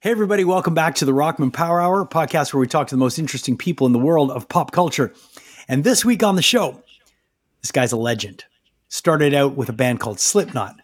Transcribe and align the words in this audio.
Hey, 0.00 0.12
everybody, 0.12 0.44
welcome 0.44 0.74
back 0.74 0.94
to 0.94 1.04
the 1.04 1.12
Rockman 1.12 1.52
Power 1.52 1.80
Hour 1.80 2.06
podcast 2.06 2.54
where 2.54 2.60
we 2.60 2.68
talk 2.68 2.86
to 2.86 2.94
the 2.94 3.00
most 3.00 3.18
interesting 3.18 3.56
people 3.56 3.84
in 3.84 3.92
the 3.92 3.98
world 3.98 4.30
of 4.30 4.48
pop 4.48 4.70
culture. 4.70 5.12
And 5.66 5.82
this 5.82 6.04
week 6.04 6.22
on 6.22 6.36
the 6.36 6.40
show, 6.40 6.84
this 7.62 7.72
guy's 7.72 7.90
a 7.90 7.96
legend. 7.96 8.44
Started 8.88 9.34
out 9.34 9.56
with 9.56 9.68
a 9.68 9.72
band 9.72 9.98
called 9.98 10.20
Slipknot, 10.20 10.76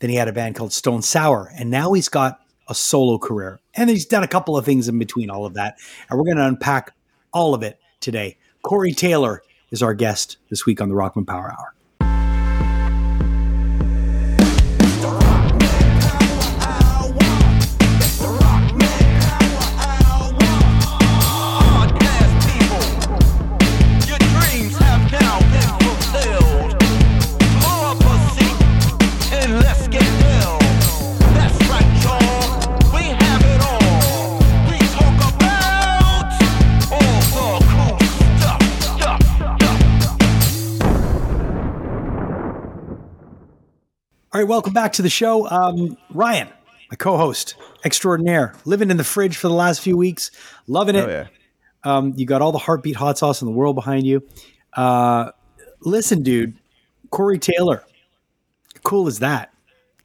then 0.00 0.10
he 0.10 0.16
had 0.16 0.28
a 0.28 0.34
band 0.34 0.54
called 0.54 0.74
Stone 0.74 1.00
Sour, 1.00 1.50
and 1.56 1.70
now 1.70 1.94
he's 1.94 2.10
got 2.10 2.40
a 2.68 2.74
solo 2.74 3.16
career. 3.16 3.58
And 3.74 3.88
he's 3.88 4.04
done 4.04 4.22
a 4.22 4.28
couple 4.28 4.54
of 4.54 4.66
things 4.66 4.86
in 4.86 4.98
between 4.98 5.30
all 5.30 5.46
of 5.46 5.54
that. 5.54 5.78
And 6.10 6.18
we're 6.18 6.26
going 6.26 6.36
to 6.36 6.46
unpack 6.46 6.92
all 7.32 7.54
of 7.54 7.62
it 7.62 7.80
today. 8.00 8.36
Corey 8.60 8.92
Taylor 8.92 9.42
is 9.70 9.82
our 9.82 9.94
guest 9.94 10.36
this 10.50 10.66
week 10.66 10.82
on 10.82 10.90
the 10.90 10.94
Rockman 10.94 11.26
Power 11.26 11.50
Hour. 11.50 11.74
All 44.30 44.38
right, 44.42 44.46
welcome 44.46 44.74
back 44.74 44.92
to 44.92 45.00
the 45.00 45.08
show. 45.08 45.48
Um, 45.48 45.96
Ryan, 46.10 46.48
my 46.90 46.96
co 46.96 47.16
host 47.16 47.54
extraordinaire, 47.86 48.54
living 48.66 48.90
in 48.90 48.98
the 48.98 49.04
fridge 49.04 49.38
for 49.38 49.48
the 49.48 49.54
last 49.54 49.80
few 49.80 49.96
weeks, 49.96 50.30
loving 50.66 50.96
it. 50.96 51.04
Oh, 51.06 51.08
yeah. 51.08 51.26
um, 51.82 52.12
you 52.14 52.26
got 52.26 52.42
all 52.42 52.52
the 52.52 52.58
heartbeat 52.58 52.94
hot 52.94 53.16
sauce 53.16 53.40
in 53.40 53.46
the 53.46 53.52
world 53.52 53.74
behind 53.74 54.06
you. 54.06 54.22
Uh, 54.74 55.30
listen, 55.80 56.22
dude, 56.22 56.58
Corey 57.08 57.38
Taylor, 57.38 57.82
cool 58.84 59.06
as 59.06 59.20
that. 59.20 59.50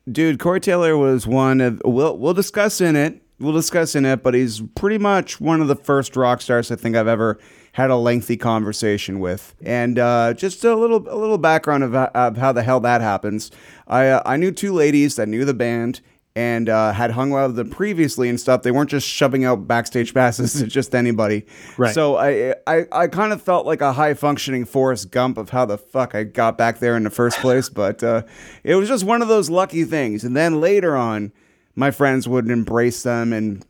Dude, 0.09 0.40
Corey 0.40 0.62
Taylor 0.62 0.97
was 0.97 1.28
one 1.28 1.59
of, 1.59 1.81
we'll, 1.84 2.17
we'll 2.17 2.34
discuss 2.34 2.80
in 2.80 2.95
it. 2.95 3.22
We'll 3.42 3.52
discuss 3.52 3.94
in 3.94 4.06
it, 4.06 4.23
but 4.23 4.34
he's 4.34 4.62
pretty 4.75 5.00
much 5.00 5.42
one 5.42 5.59
of 5.59 5.67
the 5.67 5.75
first 5.75 6.16
rock 6.16 6.40
stars 6.40 6.72
I 6.72 6.78
think 6.78 6.95
I've 6.95 7.09
ever 7.09 7.40
had 7.73 7.89
a 7.89 7.95
lengthy 7.95 8.38
conversation 8.38 9.19
with. 9.19 9.55
And 9.61 9.99
uh, 9.99 10.33
just 10.33 10.63
a 10.63 10.75
little 10.75 11.07
a 11.09 11.17
little 11.17 11.38
background 11.38 11.83
of, 11.83 11.93
of 11.93 12.38
how 12.38 12.52
the 12.52 12.63
hell 12.63 12.79
that 12.79 13.02
happens. 13.02 13.52
I 13.88 14.07
uh, 14.07 14.23
I 14.25 14.38
knew 14.38 14.52
two 14.52 14.73
ladies 14.73 15.16
that 15.17 15.27
knew 15.27 15.43
the 15.43 15.53
band 15.53 16.01
and 16.35 16.67
uh, 16.69 16.94
had 16.94 17.11
hung 17.11 17.33
out 17.33 17.47
with 17.47 17.55
them 17.57 17.69
previously 17.69 18.27
and 18.29 18.39
stuff. 18.39 18.63
They 18.63 18.71
weren't 18.71 18.89
just 18.89 19.07
shoving 19.07 19.44
out 19.44 19.67
backstage 19.67 20.13
passes 20.16 20.53
to 20.53 20.67
just 20.67 20.95
anybody. 20.95 21.45
Right. 21.77 21.94
So 21.94 22.16
I 22.16 22.55
I, 22.67 22.85
I 22.91 23.07
kind 23.07 23.33
of 23.33 23.41
felt 23.41 23.66
like 23.66 23.81
a 23.81 23.94
high 23.94 24.13
functioning 24.13 24.66
Forrest 24.66 25.11
Gump 25.11 25.38
of 25.38 25.49
how 25.49 25.66
the 25.66 25.77
fuck 25.77 26.13
I 26.16 26.23
got 26.23 26.57
back 26.57 26.79
there 26.79 26.95
in 26.95 27.03
the 27.03 27.09
first 27.09 27.39
place. 27.39 27.69
but 27.73 28.03
uh, 28.03 28.21
it 28.63 28.75
was 28.75 28.88
just 28.88 29.03
one 29.03 29.23
of 29.23 29.27
those 29.27 29.49
lucky 29.49 29.83
things. 29.83 30.23
And 30.23 30.35
then 30.35 30.61
later 30.61 30.95
on, 30.95 31.31
my 31.75 31.89
friends 31.89 32.27
would 32.27 32.51
embrace 32.51 33.01
them 33.01 33.33
and 33.33 33.66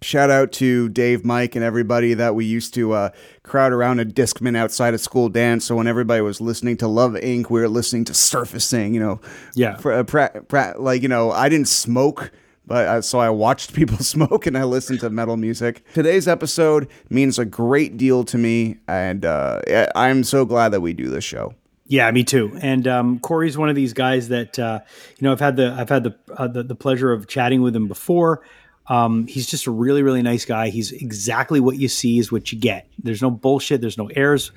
Shout 0.00 0.30
out 0.30 0.52
to 0.52 0.88
Dave, 0.88 1.24
Mike, 1.24 1.56
and 1.56 1.64
everybody 1.64 2.14
that 2.14 2.36
we 2.36 2.44
used 2.44 2.72
to 2.74 2.92
uh, 2.92 3.10
crowd 3.42 3.72
around 3.72 3.98
a 3.98 4.04
Discman 4.04 4.56
outside 4.56 4.94
of 4.94 5.00
school 5.00 5.28
dance. 5.28 5.64
So 5.64 5.74
when 5.74 5.88
everybody 5.88 6.20
was 6.20 6.40
listening 6.40 6.76
to 6.78 6.88
Love 6.88 7.12
Inc., 7.12 7.50
we 7.50 7.60
were 7.60 7.68
listening 7.68 8.04
to 8.04 8.14
Surfacing. 8.14 8.94
You 8.94 9.00
know, 9.00 9.20
yeah, 9.54 9.72
uh, 9.84 10.04
pra- 10.04 10.42
pra- 10.46 10.74
like 10.78 11.02
you 11.02 11.08
know, 11.08 11.32
I 11.32 11.48
didn't 11.48 11.66
smoke, 11.66 12.30
but 12.64 12.86
uh, 12.86 13.02
so 13.02 13.18
I 13.18 13.30
watched 13.30 13.72
people 13.74 13.98
smoke 13.98 14.46
and 14.46 14.56
I 14.56 14.62
listened 14.64 15.00
to 15.00 15.10
metal 15.10 15.36
music. 15.36 15.82
Today's 15.94 16.28
episode 16.28 16.88
means 17.10 17.38
a 17.38 17.44
great 17.44 17.96
deal 17.96 18.22
to 18.24 18.38
me, 18.38 18.76
and 18.86 19.24
uh, 19.24 19.62
I'm 19.96 20.22
so 20.22 20.44
glad 20.44 20.68
that 20.68 20.80
we 20.80 20.92
do 20.92 21.08
this 21.08 21.24
show. 21.24 21.54
Yeah, 21.88 22.10
me 22.10 22.22
too. 22.22 22.56
And 22.60 22.86
um, 22.86 23.18
Corey's 23.18 23.56
one 23.56 23.70
of 23.70 23.74
these 23.74 23.94
guys 23.94 24.28
that 24.28 24.58
uh, 24.58 24.80
you 25.18 25.24
know 25.24 25.32
I've 25.32 25.40
had 25.40 25.56
the 25.56 25.72
I've 25.72 25.88
had 25.88 26.04
the, 26.04 26.16
uh, 26.36 26.46
the, 26.46 26.62
the 26.62 26.74
pleasure 26.76 27.10
of 27.10 27.26
chatting 27.26 27.62
with 27.62 27.74
him 27.74 27.88
before. 27.88 28.42
Um, 28.88 29.26
he's 29.26 29.46
just 29.46 29.66
a 29.66 29.70
really, 29.70 30.02
really 30.02 30.22
nice 30.22 30.44
guy. 30.44 30.70
He's 30.70 30.92
exactly 30.92 31.60
what 31.60 31.76
you 31.76 31.88
see 31.88 32.18
is 32.18 32.32
what 32.32 32.50
you 32.52 32.58
get. 32.58 32.88
There's 32.98 33.22
no 33.22 33.30
bullshit. 33.30 33.80
There's 33.80 33.98
no 33.98 34.08
airs 34.08 34.50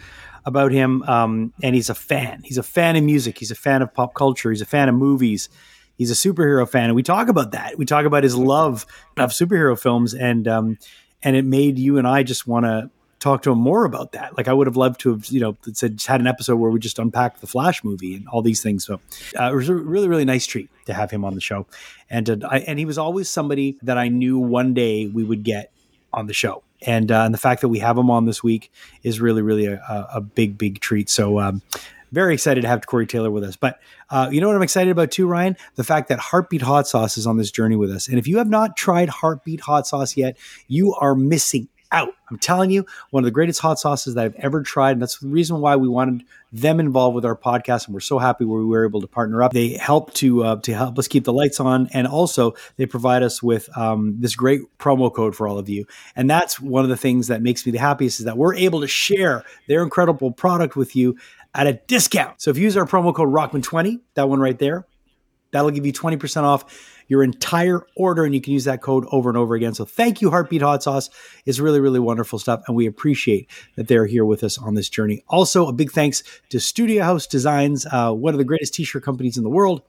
about 0.45 0.71
him. 0.71 1.03
Um, 1.03 1.53
and 1.61 1.75
he's 1.75 1.89
a 1.89 1.95
fan. 1.95 2.41
He's 2.43 2.57
a 2.57 2.63
fan 2.63 2.95
of 2.95 3.03
music. 3.03 3.37
He's 3.37 3.51
a 3.51 3.55
fan 3.55 3.81
of 3.81 3.93
pop 3.93 4.13
culture. 4.13 4.49
He's 4.49 4.61
a 4.61 4.65
fan 4.65 4.89
of 4.89 4.95
movies. 4.95 5.49
He's 5.97 6.09
a 6.09 6.15
superhero 6.15 6.67
fan, 6.67 6.85
and 6.85 6.95
we 6.95 7.03
talk 7.03 7.27
about 7.27 7.51
that. 7.51 7.77
We 7.77 7.85
talk 7.85 8.05
about 8.05 8.23
his 8.23 8.35
love 8.35 8.87
of 9.17 9.29
superhero 9.29 9.79
films, 9.79 10.15
and 10.15 10.47
um, 10.47 10.79
and 11.21 11.35
it 11.35 11.45
made 11.45 11.77
you 11.77 11.99
and 11.99 12.07
I 12.07 12.23
just 12.23 12.47
want 12.47 12.65
to 12.65 12.89
talk 13.21 13.43
to 13.43 13.51
him 13.51 13.59
more 13.59 13.85
about 13.85 14.11
that. 14.11 14.35
Like 14.35 14.49
I 14.49 14.53
would 14.53 14.67
have 14.67 14.75
loved 14.75 14.99
to 15.01 15.11
have, 15.11 15.27
you 15.27 15.39
know, 15.39 15.55
said 15.71 16.01
had 16.05 16.19
an 16.19 16.27
episode 16.27 16.57
where 16.57 16.69
we 16.71 16.79
just 16.79 16.99
unpacked 16.99 17.39
the 17.39 17.47
Flash 17.47 17.83
movie 17.83 18.15
and 18.15 18.27
all 18.27 18.41
these 18.41 18.61
things. 18.61 18.85
So 18.85 18.99
uh, 19.39 19.49
it 19.51 19.55
was 19.55 19.69
a 19.69 19.75
really, 19.75 20.09
really 20.09 20.25
nice 20.25 20.45
treat 20.45 20.69
to 20.87 20.93
have 20.93 21.11
him 21.11 21.23
on 21.23 21.35
the 21.35 21.41
show, 21.41 21.67
and 22.09 22.29
uh, 22.29 22.47
I, 22.49 22.59
and 22.59 22.77
he 22.77 22.85
was 22.85 22.97
always 22.97 23.29
somebody 23.29 23.77
that 23.83 23.97
I 23.97 24.09
knew 24.09 24.37
one 24.37 24.73
day 24.73 25.07
we 25.07 25.23
would 25.23 25.43
get 25.43 25.71
on 26.11 26.27
the 26.27 26.33
show. 26.33 26.63
And, 26.83 27.11
uh, 27.11 27.21
and 27.21 27.33
the 27.33 27.37
fact 27.37 27.61
that 27.61 27.69
we 27.69 27.79
have 27.79 27.97
him 27.97 28.09
on 28.09 28.25
this 28.25 28.43
week 28.43 28.71
is 29.03 29.21
really, 29.21 29.41
really 29.41 29.67
a, 29.67 30.07
a 30.15 30.19
big, 30.19 30.57
big 30.57 30.79
treat. 30.79 31.09
So, 31.09 31.39
um, 31.39 31.61
very 32.11 32.33
excited 32.33 32.61
to 32.61 32.67
have 32.67 32.85
Corey 32.85 33.07
Taylor 33.07 33.31
with 33.31 33.43
us. 33.43 33.55
But 33.55 33.79
uh, 34.09 34.29
you 34.31 34.41
know 34.41 34.47
what 34.47 34.55
I'm 34.55 34.61
excited 34.61 34.91
about 34.91 35.11
too, 35.11 35.27
Ryan? 35.27 35.55
The 35.75 35.83
fact 35.83 36.09
that 36.09 36.19
Heartbeat 36.19 36.61
Hot 36.61 36.87
Sauce 36.87 37.17
is 37.17 37.25
on 37.25 37.37
this 37.37 37.51
journey 37.51 37.77
with 37.77 37.89
us. 37.89 38.09
And 38.09 38.19
if 38.19 38.27
you 38.27 38.37
have 38.39 38.49
not 38.49 38.75
tried 38.75 39.07
Heartbeat 39.07 39.61
Hot 39.61 39.87
Sauce 39.87 40.17
yet, 40.17 40.37
you 40.67 40.93
are 40.95 41.15
missing 41.15 41.69
out. 41.91 42.13
I'm 42.29 42.37
telling 42.37 42.71
you, 42.71 42.85
one 43.09 43.23
of 43.23 43.25
the 43.25 43.31
greatest 43.31 43.59
hot 43.59 43.79
sauces 43.79 44.15
that 44.15 44.23
I've 44.23 44.35
ever 44.35 44.61
tried. 44.61 44.91
And 44.91 45.01
that's 45.01 45.19
the 45.19 45.27
reason 45.27 45.59
why 45.59 45.75
we 45.75 45.87
wanted 45.87 46.23
them 46.51 46.79
involved 46.79 47.15
with 47.15 47.25
our 47.25 47.35
podcast. 47.35 47.85
And 47.85 47.93
we're 47.93 47.99
so 47.99 48.19
happy 48.19 48.45
we 48.45 48.65
were 48.65 48.85
able 48.85 49.01
to 49.01 49.07
partner 49.07 49.43
up. 49.43 49.51
They 49.51 49.73
help 49.73 50.13
to 50.15 50.43
uh, 50.43 50.55
to 50.61 50.73
help 50.73 50.97
us 50.97 51.07
keep 51.07 51.25
the 51.25 51.33
lights 51.33 51.59
on. 51.59 51.89
And 51.93 52.07
also 52.07 52.55
they 52.77 52.85
provide 52.85 53.23
us 53.23 53.43
with 53.43 53.75
um, 53.77 54.15
this 54.19 54.35
great 54.35 54.61
promo 54.79 55.13
code 55.13 55.35
for 55.35 55.47
all 55.47 55.57
of 55.57 55.69
you. 55.69 55.85
And 56.15 56.29
that's 56.29 56.59
one 56.59 56.83
of 56.83 56.89
the 56.89 56.97
things 56.97 57.27
that 57.27 57.41
makes 57.41 57.65
me 57.65 57.71
the 57.71 57.79
happiest 57.79 58.19
is 58.19 58.25
that 58.25 58.37
we're 58.37 58.55
able 58.55 58.81
to 58.81 58.87
share 58.87 59.43
their 59.67 59.83
incredible 59.83 60.31
product 60.31 60.75
with 60.75 60.95
you 60.95 61.17
at 61.53 61.67
a 61.67 61.73
discount. 61.73 62.41
So 62.41 62.49
if 62.49 62.57
you 62.57 62.63
use 62.63 62.77
our 62.77 62.85
promo 62.85 63.13
code 63.13 63.29
Rockman20, 63.29 63.99
that 64.13 64.29
one 64.29 64.39
right 64.39 64.57
there, 64.57 64.85
that'll 65.51 65.71
give 65.71 65.85
you 65.85 65.93
20% 65.93 66.43
off 66.43 66.65
your 67.11 67.23
entire 67.23 67.85
order, 67.97 68.23
and 68.23 68.33
you 68.33 68.39
can 68.39 68.53
use 68.53 68.63
that 68.63 68.81
code 68.81 69.05
over 69.11 69.27
and 69.27 69.37
over 69.37 69.53
again. 69.53 69.73
So 69.73 69.83
thank 69.83 70.21
you, 70.21 70.29
Heartbeat 70.29 70.61
Hot 70.61 70.81
Sauce. 70.81 71.09
It's 71.45 71.59
really, 71.59 71.81
really 71.81 71.99
wonderful 71.99 72.39
stuff, 72.39 72.63
and 72.67 72.77
we 72.77 72.85
appreciate 72.85 73.49
that 73.75 73.89
they're 73.89 74.05
here 74.05 74.23
with 74.23 74.45
us 74.45 74.57
on 74.57 74.75
this 74.75 74.87
journey. 74.87 75.21
Also, 75.27 75.67
a 75.67 75.73
big 75.73 75.91
thanks 75.91 76.23
to 76.51 76.59
Studio 76.61 77.03
House 77.03 77.27
Designs, 77.27 77.85
uh, 77.91 78.13
one 78.13 78.33
of 78.33 78.37
the 78.37 78.45
greatest 78.45 78.73
t-shirt 78.75 79.03
companies 79.03 79.35
in 79.35 79.43
the 79.43 79.49
world 79.49 79.81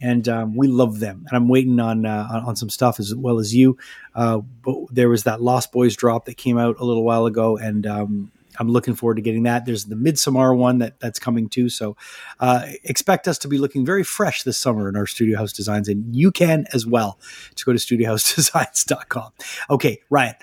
and 0.00 0.28
um, 0.28 0.56
we 0.56 0.66
love 0.68 0.98
them. 0.98 1.24
And 1.28 1.36
I'm 1.36 1.48
waiting 1.48 1.78
on 1.80 2.04
uh, 2.04 2.42
on 2.46 2.56
some 2.56 2.68
stuff 2.68 3.00
as 3.00 3.14
well 3.14 3.38
as 3.38 3.54
you. 3.54 3.78
Uh, 4.14 4.38
but 4.38 4.76
there 4.90 5.08
was 5.08 5.24
that 5.24 5.42
Lost 5.42 5.72
Boys 5.72 5.94
drop 5.94 6.24
that 6.24 6.36
came 6.36 6.56
out 6.58 6.76
a 6.78 6.84
little 6.84 7.04
while 7.04 7.26
ago, 7.26 7.56
and 7.56 7.86
um, 7.86 8.32
I'm 8.58 8.68
looking 8.68 8.94
forward 8.94 9.16
to 9.16 9.22
getting 9.22 9.44
that. 9.44 9.66
There's 9.66 9.86
the 9.86 9.94
Midsommar 9.94 10.56
one 10.56 10.78
that 10.78 11.00
that's 11.00 11.18
coming 11.18 11.48
too. 11.48 11.68
So 11.68 11.96
uh, 12.40 12.66
expect 12.84 13.28
us 13.28 13.38
to 13.38 13.48
be 13.48 13.58
looking 13.58 13.84
very 13.84 14.04
fresh 14.04 14.42
this 14.42 14.58
summer 14.58 14.88
in 14.88 14.96
our 14.96 15.06
Studio 15.06 15.38
House 15.38 15.52
designs, 15.52 15.88
and 15.88 16.14
you 16.14 16.30
can 16.30 16.66
as 16.72 16.86
well. 16.86 17.18
To 17.56 17.64
go 17.64 17.72
to 17.72 17.78
studiohousedesigns.com. 17.78 19.32
Okay, 19.70 20.00
Ryan, 20.10 20.34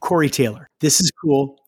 Corey 0.00 0.30
Taylor, 0.30 0.68
this 0.80 1.00
is 1.00 1.10
cool. 1.10 1.58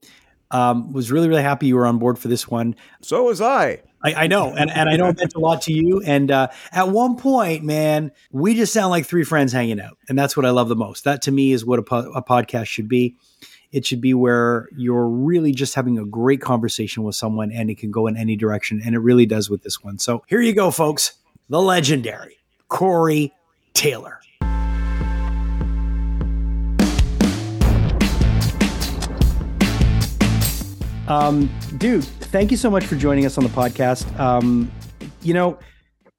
Um, 0.53 0.93
was 0.93 1.13
really 1.13 1.29
really 1.29 1.43
happy 1.43 1.69
you 1.69 1.77
were 1.77 1.87
on 1.87 1.99
board 1.99 2.19
for 2.19 2.29
this 2.29 2.49
one. 2.49 2.75
So 3.03 3.25
was 3.25 3.41
I. 3.41 3.83
I, 4.03 4.25
I, 4.25 4.27
know, 4.29 4.55
and, 4.55 4.71
and 4.71 4.89
I 4.89 4.97
know 4.97 5.09
it 5.09 5.19
meant 5.19 5.35
a 5.35 5.39
lot 5.39 5.63
to 5.63 5.73
you. 5.73 6.01
And 6.01 6.31
uh, 6.31 6.49
at 6.73 6.89
one 6.89 7.17
point, 7.17 7.65
man, 7.65 8.13
we 8.33 8.55
just 8.55 8.73
sound 8.73 8.91
like 8.91 9.05
three 9.05 9.25
friends 9.25 9.53
hanging 9.53 9.81
out, 9.81 9.99
and 10.09 10.19
that's 10.19 10.37
what 10.37 10.47
I 10.47 10.51
love 10.51 10.69
the 10.69 10.77
most. 10.77 11.05
That 11.05 11.23
to 11.23 11.31
me 11.31 11.53
is 11.53 11.65
what 11.65 11.79
a, 11.79 11.83
po- 11.83 12.11
a 12.13 12.23
podcast 12.23 12.67
should 12.67 12.89
be. 12.89 13.17
It 13.73 13.87
should 13.87 14.01
be 14.01 14.15
where 14.15 14.69
you're 14.77 15.07
really 15.07 15.53
just 15.53 15.77
having 15.77 15.97
a 15.97 16.05
great 16.05 16.41
conversation 16.41 17.05
with 17.05 17.15
someone 17.15 17.53
and 17.53 17.71
it 17.71 17.79
can 17.79 17.93
go 17.93 18.09
in 18.09 18.17
any 18.17 18.35
direction. 18.35 18.83
And 18.85 18.97
it 18.97 18.99
really 18.99 19.27
does 19.27 19.49
with 19.49 19.63
this 19.63 19.81
one. 19.83 19.99
So 20.01 20.25
here 20.27 20.41
you 20.41 20.53
go, 20.53 20.73
folks. 20.73 21.13
The 21.49 21.63
legendary 21.63 22.39
Corey 22.67 23.33
Taylor. 23.73 24.19
Um, 31.07 31.49
dude, 31.79 32.05
thank 32.05 32.51
you 32.51 32.57
so 32.57 32.71
much 32.71 32.87
for 32.87 32.97
joining 32.97 33.25
us 33.25 33.39
on 33.39 33.45
the 33.45 33.51
podcast. 33.51 34.19
Um, 34.19 34.71
you 35.23 35.35
know, 35.35 35.59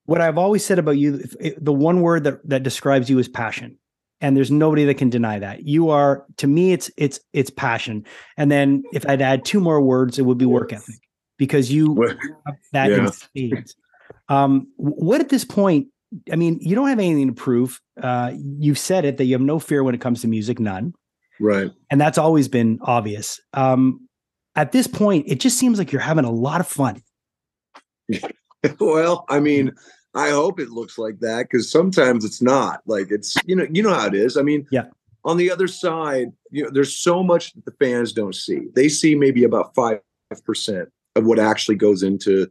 what 0.05 0.21
I've 0.21 0.37
always 0.37 0.65
said 0.65 0.79
about 0.79 0.97
you, 0.97 1.21
the 1.57 1.73
one 1.73 1.99
word 2.01 2.23
that, 2.23 2.47
that 2.47 2.63
describes 2.63 3.09
you 3.09 3.19
is 3.19 3.27
passion 3.27 3.77
and 4.21 4.37
there's 4.37 4.51
nobody 4.51 4.85
that 4.85 4.95
can 4.95 5.09
deny 5.09 5.39
that 5.39 5.63
you 5.63 5.89
are 5.89 6.25
to 6.37 6.47
me 6.47 6.71
it's 6.71 6.89
it's 6.97 7.19
it's 7.33 7.49
passion 7.49 8.05
and 8.37 8.51
then 8.51 8.83
if 8.93 9.07
i'd 9.09 9.21
add 9.21 9.43
two 9.43 9.59
more 9.59 9.81
words 9.81 10.17
it 10.19 10.23
would 10.23 10.37
be 10.37 10.45
work 10.45 10.71
ethic 10.71 10.95
because 11.37 11.71
you 11.71 11.95
that 12.71 12.89
yeah. 13.33 13.61
um 14.29 14.67
what 14.77 15.19
at 15.19 15.29
this 15.29 15.43
point 15.43 15.87
I 16.31 16.35
mean, 16.35 16.59
you 16.61 16.75
don't 16.75 16.89
have 16.89 16.99
anything 16.99 17.27
to 17.27 17.33
prove. 17.33 17.79
Uh, 18.01 18.33
you've 18.35 18.77
said 18.77 19.05
it 19.05 19.17
that 19.17 19.25
you 19.25 19.33
have 19.33 19.41
no 19.41 19.59
fear 19.59 19.83
when 19.83 19.95
it 19.95 20.01
comes 20.01 20.21
to 20.21 20.27
music, 20.27 20.59
none. 20.59 20.93
Right. 21.39 21.71
And 21.89 21.99
that's 21.99 22.17
always 22.17 22.47
been 22.47 22.79
obvious. 22.81 23.39
Um, 23.53 24.07
at 24.55 24.73
this 24.73 24.87
point, 24.87 25.25
it 25.27 25.39
just 25.39 25.57
seems 25.57 25.79
like 25.79 25.91
you're 25.91 26.01
having 26.01 26.25
a 26.25 26.31
lot 26.31 26.59
of 26.59 26.67
fun. 26.67 27.01
well, 28.79 29.25
I 29.29 29.39
mean, 29.39 29.71
I 30.13 30.29
hope 30.29 30.59
it 30.59 30.69
looks 30.69 30.97
like 30.97 31.19
that 31.19 31.43
because 31.43 31.71
sometimes 31.71 32.25
it's 32.25 32.41
not. 32.41 32.81
Like 32.85 33.11
it's 33.11 33.35
you 33.45 33.55
know 33.55 33.65
you 33.71 33.83
know 33.83 33.93
how 33.93 34.07
it 34.07 34.15
is. 34.15 34.37
I 34.37 34.41
mean, 34.41 34.67
yeah. 34.71 34.85
On 35.23 35.37
the 35.37 35.51
other 35.51 35.67
side, 35.67 36.31
you 36.49 36.63
know, 36.63 36.71
there's 36.71 36.97
so 36.97 37.21
much 37.21 37.53
that 37.53 37.65
the 37.65 37.75
fans 37.79 38.11
don't 38.11 38.33
see. 38.33 38.61
They 38.73 38.89
see 38.89 39.13
maybe 39.13 39.43
about 39.43 39.75
five 39.75 39.99
percent 40.43 40.89
of 41.15 41.25
what 41.25 41.39
actually 41.39 41.75
goes 41.75 42.01
into 42.03 42.49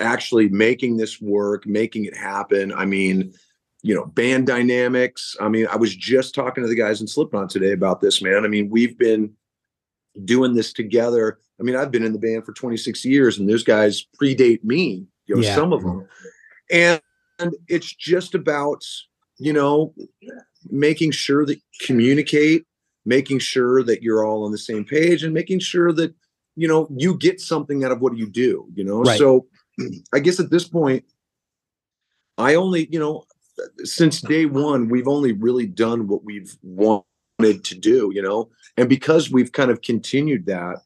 actually 0.00 0.48
making 0.48 0.96
this 0.96 1.20
work, 1.20 1.66
making 1.66 2.04
it 2.04 2.16
happen. 2.16 2.72
I 2.72 2.84
mean, 2.84 3.32
you 3.82 3.94
know, 3.94 4.06
band 4.06 4.46
dynamics. 4.46 5.36
I 5.40 5.48
mean, 5.48 5.66
I 5.70 5.76
was 5.76 5.94
just 5.94 6.34
talking 6.34 6.62
to 6.62 6.68
the 6.68 6.74
guys 6.74 7.00
in 7.00 7.06
Slipknot 7.06 7.50
today 7.50 7.72
about 7.72 8.00
this, 8.00 8.20
man. 8.22 8.44
I 8.44 8.48
mean, 8.48 8.68
we've 8.70 8.98
been 8.98 9.32
doing 10.24 10.54
this 10.54 10.72
together. 10.72 11.38
I 11.58 11.62
mean, 11.62 11.76
I've 11.76 11.90
been 11.90 12.04
in 12.04 12.12
the 12.12 12.18
band 12.18 12.44
for 12.44 12.52
26 12.52 13.04
years, 13.04 13.38
and 13.38 13.48
those 13.48 13.64
guys 13.64 14.06
predate 14.20 14.64
me. 14.64 15.06
You 15.26 15.36
know, 15.36 15.42
yeah. 15.42 15.54
some 15.54 15.72
of 15.72 15.82
them, 15.82 16.06
and, 16.70 17.00
it's 17.68 17.94
just 17.94 18.34
about 18.34 18.84
you 19.38 19.50
know 19.50 19.94
making 20.70 21.10
sure 21.10 21.46
that 21.46 21.58
communicate, 21.86 22.66
making 23.06 23.38
sure 23.38 23.82
that 23.82 24.02
you're 24.02 24.26
all 24.26 24.44
on 24.44 24.52
the 24.52 24.58
same 24.58 24.84
page, 24.84 25.24
and 25.24 25.32
making 25.32 25.58
sure 25.58 25.90
that 25.90 26.14
you 26.54 26.68
know 26.68 26.86
you 26.94 27.16
get 27.16 27.40
something 27.40 27.82
out 27.82 27.92
of 27.92 28.00
what 28.00 28.16
you 28.16 28.28
do. 28.28 28.66
You 28.74 28.84
know, 28.84 29.00
right. 29.00 29.18
so 29.18 29.46
I 30.12 30.18
guess 30.18 30.38
at 30.38 30.50
this 30.50 30.68
point, 30.68 31.04
I 32.36 32.56
only 32.56 32.88
you 32.90 32.98
know 32.98 33.24
since 33.84 34.20
day 34.20 34.44
one 34.44 34.88
we've 34.90 35.08
only 35.08 35.32
really 35.32 35.66
done 35.66 36.08
what 36.08 36.24
we've 36.24 36.54
wanted 36.62 37.64
to 37.64 37.74
do. 37.74 38.10
You 38.14 38.20
know, 38.20 38.50
and 38.76 38.86
because 38.86 39.30
we've 39.30 39.52
kind 39.52 39.70
of 39.70 39.80
continued 39.80 40.44
that, 40.46 40.82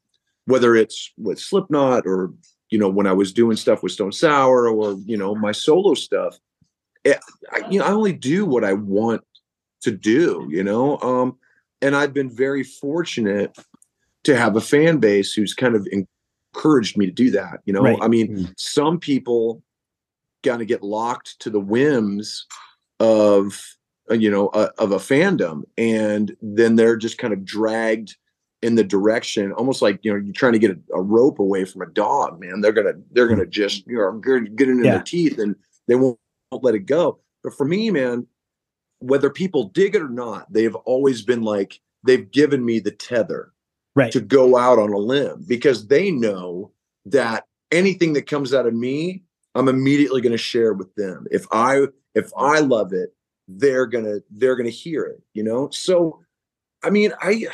whether 0.46 0.76
it's 0.76 1.12
with 1.19 1.40
Slipknot 1.40 2.04
or 2.06 2.32
you 2.75 2.81
know 2.81 2.88
when 2.88 3.06
I 3.06 3.12
was 3.12 3.32
doing 3.32 3.56
stuff 3.56 3.85
with 3.85 3.93
Stone 3.93 4.11
Sour 4.11 4.69
or 4.69 4.99
you 5.06 5.17
know 5.17 5.32
my 5.32 5.53
solo 5.53 5.94
stuff, 5.94 6.37
it, 7.05 7.21
I, 7.53 7.62
you 7.71 7.79
know 7.79 7.85
I 7.85 7.93
only 7.93 8.12
do 8.12 8.44
what 8.44 8.65
I 8.65 8.73
want 8.73 9.23
to 9.82 9.93
do. 9.93 10.49
You 10.50 10.65
know, 10.65 10.99
um, 10.99 11.38
and 11.81 11.94
I've 11.94 12.12
been 12.12 12.29
very 12.29 12.65
fortunate 12.65 13.56
to 14.25 14.37
have 14.37 14.56
a 14.56 14.61
fan 14.61 14.99
base 14.99 15.32
who's 15.32 15.55
kind 15.55 15.76
of 15.76 15.87
encouraged 15.93 16.97
me 16.97 17.06
to 17.06 17.12
do 17.12 17.31
that. 17.31 17.61
You 17.65 17.75
know, 17.75 17.82
right. 17.82 17.99
I 18.03 18.09
mean, 18.09 18.37
mm-hmm. 18.37 18.53
some 18.56 18.99
people 18.99 19.62
kind 20.43 20.61
of 20.61 20.67
get 20.67 20.82
locked 20.82 21.38
to 21.43 21.50
the 21.50 21.61
whims 21.61 22.44
of 22.99 23.65
uh, 24.11 24.15
you 24.15 24.32
know 24.32 24.49
uh, 24.49 24.71
of 24.79 24.91
a 24.91 24.99
fandom 24.99 25.62
and 25.79 26.37
then 26.43 26.75
they're 26.75 26.97
just 26.97 27.19
kind 27.19 27.32
of 27.32 27.44
dragged 27.44 28.17
in 28.64 28.76
the 28.76 28.82
direction 28.82 29.52
almost 29.52 29.82
like 29.82 30.00
you 30.02 30.11
know 30.11 30.19
you're 30.19 30.32
trying 30.32 30.55
to 30.55 30.58
get 30.58 30.70
a, 30.70 30.78
a 30.94 31.02
rope 31.02 31.38
away 31.38 31.66
from 31.66 31.82
a 31.82 31.90
dog 31.90 32.40
man. 32.40 32.62
They're 32.62 32.72
gonna 32.72 32.94
they're 33.12 33.28
gonna 33.28 33.43
mm-hmm. 33.43 33.50
just 33.50 33.87
you 33.87 33.99
know 33.99 34.19
get 34.56 34.69
it 34.69 34.72
in 34.72 34.84
yeah. 34.84 34.93
their 34.93 35.02
teeth 35.02 35.38
and 35.38 35.55
they 35.87 35.94
won't, 35.94 36.19
won't 36.50 36.64
let 36.64 36.75
it 36.75 36.87
go. 36.87 37.20
But 37.43 37.55
for 37.55 37.66
me 37.66 37.90
man 37.90 38.26
whether 39.00 39.28
people 39.28 39.64
dig 39.64 39.94
it 39.94 40.00
or 40.00 40.08
not 40.08 40.50
they've 40.50 40.75
always 40.75 41.20
been 41.20 41.43
like 41.43 41.78
they've 42.05 42.31
given 42.31 42.64
me 42.64 42.78
the 42.78 42.90
tether 42.90 43.52
right. 43.94 44.11
to 44.12 44.20
go 44.20 44.56
out 44.56 44.78
on 44.78 44.93
a 44.93 44.99
limb 44.99 45.44
because 45.46 45.88
they 45.88 46.11
know 46.11 46.72
that 47.05 47.44
anything 47.70 48.14
that 48.14 48.26
comes 48.26 48.55
out 48.55 48.66
of 48.66 48.72
me 48.72 49.22
i'm 49.55 49.69
immediately 49.69 50.22
going 50.22 50.32
to 50.32 50.38
share 50.38 50.72
with 50.72 50.94
them. 50.94 51.26
If 51.31 51.46
i 51.52 51.82
if 52.14 52.31
i 52.38 52.61
love 52.61 52.94
it 52.94 53.14
they're 53.46 53.87
gonna 53.87 54.20
they're 54.31 54.56
gonna 54.56 54.70
hear 54.70 55.05
it 55.05 55.22
you 55.34 55.43
know? 55.43 55.69
So 55.70 56.20
i 56.82 56.88
mean 56.88 57.12
i 57.20 57.46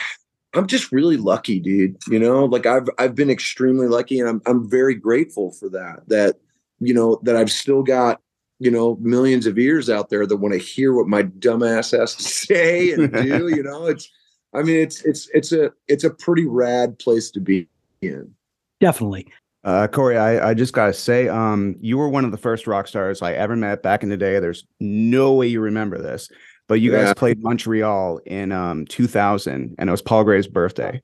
i'm 0.55 0.67
just 0.67 0.91
really 0.93 1.17
lucky 1.17 1.61
dude 1.61 1.97
you 2.09 2.19
know 2.19 2.45
like 2.45 2.67
i've 2.67 2.89
i've 2.99 3.15
been 3.15 3.31
extremely 3.31 3.87
lucky 3.87 4.19
and 4.19 4.29
i'm 4.29 4.43
i'm 4.47 4.69
very 4.69 4.95
grateful 4.95 5.53
for 5.53 5.69
that 5.69 6.01
that 6.09 6.37
you 6.81 6.95
know 6.95 7.21
that 7.23 7.37
i've 7.37 7.51
still 7.51 7.83
got 7.83 8.21
you 8.61 8.71
know 8.71 8.97
millions 9.01 9.47
of 9.47 9.59
ears 9.59 9.91
out 9.91 10.11
there 10.11 10.27
that 10.27 10.37
want 10.37 10.53
to 10.53 10.59
hear 10.59 10.95
what 10.95 11.09
my 11.09 11.25
dumbass 11.25 11.99
has 11.99 12.15
to 12.15 12.23
say 12.47 12.93
and 12.93 13.13
do 13.13 13.49
you 13.57 13.63
know? 13.65 13.87
It's 13.87 14.09
i 14.55 14.63
mean 14.63 14.77
it's 14.77 15.05
it's 15.05 15.29
it's 15.35 15.51
a 15.51 15.73
it's 15.89 16.05
a 16.05 16.11
pretty 16.11 16.47
rad 16.47 16.99
place 17.01 17.31
to 17.33 17.41
be 17.41 17.67
in. 18.01 18.33
Definitely. 18.81 19.27
Uh, 19.63 19.87
Corey, 19.89 20.17
I, 20.17 20.51
I 20.51 20.55
just 20.55 20.73
gotta 20.73 20.95
say, 20.95 21.29
um, 21.29 21.77
you 21.81 21.99
were 21.99 22.09
one 22.09 22.25
of 22.25 22.31
the 22.31 22.39
first 22.39 22.67
rock 22.67 22.89
stars 22.89 23.21
I 23.21 23.35
ever 23.35 23.55
met 23.57 23.83
back 23.83 24.03
in 24.03 24.09
the 24.09 24.17
day. 24.17 24.41
There's 24.41 24.65
no 24.81 25.35
way 25.35 25.49
you 25.49 25.61
remember 25.61 25.99
this, 26.01 26.31
but 26.71 26.81
you 26.81 26.93
yeah. 26.93 27.07
guys 27.07 27.15
played 27.15 27.43
Montreal 27.43 28.21
in 28.27 28.53
um 28.53 28.87
2000, 28.87 29.75
and 29.77 29.89
it 29.89 29.91
was 29.91 30.01
Paul 30.01 30.23
Gray's 30.23 30.47
birthday. 30.47 31.03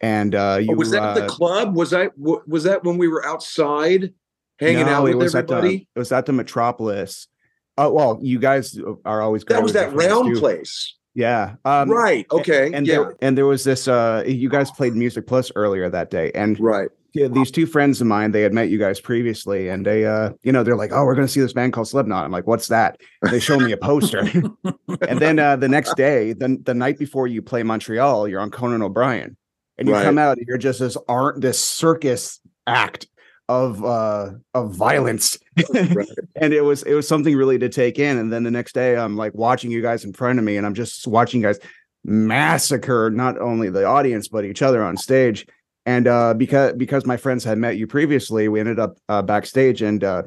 And 0.00 0.34
uh, 0.34 0.58
you 0.58 0.72
oh, 0.72 0.74
was 0.74 0.90
that 0.92 1.02
uh, 1.02 1.14
the 1.14 1.26
club? 1.26 1.76
Was 1.76 1.90
that 1.90 2.12
was 2.16 2.64
that 2.64 2.82
when 2.82 2.96
we 2.96 3.08
were 3.08 3.22
outside 3.22 4.14
hanging 4.58 4.86
no, 4.86 4.92
out 4.92 5.02
with 5.02 5.12
it 5.12 5.16
was 5.16 5.34
everybody? 5.34 5.68
At 5.68 5.70
the, 5.72 5.86
it 5.96 5.98
was 5.98 6.12
at 6.12 6.24
the 6.24 6.32
Metropolis. 6.32 7.28
Oh 7.76 7.92
well, 7.92 8.20
you 8.22 8.38
guys 8.38 8.80
are 9.04 9.20
always 9.20 9.44
that 9.44 9.62
was 9.62 9.74
that 9.74 9.92
round 9.92 10.34
place. 10.38 10.96
Yeah. 11.14 11.56
Um, 11.64 11.90
right. 11.90 12.26
Okay. 12.30 12.66
And, 12.66 12.74
and 12.74 12.86
yeah. 12.86 12.94
There, 12.94 13.16
and 13.20 13.38
there 13.38 13.46
was 13.46 13.64
this. 13.64 13.86
Uh, 13.86 14.24
you 14.26 14.48
guys 14.48 14.70
played 14.70 14.94
MusiquePlus 14.94 15.52
earlier 15.54 15.88
that 15.90 16.10
day, 16.10 16.30
and 16.34 16.58
right 16.58 16.88
yeah, 17.14 17.28
these 17.28 17.50
two 17.50 17.66
friends 17.66 18.00
of 18.00 18.06
mine, 18.06 18.32
they 18.32 18.40
had 18.40 18.54
met 18.54 18.70
you 18.70 18.78
guys 18.78 18.98
previously, 18.98 19.68
and 19.68 19.84
they, 19.84 20.06
uh, 20.06 20.30
you 20.42 20.50
know, 20.50 20.62
they're 20.62 20.76
like, 20.76 20.92
"Oh, 20.92 21.04
we're 21.04 21.14
going 21.14 21.26
to 21.26 21.32
see 21.32 21.40
this 21.40 21.52
band 21.52 21.74
called 21.74 21.88
Slipknot." 21.88 22.24
I'm 22.24 22.32
like, 22.32 22.46
"What's 22.46 22.68
that?" 22.68 23.00
they 23.30 23.38
show 23.38 23.58
me 23.58 23.72
a 23.72 23.76
poster, 23.76 24.20
and 25.08 25.18
then 25.20 25.38
uh, 25.38 25.56
the 25.56 25.68
next 25.68 25.94
day, 25.96 26.32
the 26.32 26.58
the 26.62 26.74
night 26.74 26.98
before 26.98 27.26
you 27.26 27.42
play 27.42 27.62
Montreal, 27.62 28.28
you're 28.28 28.40
on 28.40 28.50
Conan 28.50 28.82
O'Brien, 28.82 29.36
and 29.76 29.88
you 29.88 29.94
right. 29.94 30.04
come 30.04 30.16
out, 30.16 30.38
and 30.38 30.46
you're 30.46 30.58
just 30.58 30.80
this 30.80 30.96
art, 31.06 31.40
this 31.40 31.60
circus 31.60 32.40
act 32.66 33.06
of 33.52 33.84
uh 33.84 34.30
of 34.54 34.74
violence. 34.74 35.38
Right. 35.74 36.08
and 36.36 36.54
it 36.54 36.62
was 36.62 36.82
it 36.84 36.94
was 36.94 37.06
something 37.06 37.36
really 37.36 37.58
to 37.58 37.68
take 37.68 37.98
in. 37.98 38.18
And 38.18 38.32
then 38.32 38.42
the 38.42 38.50
next 38.50 38.72
day 38.72 38.96
i'm 38.96 39.16
like 39.16 39.34
watching 39.34 39.70
you 39.70 39.82
guys 39.82 40.04
in 40.04 40.12
front 40.12 40.38
of 40.38 40.44
me 40.44 40.56
and 40.56 40.64
i'm 40.66 40.74
just 40.74 41.06
watching 41.06 41.40
you 41.42 41.46
guys 41.46 41.58
massacre 42.04 43.10
not 43.10 43.38
only 43.38 43.70
the 43.70 43.84
audience 43.84 44.28
but 44.28 44.44
each 44.44 44.62
other 44.62 44.82
on 44.82 44.96
stage. 44.96 45.46
And 45.84 46.06
uh, 46.06 46.34
because 46.34 46.74
because 46.74 47.04
my 47.06 47.16
friends 47.16 47.42
had 47.44 47.58
met 47.58 47.76
you 47.76 47.86
previously, 47.88 48.46
we 48.48 48.60
ended 48.60 48.78
up 48.78 48.98
uh, 49.08 49.20
backstage, 49.20 49.82
and 49.82 50.04
uh, 50.04 50.22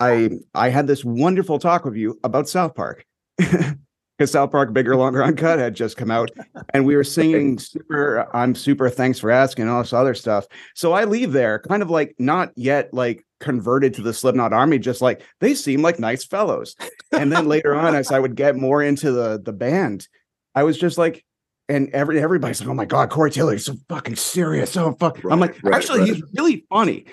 I 0.00 0.30
I 0.54 0.70
had 0.70 0.86
this 0.86 1.04
wonderful 1.04 1.58
talk 1.58 1.84
with 1.84 1.96
you 1.96 2.18
about 2.24 2.48
South 2.48 2.74
Park 2.74 3.04
because 4.16 4.30
South 4.30 4.50
Park 4.50 4.72
Bigger 4.72 4.96
Longer 4.96 5.22
Uncut 5.22 5.58
had 5.58 5.74
just 5.74 5.96
come 5.96 6.10
out, 6.10 6.30
and 6.70 6.86
we 6.86 6.96
were 6.96 7.04
singing 7.16 7.58
super. 7.58 8.28
I'm 8.34 8.54
super. 8.54 8.88
Thanks 8.88 9.18
for 9.18 9.30
asking 9.30 9.68
all 9.68 9.82
this 9.82 9.92
other 9.92 10.14
stuff. 10.14 10.46
So 10.74 10.92
I 10.92 11.04
leave 11.04 11.32
there, 11.32 11.58
kind 11.58 11.82
of 11.82 11.90
like 11.90 12.14
not 12.18 12.52
yet 12.56 12.92
like 12.94 13.26
converted 13.40 13.94
to 13.94 14.02
the 14.02 14.14
Slipknot 14.14 14.52
army, 14.52 14.78
just 14.78 15.02
like 15.02 15.22
they 15.40 15.54
seem 15.54 15.82
like 15.82 15.98
nice 15.98 16.24
fellows. 16.24 16.76
And 17.12 17.30
then 17.30 17.48
later 17.48 17.74
on, 17.74 17.94
as 17.94 18.10
I 18.10 18.18
would 18.18 18.36
get 18.36 18.56
more 18.56 18.82
into 18.82 19.12
the 19.12 19.40
the 19.42 19.52
band, 19.52 20.08
I 20.54 20.62
was 20.62 20.78
just 20.78 20.96
like, 20.96 21.24
and 21.68 21.90
every 21.90 22.20
everybody's 22.20 22.60
like, 22.60 22.68
"Oh 22.68 22.74
my 22.74 22.84
god, 22.84 23.10
Corey 23.10 23.30
Taylor, 23.30 23.52
he's 23.52 23.64
so 23.64 23.74
fucking 23.88 24.16
serious." 24.16 24.72
So 24.72 24.92
fuck. 24.94 25.22
Right, 25.22 25.32
I'm 25.32 25.40
like, 25.40 25.56
right, 25.62 25.74
actually, 25.74 26.00
right. 26.00 26.08
he's 26.08 26.22
really 26.36 26.64
funny. 26.70 27.06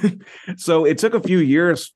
so 0.56 0.84
it 0.84 0.98
took 0.98 1.14
a 1.14 1.20
few 1.20 1.38
years 1.38 1.92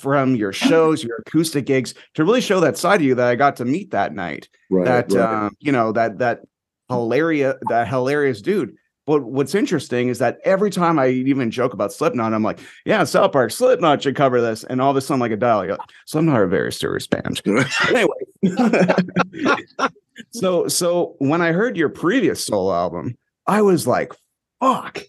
from 0.00 0.36
your 0.36 0.52
shows, 0.52 1.04
your 1.04 1.18
acoustic 1.26 1.66
gigs, 1.66 1.94
to 2.14 2.24
really 2.24 2.40
show 2.40 2.60
that 2.60 2.78
side 2.78 3.00
of 3.00 3.06
you 3.06 3.14
that 3.14 3.28
I 3.28 3.34
got 3.34 3.56
to 3.56 3.64
meet 3.64 3.90
that 3.90 4.14
night. 4.14 4.48
that 4.70 5.14
um, 5.14 5.56
you 5.60 5.72
know 5.72 5.92
that 5.92 6.18
that 6.18 6.40
hilarious 6.88 7.54
that 7.68 7.88
hilarious 7.88 8.40
dude. 8.40 8.74
But 9.06 9.24
what's 9.24 9.54
interesting 9.56 10.08
is 10.08 10.18
that 10.20 10.38
every 10.44 10.70
time 10.70 10.98
I 10.98 11.08
even 11.08 11.50
joke 11.50 11.72
about 11.72 11.92
Slipknot, 11.92 12.32
I'm 12.32 12.44
like, 12.44 12.60
yeah, 12.84 13.02
South 13.04 13.32
Park, 13.32 13.50
Slipknot 13.50 14.02
should 14.02 14.14
cover 14.14 14.40
this. 14.40 14.62
And 14.62 14.80
all 14.80 14.90
of 14.90 14.96
a 14.96 15.00
sudden, 15.00 15.18
like 15.18 15.32
a 15.32 15.36
dial, 15.36 15.64
you're 15.64 15.76
like, 15.76 15.90
Slipknot 16.06 16.36
are 16.36 16.44
a 16.44 16.48
very 16.48 16.72
serious 16.72 17.08
band. 17.08 17.42
anyway. 17.88 18.08
so 20.30 20.68
so 20.68 21.16
when 21.18 21.42
I 21.42 21.52
heard 21.52 21.76
your 21.76 21.88
previous 21.88 22.44
solo 22.44 22.74
album, 22.74 23.16
I 23.46 23.62
was 23.62 23.86
like, 23.86 24.12
fuck, 24.60 25.02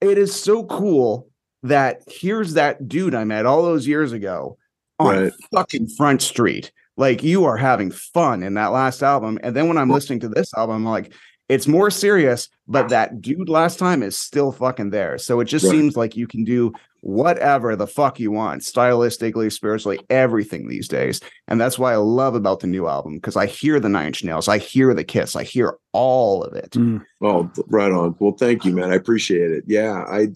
it 0.00 0.18
is 0.18 0.34
so 0.34 0.64
cool 0.64 1.28
that 1.62 2.02
here's 2.06 2.54
that 2.54 2.88
dude 2.88 3.14
I 3.14 3.24
met 3.24 3.46
all 3.46 3.62
those 3.62 3.86
years 3.86 4.12
ago 4.12 4.58
on 4.98 5.16
right. 5.16 5.32
fucking 5.52 5.88
Front 5.88 6.22
Street. 6.22 6.72
Like 6.96 7.22
you 7.22 7.44
are 7.44 7.56
having 7.56 7.90
fun 7.90 8.42
in 8.42 8.54
that 8.54 8.68
last 8.68 9.02
album. 9.02 9.38
And 9.42 9.56
then 9.56 9.66
when 9.66 9.78
I'm 9.78 9.90
listening 9.90 10.20
to 10.20 10.28
this 10.28 10.54
album, 10.54 10.76
I'm 10.76 10.84
like, 10.84 11.12
it's 11.48 11.66
more 11.66 11.90
serious, 11.90 12.48
but 12.68 12.86
ah. 12.86 12.88
that 12.88 13.20
dude 13.20 13.48
last 13.48 13.78
time 13.78 14.02
is 14.02 14.16
still 14.16 14.52
fucking 14.52 14.90
there. 14.90 15.18
So 15.18 15.40
it 15.40 15.46
just 15.46 15.64
right. 15.64 15.72
seems 15.72 15.96
like 15.96 16.16
you 16.16 16.26
can 16.26 16.44
do 16.44 16.72
whatever 17.04 17.76
the 17.76 17.86
fuck 17.86 18.18
you 18.18 18.30
want, 18.30 18.62
stylistically, 18.62 19.52
spiritually, 19.52 20.00
everything 20.08 20.66
these 20.66 20.88
days. 20.88 21.20
And 21.48 21.60
that's 21.60 21.78
why 21.78 21.92
I 21.92 21.96
love 21.96 22.34
about 22.34 22.60
the 22.60 22.66
new 22.66 22.88
album 22.88 23.16
because 23.16 23.36
I 23.36 23.44
hear 23.44 23.78
the 23.78 23.90
Nine 23.90 24.06
Inch 24.06 24.24
Nails, 24.24 24.48
I 24.48 24.56
hear 24.56 24.94
the 24.94 25.04
Kiss, 25.04 25.36
I 25.36 25.44
hear 25.44 25.76
all 25.92 26.42
of 26.42 26.54
it. 26.54 26.70
Mm. 26.70 27.04
Oh, 27.20 27.50
right 27.66 27.92
on. 27.92 28.16
Well, 28.18 28.32
thank 28.32 28.64
you, 28.64 28.72
man. 28.72 28.90
I 28.90 28.94
appreciate 28.94 29.50
it. 29.50 29.64
Yeah, 29.66 30.04
I, 30.08 30.28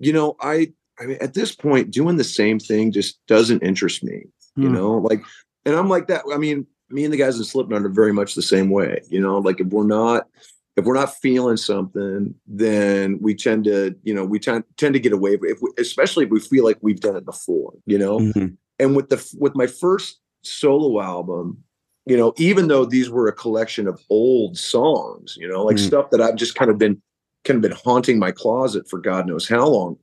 you 0.00 0.12
know, 0.12 0.36
I, 0.40 0.74
I 1.00 1.06
mean, 1.06 1.16
at 1.22 1.32
this 1.32 1.54
point, 1.54 1.90
doing 1.90 2.18
the 2.18 2.24
same 2.24 2.58
thing 2.58 2.92
just 2.92 3.18
doesn't 3.26 3.62
interest 3.62 4.04
me. 4.04 4.24
Mm. 4.58 4.64
You 4.64 4.68
know, 4.68 4.98
like 4.98 5.22
and 5.64 5.74
I'm 5.74 5.88
like 5.88 6.08
that. 6.08 6.24
I 6.32 6.36
mean, 6.36 6.66
me 6.90 7.04
and 7.04 7.12
the 7.12 7.18
guys 7.18 7.38
in 7.38 7.44
Slipknot 7.44 7.84
are 7.84 7.88
very 7.88 8.12
much 8.12 8.34
the 8.34 8.42
same 8.42 8.68
way. 8.68 9.00
You 9.08 9.20
know, 9.20 9.38
like 9.38 9.60
if 9.60 9.68
we're 9.68 9.86
not 9.86 10.26
if 10.76 10.84
we're 10.84 10.94
not 10.94 11.14
feeling 11.16 11.56
something, 11.56 12.34
then 12.46 13.18
we 13.20 13.34
tend 13.34 13.64
to, 13.64 13.94
you 14.02 14.14
know, 14.14 14.24
we 14.24 14.38
tend 14.38 14.64
tend 14.76 14.94
to 14.94 15.00
get 15.00 15.12
away. 15.12 15.38
If 15.42 15.60
we, 15.60 15.70
especially 15.78 16.24
if 16.24 16.30
we 16.30 16.40
feel 16.40 16.64
like 16.64 16.78
we've 16.80 17.00
done 17.00 17.16
it 17.16 17.24
before, 17.24 17.74
you 17.86 17.98
know. 17.98 18.18
Mm-hmm. 18.18 18.54
And 18.78 18.96
with 18.96 19.10
the 19.10 19.36
with 19.38 19.54
my 19.54 19.66
first 19.66 20.20
solo 20.42 21.00
album, 21.00 21.62
you 22.06 22.16
know, 22.16 22.32
even 22.36 22.68
though 22.68 22.84
these 22.84 23.10
were 23.10 23.28
a 23.28 23.32
collection 23.32 23.86
of 23.86 24.00
old 24.08 24.56
songs, 24.56 25.36
you 25.38 25.46
know, 25.46 25.62
like 25.62 25.76
mm-hmm. 25.76 25.86
stuff 25.86 26.10
that 26.10 26.20
I've 26.20 26.36
just 26.36 26.54
kind 26.54 26.70
of 26.70 26.78
been 26.78 27.00
kind 27.44 27.56
of 27.56 27.62
been 27.62 27.78
haunting 27.84 28.18
my 28.18 28.32
closet 28.32 28.88
for 28.88 28.98
God 28.98 29.26
knows 29.26 29.48
how 29.48 29.68
long, 29.68 29.98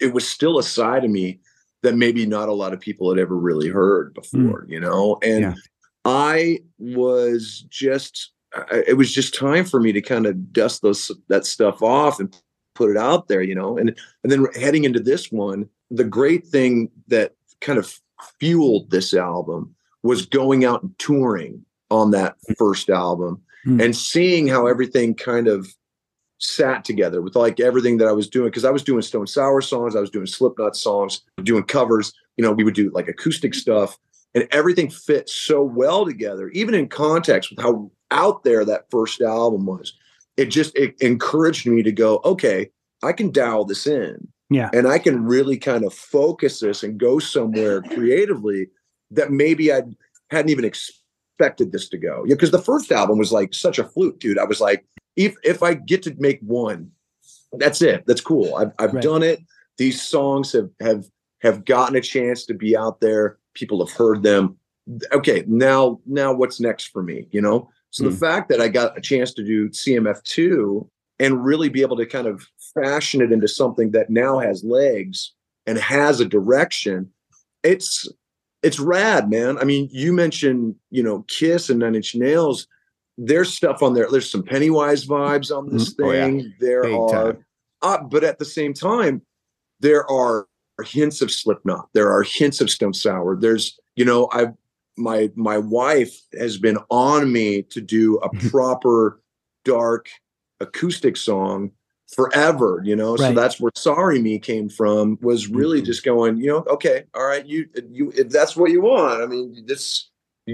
it 0.00 0.12
was 0.12 0.28
still 0.28 0.58
a 0.58 0.62
side 0.62 1.04
of 1.04 1.10
me 1.10 1.40
that 1.82 1.94
maybe 1.94 2.26
not 2.26 2.48
a 2.48 2.54
lot 2.54 2.72
of 2.72 2.80
people 2.80 3.10
had 3.10 3.18
ever 3.18 3.36
really 3.36 3.68
heard 3.68 4.12
before, 4.12 4.66
mm. 4.66 4.70
you 4.70 4.80
know. 4.80 5.18
And 5.22 5.40
yeah. 5.40 5.54
I 6.04 6.60
was 6.78 7.64
just 7.70 8.32
it 8.70 8.96
was 8.96 9.12
just 9.12 9.34
time 9.34 9.64
for 9.64 9.80
me 9.80 9.92
to 9.92 10.00
kind 10.00 10.26
of 10.26 10.52
dust 10.52 10.82
those 10.82 11.10
that 11.28 11.46
stuff 11.46 11.82
off 11.82 12.20
and 12.20 12.36
put 12.74 12.90
it 12.90 12.96
out 12.96 13.28
there, 13.28 13.42
you 13.42 13.54
know. 13.54 13.76
And 13.76 13.96
and 14.22 14.32
then 14.32 14.46
heading 14.54 14.84
into 14.84 15.00
this 15.00 15.32
one, 15.32 15.68
the 15.90 16.04
great 16.04 16.46
thing 16.46 16.90
that 17.08 17.32
kind 17.60 17.78
of 17.78 17.98
fueled 18.38 18.90
this 18.90 19.14
album 19.14 19.74
was 20.02 20.26
going 20.26 20.64
out 20.64 20.82
and 20.82 20.96
touring 20.98 21.64
on 21.90 22.10
that 22.12 22.36
first 22.56 22.88
album 22.88 23.42
mm. 23.66 23.82
and 23.82 23.96
seeing 23.96 24.46
how 24.46 24.66
everything 24.66 25.14
kind 25.14 25.48
of 25.48 25.74
sat 26.38 26.84
together 26.84 27.22
with 27.22 27.34
like 27.34 27.60
everything 27.60 27.96
that 27.98 28.08
I 28.08 28.12
was 28.12 28.28
doing 28.28 28.48
because 28.48 28.64
I 28.64 28.70
was 28.70 28.82
doing 28.82 29.02
Stone 29.02 29.26
Sour 29.26 29.60
songs, 29.60 29.96
I 29.96 30.00
was 30.00 30.10
doing 30.10 30.26
Slipknot 30.26 30.76
songs, 30.76 31.22
doing 31.42 31.62
covers. 31.64 32.12
You 32.36 32.44
know, 32.44 32.52
we 32.52 32.64
would 32.64 32.74
do 32.74 32.90
like 32.90 33.08
acoustic 33.08 33.54
stuff, 33.54 33.98
and 34.34 34.46
everything 34.50 34.90
fit 34.90 35.28
so 35.28 35.62
well 35.62 36.04
together, 36.04 36.50
even 36.50 36.74
in 36.74 36.88
context 36.88 37.50
with 37.50 37.60
how 37.60 37.90
out 38.10 38.44
there 38.44 38.64
that 38.64 38.90
first 38.90 39.20
album 39.20 39.66
was. 39.66 39.92
It 40.36 40.46
just 40.46 40.76
it 40.76 40.94
encouraged 41.00 41.66
me 41.66 41.82
to 41.82 41.92
go, 41.92 42.20
okay, 42.24 42.70
I 43.02 43.12
can 43.12 43.32
dial 43.32 43.64
this 43.64 43.86
in. 43.86 44.28
Yeah. 44.50 44.70
And 44.72 44.86
I 44.86 44.98
can 44.98 45.24
really 45.24 45.56
kind 45.56 45.84
of 45.84 45.92
focus 45.92 46.60
this 46.60 46.82
and 46.82 46.98
go 46.98 47.18
somewhere 47.18 47.82
creatively 47.94 48.68
that 49.10 49.30
maybe 49.30 49.72
I 49.72 49.82
hadn't 50.30 50.50
even 50.50 50.64
expected 50.64 51.72
this 51.72 51.88
to 51.90 51.98
go. 51.98 52.24
Yeah, 52.26 52.34
because 52.34 52.50
the 52.50 52.62
first 52.62 52.92
album 52.92 53.18
was 53.18 53.32
like 53.32 53.54
such 53.54 53.78
a 53.78 53.84
fluke, 53.84 54.18
dude. 54.18 54.38
I 54.38 54.44
was 54.44 54.60
like, 54.60 54.84
if 55.16 55.34
if 55.42 55.62
I 55.62 55.74
get 55.74 56.02
to 56.04 56.14
make 56.18 56.40
one, 56.40 56.90
that's 57.52 57.82
it. 57.82 58.04
That's 58.06 58.20
cool. 58.20 58.54
I've 58.56 58.72
I've 58.78 58.94
right. 58.94 59.02
done 59.02 59.22
it. 59.22 59.40
These 59.78 60.02
songs 60.02 60.52
have 60.52 60.70
have 60.80 61.04
have 61.42 61.64
gotten 61.64 61.96
a 61.96 62.00
chance 62.00 62.44
to 62.46 62.54
be 62.54 62.76
out 62.76 63.00
there. 63.00 63.38
People 63.54 63.84
have 63.84 63.94
heard 63.94 64.22
them. 64.22 64.56
Okay, 65.12 65.44
now 65.46 66.00
now 66.06 66.32
what's 66.32 66.60
next 66.60 66.88
for 66.88 67.02
me? 67.02 67.28
You 67.30 67.40
know. 67.40 67.70
So 67.96 68.04
mm. 68.04 68.08
the 68.08 68.12
hmm. 68.12 68.20
fact 68.20 68.48
that 68.50 68.60
I 68.60 68.68
got 68.68 68.96
a 68.98 69.00
chance 69.00 69.32
to 69.34 69.44
do 69.44 69.70
CMF 69.70 70.22
two 70.22 70.88
and 71.18 71.42
really 71.44 71.70
be 71.70 71.80
able 71.80 71.96
to 71.96 72.04
kind 72.04 72.26
of 72.26 72.46
fashion 72.74 73.22
it 73.22 73.32
into 73.32 73.48
something 73.48 73.92
that 73.92 74.10
now 74.10 74.38
has 74.38 74.62
legs 74.62 75.32
and 75.66 75.78
has 75.78 76.20
a 76.20 76.26
direction, 76.26 77.10
it's 77.62 78.06
it's 78.62 78.78
rad, 78.78 79.30
man. 79.30 79.58
I 79.58 79.64
mean, 79.64 79.88
you 79.90 80.12
mentioned 80.12 80.74
you 80.90 81.02
know 81.02 81.24
Kiss 81.28 81.70
and 81.70 81.80
Nine 81.80 81.94
Inch 81.94 82.14
Nails 82.14 82.68
there's 83.18 83.52
stuff 83.52 83.82
on 83.82 83.94
there. 83.94 84.06
There's 84.10 84.30
some 84.30 84.42
Pennywise 84.42 85.06
vibes 85.06 85.56
on 85.56 85.70
this 85.70 85.94
thing. 85.94 86.06
Mm-hmm. 86.06 86.36
Oh, 86.36 86.42
yeah. 86.42 86.48
There 86.60 86.82
Big 86.82 86.94
are, 86.94 87.38
uh, 87.82 88.02
but 88.02 88.24
at 88.24 88.38
the 88.38 88.44
same 88.44 88.74
time, 88.74 89.22
there 89.80 90.06
are 90.10 90.46
hints 90.84 91.22
of 91.22 91.30
Slipknot. 91.30 91.88
There 91.94 92.12
are 92.12 92.22
hints 92.22 92.60
of 92.60 92.68
Stone 92.70 92.92
Sour. 92.92 93.36
There's, 93.40 93.78
you 93.94 94.04
know, 94.04 94.28
I 94.32 94.48
my 94.96 95.30
my 95.34 95.58
wife 95.58 96.16
has 96.38 96.56
been 96.56 96.78
on 96.90 97.32
me 97.32 97.62
to 97.62 97.80
do 97.80 98.16
a 98.18 98.30
proper 98.50 99.20
dark 99.64 100.08
acoustic 100.60 101.16
song 101.16 101.70
forever 102.14 102.80
you 102.84 102.94
know 102.94 103.16
right. 103.16 103.18
so 103.18 103.32
that's 103.32 103.60
where 103.60 103.72
sorry 103.74 104.20
me 104.20 104.38
came 104.38 104.68
from 104.68 105.18
was 105.20 105.48
really 105.48 105.78
mm-hmm. 105.78 105.86
just 105.86 106.04
going 106.04 106.36
you 106.36 106.46
know 106.46 106.64
okay 106.68 107.04
all 107.14 107.26
right 107.26 107.46
you 107.46 107.66
you 107.90 108.12
if 108.16 108.28
that's 108.28 108.56
what 108.56 108.70
you 108.70 108.80
want 108.80 109.22
i 109.22 109.26
mean 109.26 109.64
this 109.66 110.08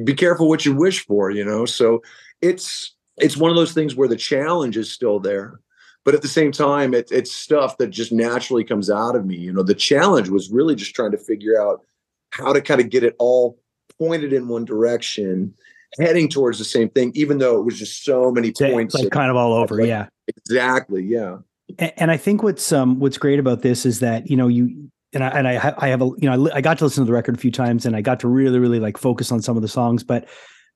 be 0.05 0.15
careful 0.15 0.49
what 0.49 0.65
you 0.65 0.75
wish 0.75 1.05
for 1.05 1.31
you 1.31 1.45
know 1.45 1.67
so 1.67 2.03
it's 2.41 2.95
it's 3.19 3.37
one 3.37 3.51
of 3.51 3.57
those 3.57 3.75
things 3.75 3.95
where 3.95 4.09
the 4.09 4.17
challenge 4.17 4.79
is 4.79 4.91
still 4.91 5.21
there 5.21 5.61
but 6.05 6.15
at 6.15 6.23
the 6.23 6.29
same 6.29 6.51
time 6.51 6.95
it, 6.95 7.13
it's 7.13 7.31
stuff 7.31 7.77
that 7.77 7.89
just 7.89 8.13
naturally 8.13 8.65
comes 8.65 8.89
out 8.89 9.15
of 9.15 9.27
me 9.27 9.37
you 9.37 9.53
know 9.53 9.63
the 9.63 9.75
challenge 9.75 10.31
was 10.31 10.51
really 10.51 10.75
just 10.75 10.95
trying 10.95 11.13
to 11.13 11.19
figure 11.19 11.61
out 11.61 11.85
how 12.31 12.51
to 12.51 12.63
kind 12.63 12.81
of 12.81 12.89
get 12.89 13.05
it 13.05 13.15
all 13.19 13.59
pointed 14.03 14.33
in 14.33 14.49
one 14.49 14.65
direction 14.65 15.55
heading 16.01 16.29
towards 16.29 16.59
the 16.59 16.65
same 16.65 16.89
thing 16.89 17.13
even 17.15 17.39
though 17.39 17.59
it 17.59 17.63
was 17.63 17.79
just 17.79 18.05
so 18.05 18.31
many 18.31 18.51
points 18.51 18.95
like 18.95 19.11
kind 19.11 19.31
of 19.31 19.37
all 19.37 19.53
over 19.53 19.79
like, 19.79 19.87
yeah 19.87 20.07
exactly 20.29 21.03
yeah 21.03 21.37
and, 21.79 21.93
and, 21.99 22.11
i 22.11 22.17
think 22.17 22.43
what's 22.43 22.73
um 22.73 22.99
what's 22.99 23.19
great 23.19 23.39
about 23.39 23.63
this 23.63 23.85
is 23.85 24.01
that 24.01 24.31
you 24.31 24.37
know 24.37 24.49
you 24.49 24.91
and 25.15 25.23
I, 25.23 25.29
and 25.29 25.47
I, 25.47 25.75
I 25.77 25.89
have 25.89 26.01
a, 26.01 26.07
you 26.17 26.23
know, 26.23 26.49
I, 26.49 26.57
I 26.57 26.61
got 26.63 26.79
to 26.79 26.85
listen 26.85 27.05
to 27.05 27.07
the 27.07 27.13
record 27.13 27.35
a 27.35 27.39
few 27.39 27.51
times 27.51 27.85
and 27.85 27.95
I 27.95 28.01
got 28.01 28.19
to 28.21 28.29
really, 28.29 28.59
really 28.59 28.81
like 28.81 28.97
focus 28.97 29.31
on 29.31 29.43
some 29.43 29.57
of 29.57 29.63
the 29.63 29.69
songs, 29.69 30.03
but 30.03 30.27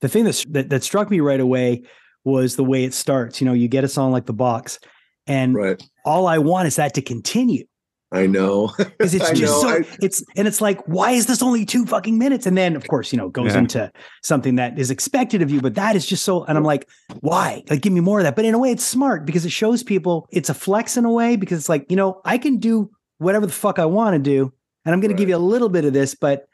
the 0.02 0.08
thing 0.08 0.24
that, 0.24 0.68
that 0.68 0.84
struck 0.84 1.10
me 1.10 1.20
right 1.20 1.40
away 1.40 1.84
was 2.24 2.56
the 2.56 2.64
way 2.64 2.84
it 2.84 2.92
starts. 2.92 3.40
You 3.40 3.46
know, 3.46 3.52
you 3.52 3.68
get 3.68 3.84
a 3.84 3.88
song 3.88 4.12
like 4.12 4.26
the 4.26 4.32
box, 4.32 4.78
and 5.26 5.54
right. 5.54 5.82
all 6.04 6.26
I 6.26 6.38
want 6.38 6.66
is 6.66 6.76
that 6.76 6.94
to 6.94 7.02
continue. 7.02 7.64
I 8.12 8.26
know 8.26 8.72
because 8.78 9.14
it's 9.14 9.32
just 9.32 9.60
so 9.60 9.68
I, 9.68 9.80
it's 10.00 10.22
and 10.36 10.46
it's 10.46 10.60
like 10.60 10.80
why 10.86 11.10
is 11.10 11.26
this 11.26 11.42
only 11.42 11.64
two 11.64 11.84
fucking 11.86 12.18
minutes? 12.18 12.46
And 12.46 12.56
then 12.56 12.76
of 12.76 12.86
course 12.86 13.12
you 13.12 13.18
know 13.18 13.28
goes 13.28 13.52
yeah. 13.52 13.58
into 13.58 13.92
something 14.22 14.56
that 14.56 14.78
is 14.78 14.90
expected 14.90 15.42
of 15.42 15.50
you, 15.50 15.60
but 15.60 15.74
that 15.74 15.96
is 15.96 16.06
just 16.06 16.24
so. 16.24 16.44
And 16.44 16.56
I'm 16.56 16.64
like, 16.64 16.88
why? 17.20 17.64
Like 17.68 17.82
give 17.82 17.92
me 17.92 18.00
more 18.00 18.20
of 18.20 18.24
that. 18.24 18.36
But 18.36 18.44
in 18.44 18.54
a 18.54 18.58
way, 18.58 18.70
it's 18.70 18.84
smart 18.84 19.26
because 19.26 19.44
it 19.44 19.50
shows 19.50 19.82
people 19.82 20.28
it's 20.30 20.48
a 20.48 20.54
flex 20.54 20.96
in 20.96 21.04
a 21.04 21.10
way 21.10 21.36
because 21.36 21.58
it's 21.58 21.68
like 21.68 21.86
you 21.90 21.96
know 21.96 22.20
I 22.24 22.38
can 22.38 22.58
do 22.58 22.90
whatever 23.18 23.46
the 23.46 23.52
fuck 23.52 23.78
I 23.78 23.86
want 23.86 24.14
to 24.14 24.18
do, 24.20 24.52
and 24.84 24.94
I'm 24.94 25.00
going 25.00 25.10
right. 25.10 25.16
to 25.16 25.22
give 25.22 25.28
you 25.28 25.36
a 25.36 25.38
little 25.38 25.68
bit 25.68 25.84
of 25.84 25.92
this, 25.92 26.14
but 26.14 26.46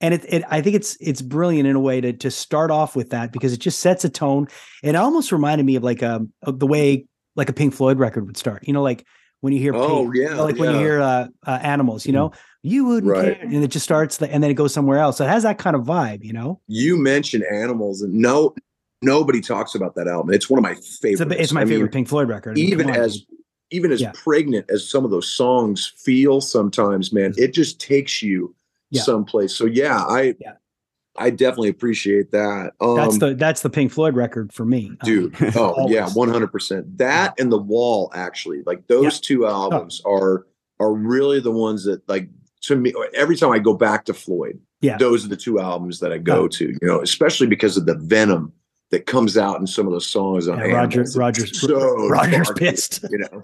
and 0.00 0.14
it, 0.14 0.24
it, 0.28 0.44
I 0.50 0.60
think 0.60 0.76
it's 0.76 0.96
it's 1.00 1.22
brilliant 1.22 1.68
in 1.68 1.74
a 1.74 1.80
way 1.80 2.00
to 2.00 2.12
to 2.12 2.30
start 2.30 2.70
off 2.70 2.94
with 2.94 3.10
that 3.10 3.32
because 3.32 3.52
it 3.52 3.58
just 3.58 3.80
sets 3.80 4.04
a 4.04 4.08
tone. 4.08 4.46
It 4.82 4.94
almost 4.94 5.32
reminded 5.32 5.64
me 5.64 5.76
of 5.76 5.82
like 5.82 6.02
um 6.02 6.32
the 6.42 6.66
way 6.66 7.06
like 7.34 7.48
a 7.48 7.52
Pink 7.52 7.74
Floyd 7.74 7.98
record 7.98 8.26
would 8.26 8.36
start. 8.36 8.66
You 8.66 8.72
know, 8.72 8.82
like 8.82 9.06
when 9.42 9.52
you 9.52 9.58
hear 9.58 9.74
oh 9.74 10.04
Pink, 10.10 10.30
yeah, 10.30 10.36
like 10.36 10.54
yeah. 10.54 10.60
when 10.60 10.72
you 10.72 10.78
hear 10.78 11.00
uh, 11.00 11.26
uh, 11.46 11.58
animals. 11.62 12.06
You 12.06 12.12
know, 12.12 12.30
mm. 12.30 12.36
you 12.62 12.84
wouldn't 12.86 13.12
right. 13.12 13.36
care, 13.36 13.44
and 13.44 13.62
it 13.62 13.68
just 13.68 13.84
starts 13.84 14.16
the, 14.16 14.32
and 14.32 14.42
then 14.42 14.50
it 14.50 14.54
goes 14.54 14.72
somewhere 14.72 14.98
else. 14.98 15.18
So 15.18 15.24
it 15.24 15.28
has 15.28 15.42
that 15.42 15.58
kind 15.58 15.76
of 15.76 15.82
vibe. 15.82 16.24
You 16.24 16.32
know, 16.32 16.60
you 16.68 16.96
mentioned 16.96 17.44
animals, 17.52 18.02
and 18.02 18.14
no 18.14 18.54
nobody 19.02 19.40
talks 19.40 19.74
about 19.74 19.96
that 19.96 20.06
album. 20.06 20.32
It's 20.32 20.48
one 20.48 20.58
of 20.58 20.62
my 20.62 20.74
favorites. 20.74 21.20
It's, 21.20 21.20
a, 21.20 21.42
it's 21.42 21.52
my 21.52 21.62
I 21.62 21.64
favorite 21.64 21.86
mean, 21.86 21.90
Pink 21.90 22.08
Floyd 22.08 22.28
record. 22.28 22.56
even 22.56 22.88
as 22.88 23.26
even 23.70 23.90
as 23.90 24.00
yeah. 24.00 24.12
pregnant 24.14 24.70
as 24.70 24.88
some 24.88 25.04
of 25.04 25.10
those 25.10 25.32
songs 25.32 25.92
feel 25.96 26.40
sometimes, 26.40 27.12
man, 27.12 27.34
it 27.36 27.52
just 27.52 27.80
takes 27.80 28.22
you 28.22 28.54
yeah. 28.90 29.02
someplace. 29.02 29.54
So 29.54 29.66
yeah, 29.66 29.98
I. 29.98 30.34
I 31.16 31.30
definitely 31.30 31.68
appreciate 31.68 32.30
that. 32.32 32.72
Um, 32.80 32.96
that's 32.96 33.18
the 33.18 33.34
that's 33.34 33.62
the 33.62 33.70
Pink 33.70 33.92
Floyd 33.92 34.14
record 34.14 34.52
for 34.52 34.64
me, 34.64 34.92
dude. 35.04 35.40
Um, 35.42 35.52
oh 35.56 35.88
yeah, 35.90 36.08
one 36.10 36.28
hundred 36.28 36.52
percent. 36.52 36.98
That 36.98 37.38
and 37.38 37.52
the 37.52 37.58
Wall 37.58 38.10
actually, 38.14 38.62
like 38.64 38.86
those 38.86 39.04
yeah. 39.16 39.20
two 39.22 39.46
albums 39.46 40.00
oh. 40.04 40.14
are 40.14 40.46
are 40.80 40.92
really 40.92 41.40
the 41.40 41.50
ones 41.50 41.84
that 41.84 42.06
like 42.08 42.28
to 42.62 42.76
me. 42.76 42.94
Every 43.14 43.36
time 43.36 43.52
I 43.52 43.58
go 43.58 43.74
back 43.74 44.06
to 44.06 44.14
Floyd, 44.14 44.60
yeah, 44.80 44.96
those 44.96 45.24
are 45.24 45.28
the 45.28 45.36
two 45.36 45.60
albums 45.60 46.00
that 46.00 46.12
I 46.12 46.18
go 46.18 46.44
oh. 46.44 46.48
to. 46.48 46.68
You 46.68 46.78
know, 46.82 47.02
especially 47.02 47.46
because 47.46 47.76
of 47.76 47.86
the 47.86 47.94
venom 47.96 48.52
that 48.90 49.06
comes 49.06 49.36
out 49.36 49.58
in 49.58 49.66
some 49.66 49.86
of 49.86 49.92
those 49.92 50.06
songs 50.06 50.48
on 50.48 50.58
yeah, 50.58 50.66
Roger 50.66 51.04
Roger's 51.14 51.60
so 51.60 52.08
Roger's 52.08 52.46
dark, 52.48 52.58
pissed, 52.58 53.04
you 53.10 53.18
know, 53.18 53.42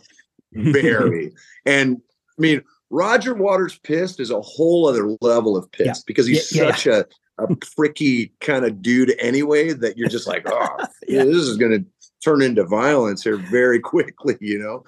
very. 0.52 1.32
and 1.66 2.00
I 2.38 2.40
mean, 2.40 2.62
Roger 2.90 3.34
Waters 3.34 3.78
pissed 3.78 4.20
is 4.20 4.30
a 4.30 4.40
whole 4.40 4.86
other 4.88 5.16
level 5.20 5.56
of 5.56 5.70
pissed 5.72 5.86
yeah. 5.86 6.02
because 6.06 6.26
he's 6.26 6.54
yeah, 6.54 6.70
such 6.70 6.86
a 6.86 7.06
a 7.38 7.54
pricky 7.76 8.32
kind 8.40 8.64
of 8.64 8.82
dude 8.82 9.14
anyway 9.18 9.72
that 9.72 9.96
you're 9.96 10.08
just 10.08 10.26
like, 10.26 10.42
oh, 10.46 10.76
yeah. 11.08 11.24
this 11.24 11.36
is 11.36 11.56
going 11.56 11.72
to 11.72 11.84
turn 12.22 12.42
into 12.42 12.64
violence 12.64 13.22
here 13.22 13.36
very 13.36 13.80
quickly, 13.80 14.36
you 14.40 14.58
know? 14.58 14.84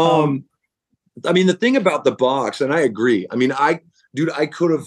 Um, 0.00 0.10
um, 0.10 0.44
I 1.24 1.32
mean, 1.32 1.46
the 1.46 1.54
thing 1.54 1.76
about 1.76 2.04
the 2.04 2.12
box, 2.12 2.60
and 2.60 2.72
I 2.72 2.80
agree. 2.80 3.26
I 3.30 3.36
mean, 3.36 3.52
I, 3.52 3.80
dude, 4.14 4.30
I 4.32 4.46
could 4.46 4.70
have, 4.70 4.86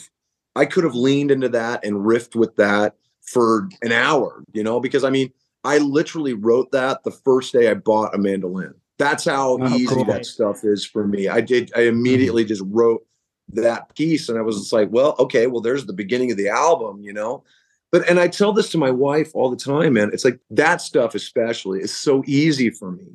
I 0.56 0.66
could 0.66 0.84
have 0.84 0.96
leaned 0.96 1.32
into 1.32 1.50
that 1.50 1.84
and 1.84 1.98
riffed 1.98 2.36
with 2.36 2.56
that 2.58 2.96
for 3.22 3.70
an 3.82 3.92
hour, 3.92 4.44
you 4.54 4.64
know, 4.64 4.80
because 4.80 5.04
I 5.04 5.10
mean, 5.10 5.32
I 5.64 5.80
literally 5.80 6.34
wrote 6.34 6.72
that 6.72 7.04
the 7.04 7.12
first 7.12 7.54
day 7.54 7.70
I 7.70 7.74
bought 7.74 8.16
a 8.16 8.18
mandolin. 8.18 8.74
That's 8.98 9.26
how 9.26 9.58
oh, 9.60 9.76
easy 9.76 9.88
cool. 9.88 10.06
that 10.06 10.26
stuff 10.26 10.64
is 10.64 10.86
for 10.86 11.08
me. 11.08 11.28
I 11.28 11.42
did, 11.42 11.72
I 11.76 11.82
immediately 11.82 12.44
mm-hmm. 12.44 12.50
just 12.50 12.64
wrote 12.66 13.06
that 13.54 13.94
piece 13.96 14.30
and 14.30 14.38
i 14.38 14.42
was 14.42 14.58
just 14.58 14.74
like 14.74 14.90
well 14.92 15.16
okay 15.20 15.48
well 15.48 15.62
there's 15.62 15.86
the 15.86 15.94
beginning 15.94 16.32
of 16.32 16.38
the 16.38 16.48
album 16.48 17.02
you 17.02 17.14
know 17.14 17.44
but 17.92 18.08
and 18.10 18.20
i 18.20 18.28
tell 18.28 18.54
this 18.54 18.70
to 18.70 18.78
my 18.78 18.92
wife 18.92 19.32
all 19.34 19.50
the 19.50 19.56
time 19.58 19.94
man 19.94 20.10
it's 20.14 20.26
like 20.26 20.40
that 20.50 20.82
stuff 20.82 21.16
especially 21.16 21.80
is 21.80 21.96
so 21.96 22.24
easy 22.28 22.70
for 22.70 22.92
me 22.92 23.08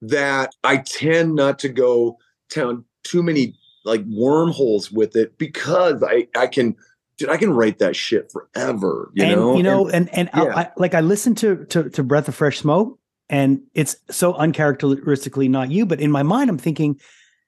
that 0.00 0.54
i 0.64 0.76
tend 0.76 1.34
not 1.34 1.58
to 1.58 1.68
go 1.68 2.16
down 2.54 2.84
too 3.04 3.22
many 3.22 3.54
like 3.84 4.02
wormholes 4.08 4.90
with 4.90 5.16
it 5.16 5.36
because 5.38 6.02
i 6.02 6.26
i 6.36 6.46
can 6.46 6.74
dude, 7.18 7.28
I 7.28 7.36
can 7.36 7.52
write 7.52 7.78
that 7.80 7.94
shit 7.94 8.32
forever. 8.32 9.10
You 9.14 9.24
and 9.24 9.32
know, 9.34 9.56
you 9.56 9.62
know, 9.62 9.88
and 9.88 10.08
and, 10.14 10.30
yeah. 10.34 10.42
I, 10.44 10.60
I, 10.60 10.70
like 10.76 10.94
I 10.94 11.00
listened 11.00 11.36
to, 11.38 11.66
to 11.66 11.90
to 11.90 12.02
Breath 12.02 12.28
of 12.28 12.34
Fresh 12.34 12.58
Smoke, 12.58 12.98
and 13.28 13.60
it's 13.74 13.96
so 14.10 14.34
uncharacteristically 14.34 15.48
not 15.48 15.70
you, 15.70 15.84
but 15.84 16.00
in 16.00 16.10
my 16.10 16.22
mind, 16.22 16.48
I'm 16.48 16.58
thinking, 16.58 16.98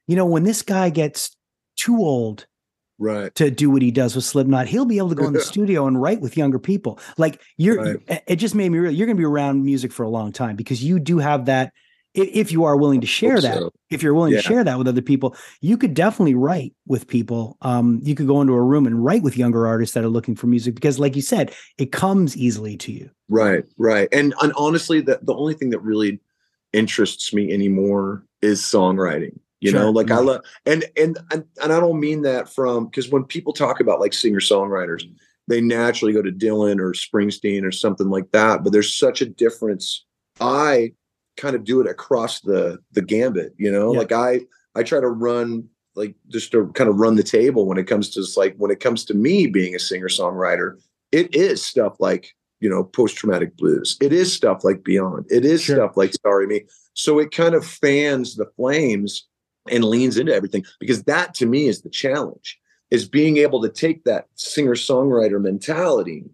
you 0.06 0.16
know, 0.16 0.26
when 0.26 0.42
this 0.42 0.62
guy 0.62 0.90
gets 0.90 1.36
too 1.80 1.96
old 1.99 2.46
right? 2.99 3.34
to 3.34 3.50
do 3.50 3.70
what 3.70 3.82
he 3.82 3.90
does 3.90 4.14
with 4.14 4.25
Slipknot, 4.25 4.66
he'll 4.66 4.84
be 4.84 4.99
able 4.99 5.08
to 5.08 5.14
go 5.14 5.26
in 5.26 5.32
the 5.32 5.40
studio 5.40 5.87
and 5.87 6.00
write 6.00 6.20
with 6.20 6.37
younger 6.37 6.58
people. 6.58 6.99
Like 7.16 7.40
you're, 7.56 7.82
Right. 7.82 8.22
it 8.26 8.37
just 8.37 8.54
made 8.54 8.68
me 8.70 8.78
real. 8.78 8.92
You're 8.92 9.06
going 9.06 9.16
to 9.16 9.20
be 9.20 9.25
around 9.25 9.64
music 9.64 9.92
for 9.92 10.02
a 10.02 10.08
long 10.08 10.32
time 10.32 10.56
because 10.56 10.84
you 10.84 10.99
do 10.99 11.18
have 11.18 11.46
that. 11.46 11.72
If 12.12 12.50
you 12.50 12.64
are 12.64 12.76
willing 12.76 13.00
to 13.02 13.06
share 13.06 13.40
that, 13.40 13.54
so. 13.58 13.70
if 13.88 14.02
you're 14.02 14.14
willing 14.14 14.32
Yeah. 14.32 14.40
to 14.40 14.49
share 14.49 14.64
that 14.64 14.76
with 14.78 14.88
other 14.88 15.00
people, 15.00 15.37
you 15.60 15.76
could 15.78 15.94
definitely 15.94 16.34
write 16.34 16.75
with 16.84 17.06
people. 17.06 17.56
Um, 17.62 18.00
you 18.02 18.16
could 18.16 18.26
go 18.26 18.40
into 18.40 18.52
a 18.54 18.62
room 18.62 18.84
and 18.87 19.04
write 19.04 19.22
with 19.22 19.38
younger 19.38 19.64
artists 19.64 19.94
that 19.94 20.02
are 20.02 20.08
looking 20.08 20.34
for 20.34 20.49
music 20.49 20.75
because, 20.75 20.99
like 20.99 21.14
you 21.14 21.22
said, 21.22 21.54
it 21.78 21.92
comes 21.92 22.37
easily 22.37 22.76
to 22.78 22.90
you. 22.92 23.10
Right, 23.28 23.64
right. 23.78 24.08
And 24.10 24.34
and 24.42 24.52
honestly, 24.56 25.00
the 25.00 25.20
the 25.22 25.34
only 25.34 25.54
thing 25.54 25.70
that 25.70 25.78
really 25.82 26.18
interests 26.72 27.32
me 27.32 27.52
anymore 27.52 28.25
is 28.42 28.60
songwriting. 28.60 29.38
You 29.61 29.73
know, 29.73 29.79
Sure. 29.87 29.93
like 29.93 30.11
I 30.11 30.19
love 30.19 30.40
and 30.67 30.85
and 30.97 31.19
and, 31.31 31.45
and 31.62 31.73
I 31.73 31.81
don't 31.81 32.00
mean 32.00 32.23
that 32.23 32.49
from 32.49 32.87
because 32.87 33.11
when 33.11 33.25
people 33.25 33.52
talk 33.52 33.81
about 33.81 34.00
like 34.00 34.12
singer 34.14 34.40
songwriters, 34.40 35.02
they 35.49 35.61
naturally 35.61 36.12
go 36.14 36.23
to 36.23 36.33
Dylan 36.33 36.79
or 36.81 36.93
Springsteen 36.93 37.64
or 37.64 37.73
something 37.73 38.09
like 38.09 38.31
that. 38.33 38.64
But 38.64 38.73
there's 38.73 38.97
such 38.97 39.21
a 39.21 39.26
difference. 39.26 40.05
I 40.40 40.93
kind 41.37 41.55
of 41.55 41.64
do 41.64 41.81
it 41.81 41.87
across 41.87 42.40
the 42.40 42.79
the 42.93 43.02
gambit. 43.02 43.55
You 43.59 43.71
know, 43.71 43.93
Yeah. 43.93 43.99
like 43.99 44.12
I 44.12 44.40
I 44.75 44.83
try 44.83 45.00
to 45.00 45.09
run 45.09 45.69
like 45.97 46.14
just 46.29 46.52
to 46.52 46.69
kind 46.75 46.88
of 46.88 46.97
run 46.97 47.17
the 47.17 47.23
table 47.23 47.67
when 47.67 47.76
it 47.76 47.85
comes 47.87 48.11
to 48.11 48.25
like 48.40 48.55
when 48.57 48.71
it 48.71 48.81
comes 48.81 49.05
to 49.07 49.14
me 49.14 49.47
being 49.47 49.75
a 49.75 49.79
singer 49.79 50.09
songwriter. 50.09 50.81
It 51.12 51.35
is 51.35 51.62
stuff 51.64 51.97
like 52.00 52.35
you 52.61 52.71
know 52.71 52.85
post 52.85 53.17
traumatic 53.17 53.57
blues. 53.59 53.99
It 54.00 54.12
is 54.14 54.33
stuff 54.33 54.64
like 54.64 54.85
Beyond. 54.85 55.26
It 55.31 55.45
is 55.45 55.61
Sure. 55.62 55.76
stuff 55.76 55.97
like 55.99 56.14
Sorry 56.23 56.47
Me. 56.47 56.62
So 56.95 57.19
it 57.19 57.31
kind 57.31 57.55
of 57.55 57.67
fans 57.67 58.37
the 58.37 58.47
flames 58.57 59.26
and 59.70 59.84
leans 59.84 60.18
into 60.18 60.34
everything 60.34 60.64
because 60.78 61.04
that 61.04 61.34
to 61.34 61.46
me 61.46 61.68
is 61.68 61.82
the 61.82 61.90
challenge 61.90 62.58
is 62.90 63.08
being 63.08 63.36
able 63.36 63.62
to 63.62 63.68
take 63.68 64.04
that 64.04 64.26
singer 64.34 64.74
songwriter 64.74 65.40
mentality 65.40 66.24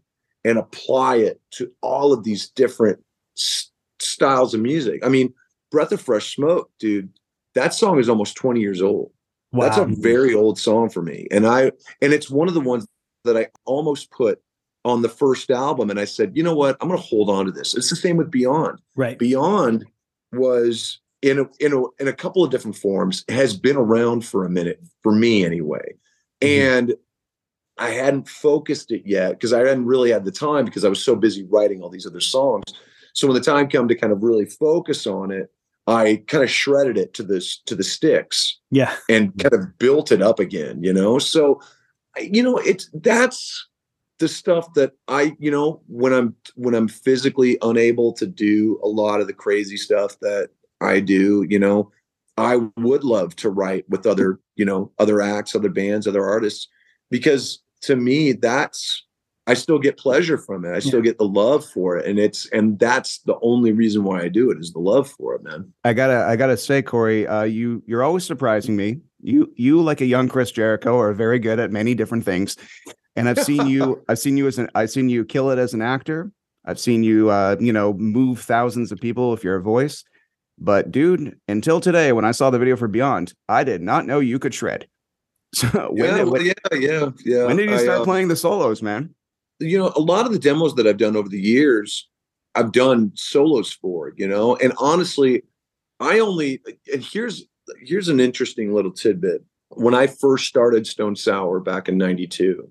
and 0.44 0.58
apply 0.58 1.16
it 1.16 1.40
to 1.50 1.70
all 1.82 2.12
of 2.12 2.24
these 2.24 2.48
different 2.48 2.98
s- 3.36 3.70
styles 4.00 4.54
of 4.54 4.60
music. 4.60 5.04
I 5.04 5.08
mean, 5.08 5.34
Breath 5.70 5.92
of 5.92 6.00
Fresh 6.00 6.34
Smoke, 6.34 6.70
dude, 6.78 7.10
that 7.54 7.74
song 7.74 7.98
is 7.98 8.08
almost 8.08 8.36
20 8.36 8.60
years 8.60 8.80
old. 8.80 9.10
That's 9.52 9.78
a 9.78 9.86
very 9.86 10.34
old 10.34 10.58
song 10.58 10.88
for 10.90 11.02
me. 11.02 11.26
And 11.30 11.46
I 11.46 11.72
and 12.02 12.12
it's 12.12 12.30
one 12.30 12.48
of 12.48 12.54
the 12.54 12.60
ones 12.60 12.86
that 13.24 13.36
I 13.36 13.48
almost 13.64 14.10
put 14.10 14.40
on 14.84 15.02
the 15.02 15.08
first 15.08 15.50
album 15.50 15.88
and 15.90 15.98
I 15.98 16.04
said, 16.04 16.36
"You 16.36 16.42
know 16.42 16.54
what? 16.54 16.76
I'm 16.80 16.88
going 16.88 17.00
to 17.00 17.06
hold 17.06 17.30
on 17.30 17.46
to 17.46 17.50
this." 17.52 17.74
It's 17.74 17.88
the 17.90 17.96
same 17.96 18.16
with 18.18 18.30
Beyond. 18.30 18.78
right. 18.96 19.18
Beyond 19.18 19.84
was 20.32 21.00
in 21.26 21.40
a 21.40 21.44
in 21.60 21.72
a 21.72 21.82
in 22.00 22.08
a 22.08 22.12
couple 22.12 22.44
of 22.44 22.50
different 22.50 22.76
forms 22.76 23.24
has 23.28 23.56
been 23.56 23.76
around 23.76 24.24
for 24.24 24.44
a 24.44 24.50
minute 24.50 24.80
for 25.02 25.12
me 25.12 25.44
anyway. 25.44 25.94
Mhm. 26.40 26.48
And 26.48 26.94
I 27.78 27.90
hadn't 27.90 28.28
focused 28.28 28.90
it 28.90 29.02
yet 29.04 29.32
because 29.32 29.52
I 29.52 29.58
hadn't 29.58 29.86
really 29.86 30.10
had 30.10 30.24
the 30.24 30.30
time 30.32 30.64
because 30.64 30.84
I 30.84 30.88
was 30.88 31.02
so 31.02 31.14
busy 31.16 31.44
writing 31.44 31.82
all 31.82 31.90
these 31.90 32.06
other 32.06 32.20
songs. 32.20 32.64
So 33.12 33.26
when 33.26 33.34
the 33.34 33.40
time 33.40 33.68
came 33.68 33.88
to 33.88 33.94
kind 33.94 34.12
of 34.12 34.22
really 34.22 34.46
focus 34.46 35.06
on 35.06 35.30
it, 35.30 35.50
I 35.86 36.22
kind 36.26 36.42
of 36.44 36.50
shredded 36.50 36.96
it 36.96 37.12
to 37.14 37.22
this 37.22 37.58
to 37.66 37.74
the 37.74 37.84
sticks 37.84 38.58
Yeah. 38.70 38.94
and 39.08 39.36
kind 39.38 39.54
of 39.54 39.78
built 39.78 40.10
it 40.12 40.22
up 40.22 40.38
again, 40.40 40.82
you 40.82 40.92
know? 40.92 41.18
So 41.18 41.60
you 42.18 42.42
know, 42.42 42.56
it's 42.58 42.88
that's 42.94 43.68
the 44.18 44.28
stuff 44.28 44.72
that 44.72 44.92
I, 45.08 45.36
you 45.38 45.50
know, 45.50 45.82
when 45.88 46.12
I'm 46.14 46.34
when 46.54 46.74
I'm 46.74 46.88
physically 46.88 47.58
unable 47.62 48.12
to 48.14 48.26
do 48.26 48.80
a 48.82 48.88
lot 48.88 49.20
of 49.20 49.26
the 49.26 49.34
crazy 49.34 49.76
stuff 49.76 50.18
that 50.20 50.48
I 50.80 51.00
do, 51.00 51.46
you 51.48 51.58
know, 51.58 51.90
I 52.36 52.56
would 52.76 53.04
love 53.04 53.34
to 53.36 53.50
write 53.50 53.88
with 53.88 54.06
other, 54.06 54.40
you 54.56 54.64
know, 54.64 54.92
other 54.98 55.20
acts, 55.20 55.54
other 55.54 55.70
bands, 55.70 56.06
other 56.06 56.24
artists 56.24 56.68
because 57.10 57.62
to 57.82 57.96
me 57.96 58.32
that's 58.32 59.04
I 59.48 59.54
still 59.54 59.78
get 59.78 59.96
pleasure 59.96 60.38
from 60.38 60.64
it. 60.64 60.74
I 60.74 60.80
still 60.80 61.00
get 61.00 61.18
the 61.18 61.24
love 61.24 61.64
for 61.64 61.96
it 61.96 62.06
and 62.06 62.18
it's 62.18 62.48
and 62.50 62.78
that's 62.78 63.20
the 63.20 63.38
only 63.42 63.72
reason 63.72 64.02
why 64.02 64.22
I 64.22 64.28
do 64.28 64.50
it 64.50 64.58
is 64.58 64.72
the 64.72 64.80
love 64.80 65.08
for 65.08 65.34
it, 65.34 65.44
man. 65.44 65.72
I 65.84 65.92
gotta 65.92 66.26
I 66.26 66.36
gotta 66.36 66.56
say, 66.56 66.82
Corey, 66.82 67.26
uh, 67.26 67.44
you 67.44 67.82
you're 67.86 68.02
always 68.02 68.26
surprising 68.26 68.76
me. 68.76 69.00
You 69.22 69.52
you 69.56 69.80
like 69.80 70.00
a 70.00 70.06
young 70.06 70.28
Chris 70.28 70.50
Jericho 70.50 70.98
are 70.98 71.12
very 71.12 71.38
good 71.38 71.60
at 71.60 71.70
many 71.70 71.94
different 71.94 72.24
things, 72.24 72.56
and 73.14 73.28
I've 73.28 73.38
seen 73.38 73.66
you 73.68 74.02
I've 74.08 74.18
seen 74.18 74.36
you 74.36 74.48
as 74.48 74.58
an 74.58 74.68
I've 74.74 74.90
seen 74.90 75.08
you 75.08 75.24
kill 75.24 75.50
it 75.50 75.58
as 75.58 75.74
an 75.74 75.82
actor. 75.82 76.32
I've 76.64 76.80
seen 76.80 77.04
you 77.04 77.30
uh, 77.30 77.56
you 77.60 77.72
know 77.72 77.92
move 77.94 78.40
thousands 78.40 78.90
of 78.90 79.00
people 79.00 79.30
with 79.30 79.44
your 79.44 79.60
voice. 79.60 80.04
But 80.58 80.90
dude, 80.90 81.38
until 81.48 81.80
today, 81.80 82.12
when 82.12 82.24
I 82.24 82.30
saw 82.30 82.50
the 82.50 82.58
video 82.58 82.76
for 82.76 82.88
Beyond, 82.88 83.34
I 83.48 83.64
did 83.64 83.82
not 83.82 84.06
know 84.06 84.20
you 84.20 84.38
could 84.38 84.54
shred. 84.54 84.88
So 85.54 85.68
when, 85.90 86.04
yeah, 86.04 86.16
did, 86.16 86.28
when, 86.28 86.44
yeah, 86.44 86.52
yeah, 86.72 87.10
yeah. 87.24 87.44
when 87.46 87.56
did 87.56 87.70
you 87.70 87.76
I, 87.76 87.82
start 87.82 88.00
uh, 88.00 88.04
playing 88.04 88.28
the 88.28 88.36
solos, 88.36 88.82
man? 88.82 89.14
you 89.58 89.78
know, 89.78 89.92
a 89.96 90.00
lot 90.00 90.26
of 90.26 90.32
the 90.32 90.38
demos 90.38 90.74
that 90.74 90.86
I've 90.86 90.98
done 90.98 91.16
over 91.16 91.28
the 91.28 91.40
years, 91.40 92.08
I've 92.54 92.72
done 92.72 93.12
solos 93.14 93.72
for, 93.72 94.12
you 94.16 94.28
know, 94.28 94.56
and 94.56 94.72
honestly, 94.78 95.42
I 96.00 96.18
only 96.18 96.60
and 96.92 97.02
here's 97.02 97.44
here's 97.82 98.08
an 98.08 98.20
interesting 98.20 98.74
little 98.74 98.92
tidbit. 98.92 99.44
When 99.70 99.94
I 99.94 100.06
first 100.06 100.46
started 100.46 100.86
Stone 100.86 101.16
Sour 101.16 101.60
back 101.60 101.88
in 101.88 101.98
92, 101.98 102.68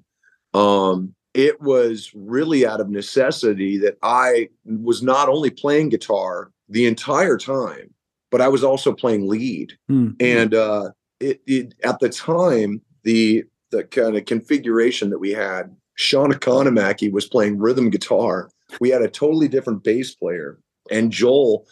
um, 0.53 1.13
it 1.33 1.59
was 1.61 2.11
really 2.15 2.65
out 2.65 2.79
of 2.79 2.89
necessity 2.89 3.77
that 3.79 3.97
I 4.01 4.49
was 4.65 5.03
not 5.03 5.27
only 5.27 5.49
playing 5.49 5.89
guitar 5.89 6.51
the 6.69 6.85
entire 6.85 7.37
time, 7.37 7.93
but 8.31 8.41
I 8.41 8.47
was 8.47 8.63
also 8.63 8.93
playing 8.93 9.27
lead 9.27 9.73
Hmm. 9.87 10.09
and 10.19 10.53
uh, 10.53 10.91
it, 11.19 11.41
it 11.45 11.75
at 11.83 11.99
the 11.99 12.09
time 12.09 12.81
the 13.03 13.43
the 13.71 13.83
kind 13.83 14.15
of 14.15 14.25
configuration 14.25 15.09
that 15.09 15.19
we 15.19 15.31
had, 15.31 15.75
Shawn 15.95 16.31
Economaki 16.31 17.11
was 17.11 17.25
playing 17.25 17.59
rhythm 17.59 17.89
guitar. 17.89 18.49
We 18.79 18.89
had 18.89 19.01
a 19.01 19.09
totally 19.09 19.47
different 19.47 19.83
bass 19.83 20.15
player, 20.15 20.59
and 20.91 21.11
Joel, 21.11 21.67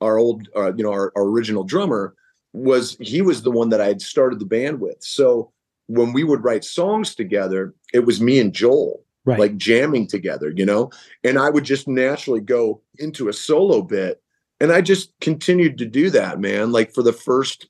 our 0.00 0.18
old, 0.18 0.48
uh, 0.56 0.72
you 0.74 0.82
know, 0.84 0.92
our, 0.92 1.12
our 1.16 1.24
original 1.24 1.64
drummer, 1.64 2.14
was 2.52 2.96
he 3.00 3.22
was 3.22 3.42
the 3.42 3.50
one 3.50 3.68
that 3.70 3.80
I 3.80 3.86
had 3.86 4.02
started 4.02 4.38
the 4.38 4.44
band 4.44 4.80
with. 4.80 4.96
So 5.00 5.52
when 5.86 6.12
we 6.12 6.24
would 6.24 6.44
write 6.44 6.64
songs 6.64 7.14
together, 7.14 7.74
it 7.92 8.04
was 8.06 8.20
me 8.20 8.38
and 8.40 8.52
Joel 8.52 9.04
Right. 9.26 9.38
like 9.38 9.56
jamming 9.58 10.06
together, 10.06 10.50
you 10.56 10.64
know, 10.64 10.90
and 11.24 11.38
I 11.38 11.50
would 11.50 11.64
just 11.64 11.86
naturally 11.86 12.40
go 12.40 12.80
into 12.98 13.28
a 13.28 13.32
solo 13.34 13.82
bit. 13.82 14.22
And 14.60 14.72
I 14.72 14.80
just 14.80 15.12
continued 15.20 15.76
to 15.78 15.84
do 15.86 16.08
that, 16.10 16.40
man, 16.40 16.72
like 16.72 16.92
for 16.94 17.02
the 17.02 17.12
first 17.12 17.68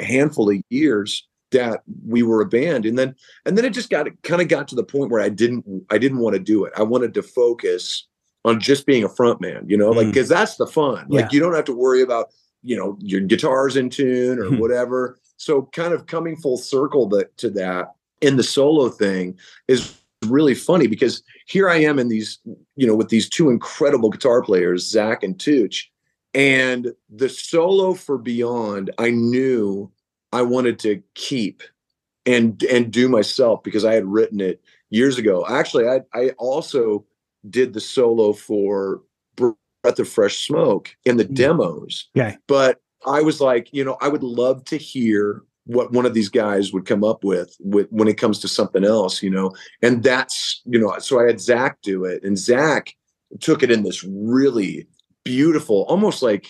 handful 0.00 0.50
of 0.50 0.56
years 0.68 1.26
that 1.52 1.82
we 2.06 2.22
were 2.22 2.40
a 2.40 2.46
band. 2.46 2.86
And 2.86 2.98
then 2.98 3.14
and 3.46 3.56
then 3.56 3.64
it 3.64 3.70
just 3.70 3.90
got 3.90 4.06
kind 4.22 4.42
of 4.42 4.48
got 4.48 4.68
to 4.68 4.74
the 4.74 4.84
point 4.84 5.10
where 5.10 5.20
I 5.20 5.28
didn't 5.28 5.64
I 5.90 5.98
didn't 5.98 6.18
want 6.18 6.34
to 6.34 6.40
do 6.40 6.64
it. 6.64 6.72
I 6.76 6.82
wanted 6.82 7.14
to 7.14 7.22
focus 7.22 8.06
on 8.44 8.58
just 8.60 8.86
being 8.86 9.04
a 9.04 9.08
front 9.08 9.40
man, 9.40 9.64
you 9.68 9.76
know, 9.76 9.90
like 9.90 10.08
Mm. 10.08 10.12
because 10.12 10.28
that's 10.28 10.56
the 10.56 10.66
fun. 10.66 11.06
Like 11.08 11.32
you 11.32 11.40
don't 11.40 11.54
have 11.54 11.64
to 11.66 11.74
worry 11.76 12.02
about, 12.02 12.30
you 12.62 12.76
know, 12.76 12.96
your 13.00 13.20
guitar's 13.20 13.76
in 13.76 13.90
tune 13.90 14.38
or 14.38 14.46
Hmm. 14.46 14.58
whatever. 14.58 15.18
So 15.36 15.68
kind 15.72 15.92
of 15.94 16.06
coming 16.06 16.36
full 16.36 16.56
circle 16.56 17.08
that, 17.10 17.36
to 17.38 17.50
that 17.50 17.92
in 18.20 18.36
the 18.36 18.42
solo 18.42 18.88
thing 18.88 19.38
is 19.68 19.94
really 20.26 20.54
funny 20.54 20.86
because 20.86 21.22
here 21.46 21.68
I 21.68 21.76
am 21.76 21.98
in 21.98 22.08
these, 22.08 22.38
you 22.76 22.86
know, 22.86 22.94
with 22.94 23.08
these 23.08 23.28
two 23.28 23.50
incredible 23.50 24.10
guitar 24.10 24.42
players, 24.42 24.88
Zach 24.88 25.22
and 25.22 25.38
Tooch. 25.38 25.90
And 26.34 26.92
the 27.08 27.28
solo 27.28 27.94
for 27.94 28.16
Beyond, 28.16 28.90
I 28.98 29.10
knew 29.10 29.90
I 30.32 30.42
wanted 30.42 30.78
to 30.80 31.02
keep 31.14 31.62
and 32.26 32.62
and 32.64 32.92
do 32.92 33.08
myself 33.08 33.62
because 33.62 33.84
I 33.84 33.94
had 33.94 34.06
written 34.06 34.40
it 34.40 34.62
years 34.90 35.18
ago. 35.18 35.44
Actually, 35.48 35.88
I 35.88 36.02
I 36.14 36.30
also 36.38 37.04
did 37.48 37.72
the 37.72 37.80
solo 37.80 38.32
for 38.32 39.02
Breath 39.34 39.98
of 39.98 40.08
Fresh 40.08 40.46
Smoke 40.46 40.94
in 41.04 41.16
the 41.16 41.24
Mm. 41.24 41.34
demos. 41.34 42.08
Yeah. 42.14 42.36
But 42.46 42.80
I 43.06 43.22
was 43.22 43.40
like, 43.40 43.68
you 43.72 43.82
know, 43.82 43.96
I 44.00 44.08
would 44.08 44.22
love 44.22 44.64
to 44.66 44.76
hear 44.76 45.42
what 45.74 45.92
one 45.92 46.06
of 46.06 46.14
these 46.14 46.28
guys 46.28 46.72
would 46.72 46.84
come 46.86 47.04
up 47.04 47.22
with, 47.22 47.56
with 47.60 47.86
when 47.90 48.08
it 48.08 48.18
comes 48.18 48.38
to 48.40 48.48
something 48.48 48.84
else, 48.84 49.22
you 49.22 49.30
know. 49.30 49.52
And 49.82 50.02
that's, 50.02 50.62
you 50.64 50.78
know, 50.80 50.98
so 50.98 51.20
I 51.20 51.26
had 51.26 51.40
Zach 51.40 51.78
do 51.82 52.04
it, 52.04 52.22
and 52.24 52.36
Zach 52.38 52.94
took 53.40 53.62
it 53.62 53.70
in 53.70 53.84
this 53.84 54.04
really 54.04 54.86
beautiful, 55.24 55.84
almost 55.88 56.22
like 56.22 56.48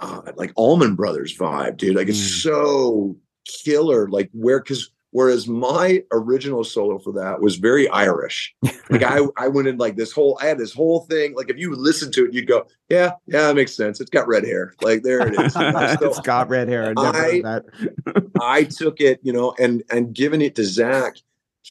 uh, 0.00 0.32
like 0.36 0.52
Allman 0.56 0.94
Brothers 0.94 1.36
vibe, 1.36 1.76
dude. 1.76 1.96
Like 1.96 2.08
it's 2.08 2.18
Mm. 2.18 2.42
so 2.42 3.16
killer. 3.64 4.08
Like 4.08 4.30
where 4.32 4.60
because 4.60 4.90
whereas 5.10 5.48
my 5.48 6.02
original 6.12 6.64
solo 6.64 6.98
for 6.98 7.12
that 7.12 7.40
was 7.40 7.56
very 7.56 7.88
Irish. 7.88 8.54
Like 8.90 9.02
I 9.02 9.20
I 9.36 9.48
went 9.48 9.68
in 9.68 9.78
like 9.78 9.96
this 9.96 10.12
whole 10.12 10.38
I 10.40 10.46
had 10.46 10.58
this 10.58 10.72
whole 10.74 11.00
thing. 11.00 11.34
Like 11.34 11.50
if 11.50 11.58
you 11.58 11.74
listen 11.74 12.10
to 12.12 12.26
it, 12.26 12.34
you'd 12.34 12.46
go, 12.46 12.66
yeah, 12.88 13.12
yeah, 13.26 13.42
that 13.48 13.56
makes 13.56 13.74
sense. 13.74 14.00
It's 14.00 14.10
got 14.10 14.28
red 14.28 14.44
hair. 14.44 14.74
Like 14.82 15.02
there 15.02 15.26
it 15.26 15.38
is. 15.40 15.54
you 15.54 15.60
know? 15.60 15.96
So 16.00 16.06
it's 16.08 16.20
got 16.20 16.48
red 16.48 16.68
hair. 16.68 16.84
I 16.84 17.02
never 17.02 17.16
I- 17.18 17.30
heard 17.30 17.44
that. 17.44 18.30
I 18.40 18.64
took 18.64 19.00
it, 19.00 19.20
you 19.22 19.32
know, 19.32 19.54
and 19.58 19.82
and 19.90 20.14
giving 20.14 20.42
it 20.42 20.54
to 20.56 20.64
Zach, 20.64 21.16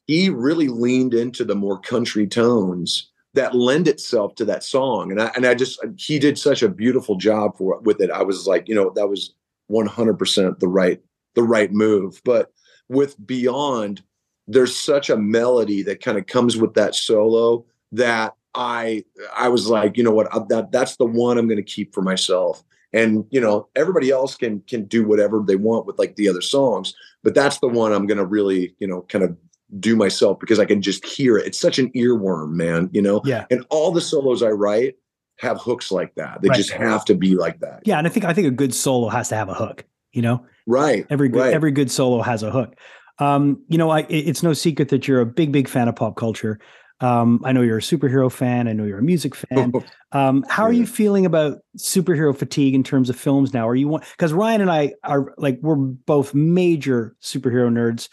he 0.07 0.29
really 0.29 0.67
leaned 0.67 1.13
into 1.13 1.43
the 1.45 1.55
more 1.55 1.79
country 1.79 2.27
tones 2.27 3.11
that 3.33 3.53
lend 3.53 3.87
itself 3.87 4.33
to 4.35 4.45
that 4.45 4.63
song. 4.63 5.11
And 5.11 5.21
I 5.21 5.31
and 5.35 5.45
I 5.45 5.53
just 5.53 5.79
he 5.97 6.17
did 6.17 6.39
such 6.39 6.63
a 6.63 6.69
beautiful 6.69 7.15
job 7.15 7.57
for 7.57 7.79
with 7.81 8.01
it. 8.01 8.09
I 8.09 8.23
was 8.23 8.47
like, 8.47 8.67
you 8.67 8.73
know, 8.75 8.91
that 8.95 9.07
was 9.07 9.33
100% 9.71 10.59
the 10.59 10.67
right 10.67 11.01
the 11.35 11.43
right 11.43 11.71
move. 11.71 12.21
But 12.25 12.51
with 12.89 13.15
Beyond, 13.25 14.01
there's 14.47 14.75
such 14.75 15.09
a 15.09 15.17
melody 15.17 15.81
that 15.83 16.01
kind 16.01 16.17
of 16.17 16.25
comes 16.27 16.57
with 16.57 16.73
that 16.75 16.95
solo 16.95 17.65
that 17.91 18.33
I 18.55 19.03
I 19.35 19.49
was 19.49 19.67
like, 19.69 19.97
you 19.97 20.03
know 20.03 20.11
what, 20.11 20.27
that 20.49 20.71
that's 20.71 20.95
the 20.97 21.05
one 21.05 21.37
I'm 21.37 21.47
going 21.47 21.57
to 21.57 21.63
keep 21.63 21.93
for 21.93 22.01
myself. 22.01 22.63
And 22.93 23.25
you 23.29 23.41
know, 23.41 23.67
everybody 23.75 24.09
else 24.09 24.35
can 24.35 24.61
can 24.61 24.85
do 24.85 25.05
whatever 25.07 25.43
they 25.45 25.57
want 25.57 25.85
with 25.85 25.99
like 25.99 26.15
the 26.15 26.29
other 26.29 26.41
songs, 26.41 26.93
but 27.23 27.35
that's 27.35 27.59
the 27.59 27.67
one 27.67 27.91
I'm 27.91 28.07
going 28.07 28.17
to 28.17 28.25
really, 28.25 28.75
you 28.79 28.87
know, 28.87 29.01
kind 29.03 29.23
of 29.23 29.35
do 29.79 29.95
myself 29.97 30.39
because 30.39 30.59
I 30.59 30.65
can 30.65 30.81
just 30.81 31.05
hear 31.05 31.37
it. 31.37 31.45
It's 31.45 31.59
such 31.59 31.77
an 31.77 31.91
earworm, 31.91 32.51
man, 32.53 32.89
you 32.93 33.01
know? 33.01 33.21
Yeah. 33.25 33.45
And 33.51 33.65
all 33.69 33.91
the 33.91 33.99
solos 33.99 34.41
I 34.41 34.49
write 34.49 34.95
have 35.39 35.59
hooks 35.59 35.91
like 35.91 36.15
that. 36.15 36.41
They 36.41 36.47
Right. 36.47 36.57
just 36.57 36.71
have 36.71 37.03
to 37.05 37.15
be 37.15 37.35
like 37.35 37.59
that. 37.59 37.81
Yeah, 37.83 37.97
and 37.97 38.07
I 38.07 38.09
think 38.09 38.25
I 38.25 38.33
think 38.33 38.47
a 38.47 38.51
good 38.51 38.73
solo 38.73 39.09
has 39.09 39.29
to 39.29 39.35
have 39.35 39.49
a 39.49 39.53
hook. 39.53 39.85
You 40.13 40.21
know, 40.21 40.45
Right. 40.67 41.05
every 41.09 41.29
good 41.29 41.39
right. 41.39 41.53
every 41.53 41.71
good 41.71 41.89
solo 41.89 42.21
has 42.21 42.43
a 42.43 42.51
hook. 42.51 42.75
Um, 43.19 43.63
you 43.67 43.79
know, 43.79 43.89
I, 43.89 44.01
it's 44.09 44.43
no 44.43 44.53
secret 44.53 44.89
that 44.89 45.07
you're 45.07 45.21
a 45.21 45.25
big 45.25 45.51
big 45.51 45.67
fan 45.67 45.87
of 45.87 45.95
pop 45.95 46.15
culture. 46.17 46.59
Um, 46.99 47.41
I 47.43 47.51
know 47.51 47.61
you're 47.61 47.77
a 47.77 47.81
superhero 47.81 48.31
fan. 48.31 48.67
I 48.67 48.73
know 48.73 48.83
you're 48.83 48.99
a 48.99 49.03
music 49.03 49.35
fan. 49.35 49.73
Um, 50.13 50.45
how 50.47 50.63
are 50.63 50.71
you 50.71 50.87
feeling 50.87 51.25
about 51.25 51.57
superhero 51.77 52.33
fatigue 52.33 52.73
in 52.73 52.81
terms 52.81 53.09
of 53.09 53.17
films 53.17 53.53
now? 53.53 53.67
Are 53.67 53.75
you 53.75 53.99
because 54.13 54.31
Ryan 54.31 54.61
and 54.61 54.71
I 54.71 54.93
are 55.03 55.33
like 55.37 55.59
we're 55.61 55.75
both 55.75 56.33
major 56.33 57.13
superhero 57.21 57.69
nerds. 57.69 58.07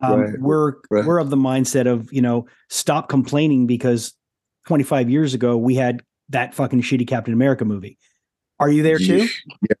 Um, 0.00 0.20
Right. 0.20 0.40
We're 0.40 0.72
Right. 0.90 1.06
we're 1.06 1.20
of 1.20 1.30
the 1.30 1.36
mindset 1.36 1.86
of 1.86 2.12
you 2.12 2.20
know 2.20 2.46
stop 2.68 3.08
complaining 3.08 3.68
because 3.68 4.12
25 4.66 5.08
years 5.08 5.34
ago 5.34 5.56
we 5.56 5.76
had 5.76 6.02
that 6.30 6.52
fucking 6.52 6.82
shitty 6.82 7.06
Captain 7.06 7.32
America 7.32 7.64
movie. 7.64 7.96
Are 8.58 8.68
you 8.68 8.82
there 8.82 8.98
too? 8.98 9.28
Yeah. 9.62 9.76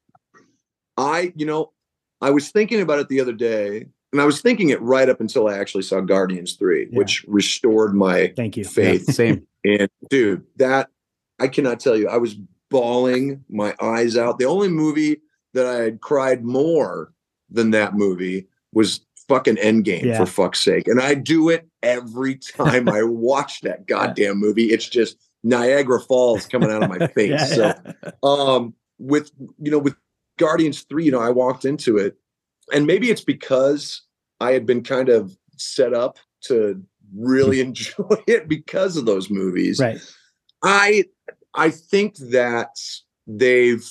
I, 0.96 1.32
you 1.34 1.46
know, 1.46 1.72
I 2.20 2.30
was 2.30 2.50
thinking 2.50 2.80
about 2.80 2.98
it 2.98 3.08
the 3.08 3.20
other 3.20 3.32
day, 3.32 3.86
and 4.12 4.20
I 4.20 4.24
was 4.24 4.40
thinking 4.40 4.70
it 4.70 4.80
right 4.80 5.08
up 5.08 5.20
until 5.20 5.48
I 5.48 5.58
actually 5.58 5.82
saw 5.82 6.00
Guardians 6.00 6.54
3, 6.54 6.88
Yeah. 6.90 6.98
which 6.98 7.24
restored 7.28 7.94
my 7.94 8.32
Thank 8.36 8.56
you. 8.56 8.64
faith. 8.64 9.04
Same. 9.12 9.46
And 9.64 9.88
dude, 10.10 10.44
that 10.56 10.88
I 11.38 11.48
cannot 11.48 11.80
tell 11.80 11.96
you, 11.96 12.08
I 12.08 12.16
was 12.16 12.36
bawling 12.70 13.44
my 13.48 13.74
eyes 13.80 14.16
out. 14.16 14.38
The 14.38 14.44
only 14.46 14.68
movie 14.68 15.20
that 15.54 15.66
I 15.66 15.82
had 15.82 16.00
cried 16.00 16.44
more 16.44 17.12
than 17.50 17.70
that 17.72 17.94
movie 17.94 18.46
was 18.72 19.00
fucking 19.28 19.56
Endgame, 19.56 20.02
Yeah. 20.04 20.18
for 20.18 20.26
fuck's 20.26 20.62
sake. 20.62 20.86
And 20.88 21.00
I 21.00 21.14
do 21.14 21.48
it 21.48 21.68
every 21.82 22.34
time 22.56 22.88
I 22.88 23.02
watch 23.02 23.60
that 23.62 23.86
goddamn 23.86 24.38
movie. 24.38 24.66
It's 24.66 24.88
just 24.88 25.16
Niagara 25.44 26.00
Falls 26.00 26.46
coming 26.46 26.70
out 26.70 26.82
of 26.82 26.88
my 26.88 27.06
face. 27.14 27.30
Yeah, 27.30 27.44
so 27.44 27.74
yeah. 28.04 28.10
um 28.22 28.74
with 28.98 29.30
you 29.60 29.70
know 29.70 29.78
with 29.78 29.94
guardians 30.38 30.82
3 30.82 31.04
you 31.04 31.10
know 31.10 31.20
i 31.20 31.30
walked 31.30 31.64
into 31.64 31.96
it 31.96 32.16
and 32.72 32.86
maybe 32.86 33.10
it's 33.10 33.24
because 33.24 34.02
i 34.40 34.52
had 34.52 34.66
been 34.66 34.82
kind 34.82 35.08
of 35.08 35.36
set 35.56 35.94
up 35.94 36.18
to 36.42 36.82
really 37.14 37.60
hmm. 37.60 37.68
enjoy 37.68 38.22
it 38.26 38.48
because 38.48 38.96
of 38.96 39.06
those 39.06 39.30
movies. 39.30 39.80
Right. 39.80 40.00
i 40.62 41.04
i 41.54 41.70
think 41.70 42.16
that 42.16 42.76
they've 43.26 43.84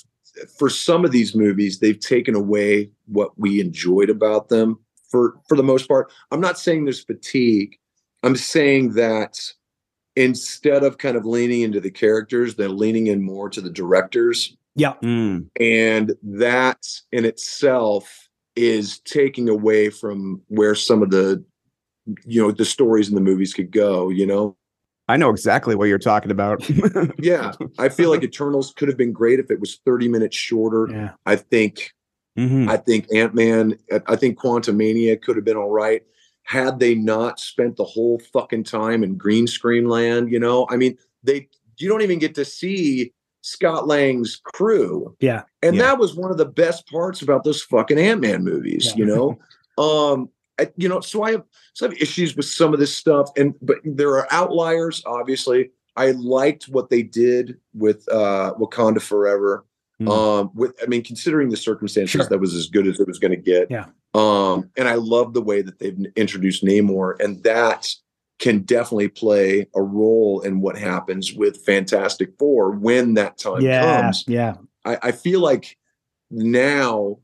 for 0.58 0.70
some 0.70 1.06
of 1.06 1.12
these 1.12 1.34
movies 1.34 1.80
they've 1.80 2.00
taken 2.00 2.36
away 2.36 2.90
what 3.06 3.38
we 3.40 3.62
enjoyed 3.62 4.10
about 4.10 4.50
them 4.50 4.80
for 5.10 5.36
for 5.48 5.56
the 5.56 5.64
most 5.64 5.88
part. 5.88 6.12
I'm 6.32 6.42
not 6.42 6.60
saying 6.60 6.84
there's 6.84 7.04
fatigue. 7.04 7.78
I'm 8.24 8.36
saying 8.36 8.94
that 8.94 9.40
instead 10.16 10.84
of 10.84 10.98
kind 10.98 11.16
of 11.16 11.26
leaning 11.26 11.62
into 11.62 11.82
the 11.82 11.92
characters 11.92 12.56
they're 12.56 12.70
leaning 12.70 13.08
in 13.08 13.22
more 13.22 13.50
to 13.50 13.62
the 13.62 13.70
directors 13.70 14.56
Yeah. 14.76 14.94
Mm. 15.04 15.48
and 15.60 16.14
that 16.24 16.86
in 17.12 17.24
itself 17.26 18.28
is 18.56 19.00
taking 19.00 19.50
away 19.50 19.90
from 19.90 20.42
where 20.48 20.76
some 20.76 21.02
of 21.02 21.10
the 21.12 21.44
you 22.26 22.42
know 22.42 22.52
the 22.52 22.66
stories 22.66 23.10
in 23.10 23.16
the 23.16 23.22
movies 23.22 23.54
could 23.54 23.72
go 23.72 24.10
you 24.10 24.26
know 24.26 24.56
I 25.08 25.18
know 25.18 25.30
exactly 25.30 25.76
what 25.76 25.86
you're 25.88 26.00
talking 26.00 26.32
about. 26.32 26.68
yeah 27.20 27.52
i 27.80 27.90
feel 27.90 28.10
like 28.10 28.24
eternals 28.24 28.74
could 28.76 28.88
have 28.88 28.98
been 28.98 29.12
great 29.14 29.40
if 29.40 29.50
it 29.52 29.60
was 29.60 29.80
30 29.86 30.08
minutes 30.10 30.36
shorter 30.36 30.88
Yeah. 30.92 31.12
i 31.26 31.36
think 31.36 31.92
Mhm. 32.38 32.68
i 32.70 32.76
think 32.78 33.08
ant-man 33.14 33.78
I- 33.92 34.02
i 34.08 34.16
think 34.18 34.38
Quantumania 34.40 35.22
could 35.22 35.36
have 35.38 35.46
been 35.46 35.58
all 35.58 35.72
right 35.72 36.04
had 36.44 36.80
they 36.80 36.96
not 36.96 37.40
spent 37.40 37.76
the 37.78 37.84
whole 37.86 38.20
fucking 38.34 38.64
time 38.66 39.04
in 39.04 39.16
green 39.18 39.48
screen 39.48 39.88
land 39.88 40.32
you 40.32 40.40
know 40.40 40.68
i 40.70 40.76
mean 40.76 40.98
they 41.24 41.48
you 41.78 41.88
don't 41.90 42.02
even 42.02 42.20
get 42.20 42.36
to 42.36 42.46
see 42.46 43.14
scott 43.46 43.88
lang's 43.88 44.42
crew 44.44 45.16
Yeah. 45.20 45.44
and 45.62 45.76
Yeah. 45.76 45.84
that 45.84 46.00
was 46.00 46.16
one 46.16 46.32
of 46.32 46.38
the 46.38 46.46
best 46.48 46.88
parts 46.90 47.22
about 47.22 47.44
those 47.44 47.62
fucking 47.62 48.00
ant-man 48.00 48.44
movies 48.44 48.88
Yeah. 48.88 48.94
you 48.96 49.06
know 49.06 49.40
um 49.84 50.30
I, 50.60 50.72
you 50.78 50.90
know 50.90 51.00
so 51.02 51.22
i 51.22 51.32
have 51.34 51.44
some 51.74 51.92
issues 51.92 52.36
with 52.36 52.46
some 52.48 52.74
of 52.74 52.80
this 52.80 52.96
stuff 52.96 53.30
and 53.38 53.54
but 53.62 53.78
there 53.84 54.18
are 54.18 54.28
outliers 54.32 55.04
obviously 55.06 55.70
i 55.96 56.12
liked 56.12 56.64
what 56.70 56.90
they 56.90 57.04
did 57.04 57.58
with 57.76 58.08
uh 58.12 58.54
wakanda 58.60 59.02
forever 59.02 59.66
Mm. 60.02 60.10
um 60.12 60.52
with 60.54 60.74
i 60.84 60.88
mean 60.88 61.04
considering 61.06 61.48
the 61.50 61.56
circumstances 61.56 62.12
Sure. 62.20 62.26
that 62.30 62.40
was 62.40 62.54
as 62.54 62.68
good 62.68 62.86
as 62.86 63.00
it 63.00 63.08
was 63.08 63.18
going 63.18 63.32
to 63.32 63.38
get 63.38 63.72
Yeah. 63.72 63.86
um 64.14 64.70
and 64.76 64.90
i 64.90 64.96
love 64.96 65.34
the 65.34 65.42
way 65.42 65.62
that 65.62 65.80
they've 65.80 65.98
introduced 66.18 66.66
namor 66.66 67.16
and 67.24 67.42
that 67.44 67.88
can 68.40 68.60
definitely 68.60 69.08
play 69.08 69.66
a 69.76 69.82
role 69.82 70.42
in 70.42 70.60
what 70.60 70.78
happens 70.78 71.34
with 71.34 71.64
fantastic 71.66 72.38
four 72.38 72.72
when 72.72 73.14
that 73.14 73.38
time 73.38 73.62
Yeah. 73.62 74.02
comes 74.02 74.26
Yeah. 74.28 74.56
I, 74.84 74.98
I 75.04 75.12
feel 75.12 75.40
like 75.40 75.78
now 76.30 77.18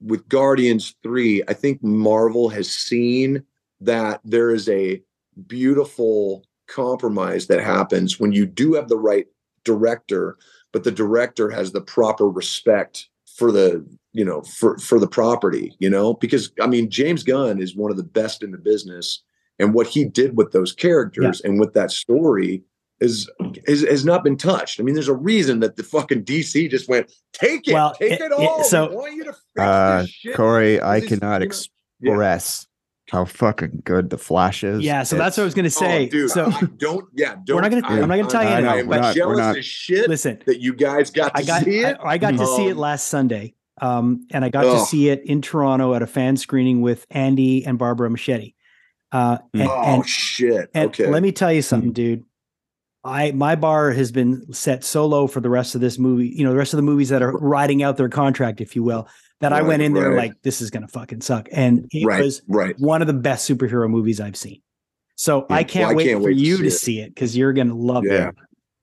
with 0.00 0.28
Guardians 0.28 0.94
3, 1.02 1.42
I 1.48 1.52
think 1.52 1.82
Marvel 1.82 2.48
has 2.48 2.70
seen 2.70 3.42
that 3.80 4.20
there 4.24 4.50
is 4.50 4.68
a 4.68 5.02
beautiful 5.46 6.44
compromise 6.66 7.46
that 7.48 7.62
happens 7.62 8.18
when 8.20 8.32
you 8.32 8.46
do 8.46 8.74
have 8.74 8.88
the 8.88 8.98
right 8.98 9.26
director, 9.64 10.36
but 10.72 10.84
the 10.84 10.92
director 10.92 11.50
has 11.50 11.72
the 11.72 11.80
proper 11.80 12.28
respect 12.28 13.08
for 13.36 13.52
the 13.52 13.84
you 14.12 14.24
know 14.24 14.42
for 14.42 14.76
for 14.78 14.98
the 14.98 15.06
property 15.06 15.72
you 15.78 15.88
know 15.88 16.14
because 16.14 16.50
i 16.60 16.66
mean 16.66 16.90
james 16.90 17.22
gunn 17.22 17.60
is 17.60 17.76
one 17.76 17.90
of 17.90 17.96
the 17.96 18.02
best 18.02 18.42
in 18.42 18.50
the 18.50 18.58
business 18.58 19.22
and 19.58 19.74
what 19.74 19.86
he 19.88 20.04
did 20.04 20.36
with 20.36 20.52
those 20.52 20.72
characters 20.72 21.40
and 21.40 21.58
with 21.60 21.74
that 21.74 21.90
story 21.90 22.62
is, 23.00 23.30
is 23.66 23.82
has 23.86 24.04
not 24.04 24.24
been 24.24 24.36
touched. 24.36 24.80
I 24.80 24.82
mean, 24.82 24.94
there's 24.94 25.08
a 25.08 25.14
reason 25.14 25.60
that 25.60 25.76
the 25.76 25.82
fucking 25.84 26.24
DC 26.24 26.68
just 26.70 26.88
went 26.88 27.12
take 27.32 27.68
it, 27.68 27.74
Well, 27.74 27.94
take 27.94 28.12
it- 28.12 28.20
it, 28.20 28.24
it- 28.26 28.32
all. 28.32 28.64
so- 28.64 28.88
we 28.90 28.96
want 28.96 29.14
you 29.14 29.24
to 29.24 29.32
fix 29.32 29.42
Uh, 29.58 29.98
this 30.02 30.10
shit. 30.10 30.34
Corey, 30.34 30.80
I 30.80 31.00
This- 31.00 31.08
cannot 31.10 31.42
you 31.42 31.48
know- 31.48 32.12
express 32.14 32.66
how 33.10 33.24
fucking 33.24 33.82
good 33.84 34.10
the 34.10 34.18
Flash 34.18 34.62
is. 34.62 34.82
Yeah. 34.82 35.02
So 35.02 35.16
that's 35.16 35.36
what 35.38 35.42
I 35.42 35.44
was 35.46 35.54
going 35.54 35.64
to 35.64 35.70
say. 35.70 36.06
oh, 36.06 36.10
dude, 36.10 36.30
so 36.30 36.46
I 36.46 36.60
don't. 36.76 37.06
Yeah, 37.14 37.36
don't. 37.44 37.62
not 37.62 37.70
gonna- 37.70 37.86
I- 37.86 38.00
I'm 38.02 38.08
not 38.08 38.16
gonna 38.16 38.28
tell 38.28 38.42
you 38.42 38.48
I, 38.50 38.52
anything, 38.58 38.68
I 38.70 38.78
am 38.80 38.86
but- 38.88 38.96
We're 38.96 39.00
not- 39.02 39.14
jealous 39.16 39.36
we're 39.36 39.42
not- 39.42 39.56
as 39.58 39.64
shit 39.64 40.08
listen, 40.10 40.42
that 40.46 40.60
you 40.60 40.74
guys 40.74 41.10
got 41.10 41.34
to 41.34 41.40
I 41.40 41.44
got 41.44 41.64
see 41.64 41.84
I, 41.84 41.90
it. 41.90 41.96
I 42.04 42.18
got 42.18 42.32
to 42.36 42.46
see 42.46 42.66
it 42.66 42.72
Um, 42.72 42.78
last 42.78 43.06
Sunday. 43.08 43.54
Um, 43.80 44.26
and 44.32 44.44
I 44.44 44.48
got 44.48 44.62
to 44.64 44.80
see 44.86 45.08
it 45.08 45.22
in 45.24 45.40
Toronto 45.40 45.94
at 45.94 46.02
a 46.02 46.06
fan 46.06 46.36
screening 46.36 46.80
with 46.82 47.06
Andy 47.12 47.64
and 47.64 47.78
Barbara 47.78 48.10
Muschietti. 48.10 48.54
Uh, 49.10 49.38
and, 49.54 49.68
oh 49.68 49.82
and, 49.84 50.08
shit. 50.08 50.70
and 50.74 50.90
okay. 50.90 51.06
let 51.06 51.22
me 51.22 51.32
tell 51.32 51.52
you 51.52 51.62
something, 51.62 51.92
dude. 51.92 52.24
I 53.04 53.32
my 53.32 53.54
bar 53.54 53.92
has 53.92 54.12
been 54.12 54.52
set 54.52 54.84
so 54.84 55.06
low 55.06 55.28
for 55.28 55.40
the 55.40 55.48
rest 55.48 55.74
of 55.74 55.80
this 55.80 55.98
movie, 55.98 56.28
you 56.28 56.44
know, 56.44 56.50
the 56.50 56.58
rest 56.58 56.74
of 56.74 56.78
the 56.78 56.82
movies 56.82 57.08
that 57.08 57.22
are 57.22 57.32
riding 57.32 57.82
out 57.82 57.96
their 57.96 58.08
contract, 58.08 58.60
if 58.60 58.76
you 58.76 58.82
will, 58.82 59.08
that 59.40 59.52
I 59.52 59.62
went 59.62 59.82
in 59.82 59.94
there 59.94 60.10
right. 60.10 60.28
like, 60.28 60.42
this 60.42 60.60
is 60.60 60.70
gonna 60.70 60.88
fucking 60.88 61.22
suck. 61.22 61.48
And 61.52 61.88
it 61.92 62.04
right, 62.04 62.22
was 62.22 62.42
right. 62.48 62.78
one 62.78 63.00
of 63.00 63.06
the 63.06 63.14
best 63.14 63.48
superhero 63.48 63.88
movies 63.88 64.20
I've 64.20 64.36
seen. 64.36 64.60
So 65.14 65.46
Yeah, 65.48 65.56
I 65.56 65.64
can't 65.64 65.84
well, 65.84 65.92
I 65.92 65.94
wait 65.94 66.04
can't 66.06 66.20
for 66.20 66.26
wait 66.26 66.34
to 66.34 66.40
you 66.40 66.58
to 66.58 66.70
see 66.70 67.00
it 67.00 67.14
because 67.14 67.36
you're 67.36 67.52
gonna 67.52 67.74
love 67.74 68.04
Yeah. 68.04 68.28
it. 68.28 68.34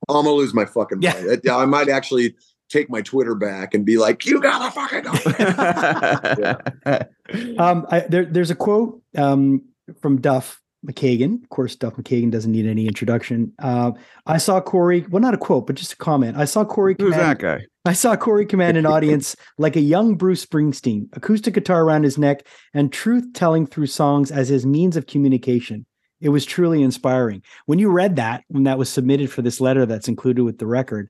I'm 0.10 0.24
gonna 0.24 0.32
lose 0.32 0.54
my 0.54 0.66
fucking 0.66 1.02
Yeah. 1.02 1.14
mind. 1.14 1.42
I, 1.50 1.62
I 1.62 1.66
might 1.66 1.90
actually 1.90 2.36
take 2.70 2.90
my 2.90 3.02
Twitter 3.02 3.36
back 3.36 3.74
and 3.74 3.86
be 3.86 3.98
like, 3.98 4.26
"You 4.26 4.42
gotta 4.42 4.72
fucking 4.72 5.04
go." 5.04 6.98
Um, 7.58 7.88
I, 7.90 8.02
there, 8.02 8.26
there's 8.26 8.52
a 8.52 8.56
quote 8.56 9.02
um, 9.18 9.64
from 10.02 10.21
Duff 10.21 10.62
McKagan. 10.86 11.41
Of 11.43 11.50
course, 11.50 11.76
Duff 11.76 11.95
McKagan 11.95 12.32
doesn't 12.32 12.52
need 12.52 12.65
any 12.65 12.88
introduction. 12.88 13.52
Uh, 13.60 13.91
I 14.26 14.38
saw 14.38 14.62
Corey. 14.62 15.06
Well, 15.10 15.21
not 15.21 15.34
a 15.34 15.38
quote, 15.38 15.67
but 15.67 15.76
just 15.76 15.93
a 15.93 15.98
comment. 15.98 16.38
I 16.38 16.45
saw 16.45 16.63
Corey. 16.63 16.95
Who's 17.00 17.13
command- 17.13 17.39
that 17.39 17.39
guy? 17.39 17.65
I 17.88 17.93
saw 17.93 18.15
Corey 18.15 18.48
command 18.48 18.78
an 18.78 18.88
audience 18.88 19.36
like 19.60 19.76
a 19.76 19.82
young 19.82 20.15
Bruce 20.15 20.43
Springsteen, 20.43 21.08
acoustic 21.13 21.54
guitar 21.54 21.84
around 21.84 22.02
his 22.04 22.17
neck, 22.17 22.48
and 22.74 22.91
truth 22.91 23.26
telling 23.34 23.67
through 23.67 23.88
songs 23.88 24.32
as 24.32 24.50
his 24.50 24.65
means 24.65 24.98
of 24.98 25.06
communication. 25.06 25.86
It 26.19 26.30
was 26.30 26.45
truly 26.45 26.82
inspiring. 26.82 27.43
When 27.67 27.78
you 27.78 27.91
read 27.91 28.15
that, 28.15 28.43
when 28.48 28.63
that 28.63 28.80
was 28.80 28.89
submitted 28.89 29.32
for 29.32 29.43
this 29.43 29.62
letter 29.62 29.86
that's 29.86 30.08
included 30.08 30.43
with 30.43 30.58
the 30.58 30.65
record, 30.65 31.10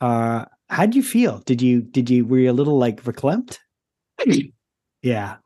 uh, 0.00 0.44
how 0.68 0.86
did 0.86 0.94
you 0.94 1.02
feel? 1.02 1.38
Did 1.40 1.60
you 1.60 1.82
did 1.82 2.08
you 2.08 2.24
were 2.24 2.38
you 2.38 2.50
a 2.50 2.52
little 2.52 2.78
like 2.78 3.02
verklempt? 3.02 3.58
Yeah, 5.02 5.38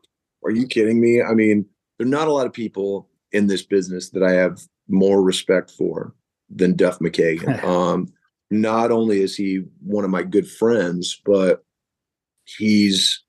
Are 0.45 0.51
you 0.51 0.67
kidding 0.67 1.01
me? 1.01 1.23
I 1.23 1.33
mean, 1.33 1.65
there 1.99 2.07
are 2.07 2.11
not 2.11 2.29
a 2.29 2.33
lot 2.33 2.47
of 2.47 2.53
people 2.53 3.09
in 3.33 3.47
this 3.47 3.63
business 3.63 4.11
that 4.11 4.23
I 4.23 4.33
have 4.33 4.61
more 4.89 5.23
respect 5.23 5.71
for 5.71 6.15
than 6.49 6.77
Duff 6.77 6.99
McKagan. 6.99 7.63
um, 7.65 8.09
not 8.51 8.91
only 8.91 9.23
is 9.23 9.37
he 9.37 9.63
one 9.85 10.05
of 10.05 10.11
my 10.11 10.23
good 10.23 10.49
friends, 10.49 11.21
but 11.25 11.65
he's, 12.45 13.23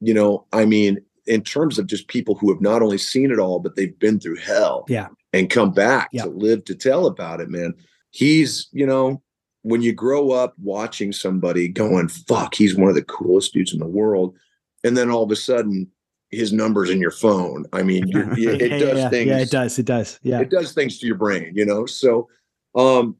you 0.00 0.12
know, 0.12 0.46
I 0.52 0.66
mean, 0.66 0.98
in 1.26 1.42
terms 1.42 1.78
of 1.78 1.86
just 1.86 2.08
people 2.08 2.34
who 2.34 2.52
have 2.52 2.60
not 2.60 2.82
only 2.82 2.98
seen 2.98 3.30
it 3.30 3.38
all, 3.38 3.58
but 3.58 3.76
they've 3.76 3.98
been 3.98 4.20
through 4.20 4.36
hell 4.36 4.84
yeah. 4.88 5.08
and 5.32 5.50
come 5.50 5.72
back 5.72 6.08
Yeah. 6.12 6.24
to 6.24 6.30
live 6.30 6.64
to 6.66 6.74
tell 6.74 7.06
about 7.06 7.40
it, 7.40 7.48
man. 7.48 7.74
He's, 8.10 8.68
you 8.72 8.86
know, 8.86 9.22
when 9.62 9.82
you 9.82 9.92
grow 9.92 10.30
up 10.30 10.54
watching 10.62 11.12
somebody 11.12 11.66
going, 11.66 12.08
fuck, 12.08 12.54
he's 12.54 12.76
one 12.76 12.88
of 12.88 12.94
the 12.94 13.02
coolest 13.02 13.52
dudes 13.52 13.72
in 13.72 13.80
the 13.80 13.86
world. 13.86 14.36
And 14.84 14.96
then 14.96 15.10
all 15.10 15.24
of 15.24 15.30
a 15.32 15.36
sudden, 15.36 15.90
his 16.36 16.52
number's 16.52 16.90
in 16.90 17.00
your 17.00 17.10
phone. 17.10 17.64
I 17.72 17.82
mean, 17.82 18.06
you- 18.36 18.52
it 18.52 18.70
yeah, 18.70 18.78
does 18.78 18.98
yeah, 18.98 19.08
things 19.08 19.28
Yeah, 19.28 19.38
it 19.38 19.50
does. 19.50 19.78
It 19.78 19.86
does. 19.86 20.20
Yeah. 20.22 20.40
it 20.40 20.50
does 20.50 20.72
things 20.72 20.98
to 20.98 21.06
your 21.06 21.16
brain, 21.16 21.52
you 21.54 21.64
know. 21.64 21.86
So, 21.86 22.28
um, 22.74 23.16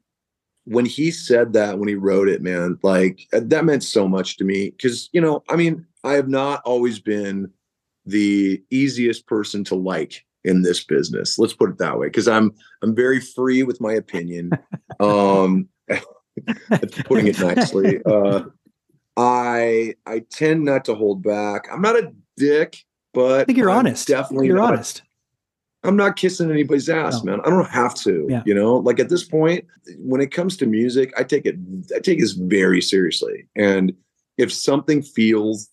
when 0.64 0.84
he 0.84 1.10
said 1.10 1.52
that, 1.52 1.78
when 1.78 1.88
he 1.88 1.94
wrote 1.94 2.28
it, 2.28 2.42
man, 2.42 2.78
like 2.82 3.20
uh, 3.32 3.40
that 3.44 3.64
meant 3.64 3.84
so 3.84 4.08
much 4.08 4.36
to 4.36 4.44
me 4.44 4.70
because 4.70 5.08
you 5.12 5.20
know, 5.20 5.42
I 5.48 5.56
mean, 5.56 5.86
I 6.04 6.14
have 6.14 6.28
not 6.28 6.62
always 6.64 6.98
been 6.98 7.50
the 8.04 8.62
easiest 8.70 9.26
person 9.26 9.64
to 9.64 9.74
like 9.74 10.24
in 10.44 10.62
this 10.62 10.84
business. 10.84 11.38
Let's 11.38 11.54
put 11.54 11.70
it 11.70 11.78
that 11.78 11.98
way, 11.98 12.08
because 12.08 12.28
I'm 12.28 12.52
I'm 12.82 12.94
very 12.94 13.20
free 13.20 13.62
with 13.62 13.80
my 13.80 13.92
opinion. 13.92 14.50
um, 15.00 15.68
putting 17.04 17.28
it 17.28 17.38
nicely. 17.40 18.00
Uh, 18.04 18.42
I 19.16 19.94
I 20.04 20.20
tend 20.30 20.64
not 20.64 20.84
to 20.86 20.94
hold 20.94 21.22
back. 21.22 21.66
I'm 21.72 21.80
not 21.80 21.96
a 21.96 22.12
dick, 22.36 22.76
but 23.16 23.40
I 23.40 23.44
think 23.44 23.56
you're 23.56 23.70
I'm 23.70 23.78
honest. 23.78 24.06
Definitely, 24.06 24.46
You're 24.48 24.56
not- 24.56 24.74
honest. 24.74 25.02
I'm 25.84 25.96
not 25.96 26.16
kissing 26.16 26.50
anybody's 26.50 26.88
ass, 26.88 27.22
No. 27.22 27.30
man. 27.32 27.40
I 27.44 27.50
don't 27.50 27.68
have 27.68 27.94
to. 28.06 28.26
Yeah. 28.28 28.42
You 28.44 28.54
know, 28.54 28.74
like 28.76 28.98
at 29.00 29.08
this 29.08 29.22
point, 29.24 29.64
when 29.98 30.20
it 30.20 30.32
comes 30.32 30.56
to 30.58 30.66
music, 30.66 31.12
I 31.16 31.22
take 31.22 31.46
it 31.46 31.56
I 31.94 32.00
take 32.00 32.18
this 32.20 32.32
very 32.32 32.82
seriously. 32.82 33.46
And 33.56 33.92
if 34.36 34.52
something 34.52 35.00
feels 35.02 35.70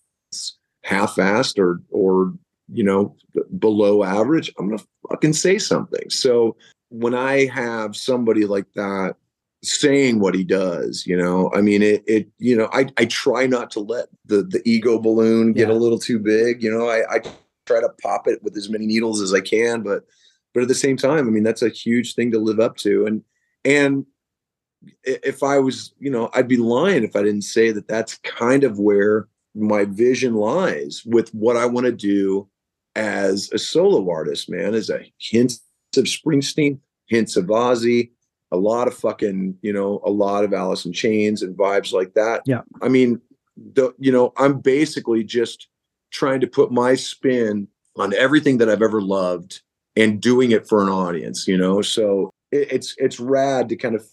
half-assed 0.82 1.58
or 1.58 1.82
or 1.90 2.32
you 2.72 2.84
know 2.84 3.14
below 3.58 4.04
average, 4.04 4.50
I'm 4.58 4.68
gonna 4.70 4.82
fucking 5.10 5.32
say 5.34 5.58
something. 5.58 6.08
So 6.10 6.56
when 6.90 7.14
I 7.14 7.46
have 7.46 7.94
somebody 7.96 8.46
like 8.46 8.66
that 8.76 9.16
saying 9.64 10.20
what 10.20 10.34
he 10.34 10.44
does, 10.44 11.04
you 11.06 11.16
know, 11.16 11.50
I 11.54 11.60
mean 11.60 11.82
it 11.82 12.04
it 12.06 12.28
you 12.38 12.56
know, 12.56 12.68
I 12.72 12.86
I 12.96 13.06
try 13.06 13.46
not 13.46 13.70
to 13.72 13.80
let 13.80 14.06
the 14.26 14.42
the 14.42 14.62
ego 14.64 14.98
balloon 14.98 15.52
get 15.52 15.68
Yeah. 15.68 15.74
a 15.74 15.76
little 15.78 15.98
too 15.98 16.18
big. 16.18 16.62
You 16.62 16.70
know, 16.70 16.88
I 16.88 17.16
I 17.16 17.20
try 17.66 17.80
to 17.80 17.88
pop 18.02 18.26
it 18.26 18.42
with 18.42 18.56
as 18.56 18.68
many 18.68 18.86
needles 18.86 19.20
as 19.20 19.32
I 19.34 19.40
can, 19.40 19.82
but 19.82 20.04
but 20.52 20.62
at 20.62 20.68
the 20.68 20.74
same 20.74 20.96
time, 20.96 21.26
I 21.26 21.30
mean 21.30 21.42
that's 21.42 21.62
a 21.62 21.68
huge 21.68 22.14
thing 22.14 22.30
to 22.32 22.38
live 22.38 22.60
up 22.60 22.76
to, 22.78 23.06
and 23.06 23.22
and 23.64 24.06
if 25.02 25.42
I 25.42 25.58
was, 25.58 25.94
you 25.98 26.10
know, 26.10 26.30
I'd 26.34 26.48
be 26.48 26.58
lying 26.58 27.04
if 27.04 27.16
I 27.16 27.22
didn't 27.22 27.42
say 27.42 27.70
that 27.72 27.88
that's 27.88 28.18
kind 28.18 28.64
of 28.64 28.78
where 28.78 29.28
my 29.54 29.84
vision 29.86 30.34
lies 30.34 31.02
with 31.06 31.30
what 31.34 31.56
I 31.56 31.64
want 31.66 31.86
to 31.86 31.92
do 31.92 32.48
as 32.94 33.50
a 33.52 33.58
solo 33.58 34.10
artist. 34.10 34.50
Man, 34.50 34.74
is 34.74 34.90
a 34.90 35.00
hints 35.18 35.62
of 35.96 36.04
Springsteen, 36.04 36.78
hints 37.06 37.36
of 37.36 37.46
Ozzy, 37.46 38.10
a 38.54 38.56
lot 38.56 38.86
of 38.88 38.94
fucking, 38.94 39.56
you 39.62 39.72
know, 39.72 40.00
a 40.04 40.10
lot 40.10 40.44
of 40.44 40.54
Alice 40.54 40.84
in 40.86 40.92
Chains 40.92 41.42
and 41.42 41.56
vibes 41.56 41.92
like 41.92 42.14
that. 42.14 42.42
Yeah. 42.46 42.62
I 42.82 42.88
mean, 42.88 43.20
the 43.56 43.92
you 43.98 44.12
know, 44.12 44.32
I'm 44.36 44.60
basically 44.60 45.24
just 45.24 45.68
trying 46.10 46.40
to 46.40 46.46
put 46.46 46.70
my 46.72 46.94
spin 46.94 47.68
on 47.96 48.14
everything 48.14 48.58
that 48.58 48.68
I've 48.68 48.82
ever 48.82 49.00
loved 49.02 49.60
and 49.96 50.20
doing 50.20 50.50
it 50.52 50.68
for 50.68 50.82
an 50.82 50.88
audience, 50.88 51.46
you 51.46 51.56
know? 51.56 51.82
So 51.82 52.30
it, 52.50 52.72
it's 52.72 52.94
it's 52.98 53.20
rad 53.20 53.68
to 53.68 53.76
kind 53.76 53.94
of 53.94 54.04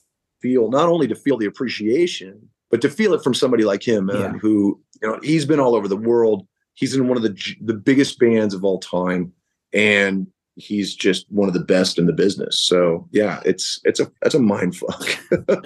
feel 0.41 0.69
not 0.69 0.89
only 0.89 1.07
to 1.07 1.15
feel 1.15 1.37
the 1.37 1.45
appreciation, 1.47 2.49
but 2.69 2.81
to 2.81 2.89
feel 2.89 3.13
it 3.13 3.23
from 3.23 3.33
somebody 3.33 3.63
like 3.63 3.87
him, 3.87 4.05
man, 4.07 4.17
Yeah. 4.19 4.31
who, 4.39 4.79
you 5.01 5.07
know, 5.07 5.19
he's 5.23 5.45
been 5.45 5.59
all 5.59 5.75
over 5.75 5.87
the 5.87 5.97
world. 5.97 6.47
He's 6.73 6.95
in 6.95 7.07
one 7.07 7.17
of 7.17 7.23
the 7.23 7.35
the 7.61 7.73
biggest 7.75 8.17
bands 8.19 8.53
of 8.53 8.63
all 8.63 8.79
time 8.79 9.33
and 9.73 10.27
he's 10.55 10.95
just 10.95 11.25
one 11.29 11.47
of 11.47 11.53
the 11.53 11.63
best 11.63 11.97
in 11.97 12.05
the 12.05 12.13
business. 12.13 12.59
So, 12.59 13.07
yeah, 13.11 13.41
it's 13.45 13.79
it's 13.83 13.99
a 13.99 14.11
it's 14.23 14.35
a 14.35 14.39
mind 14.39 14.75
fuck. 14.75 15.63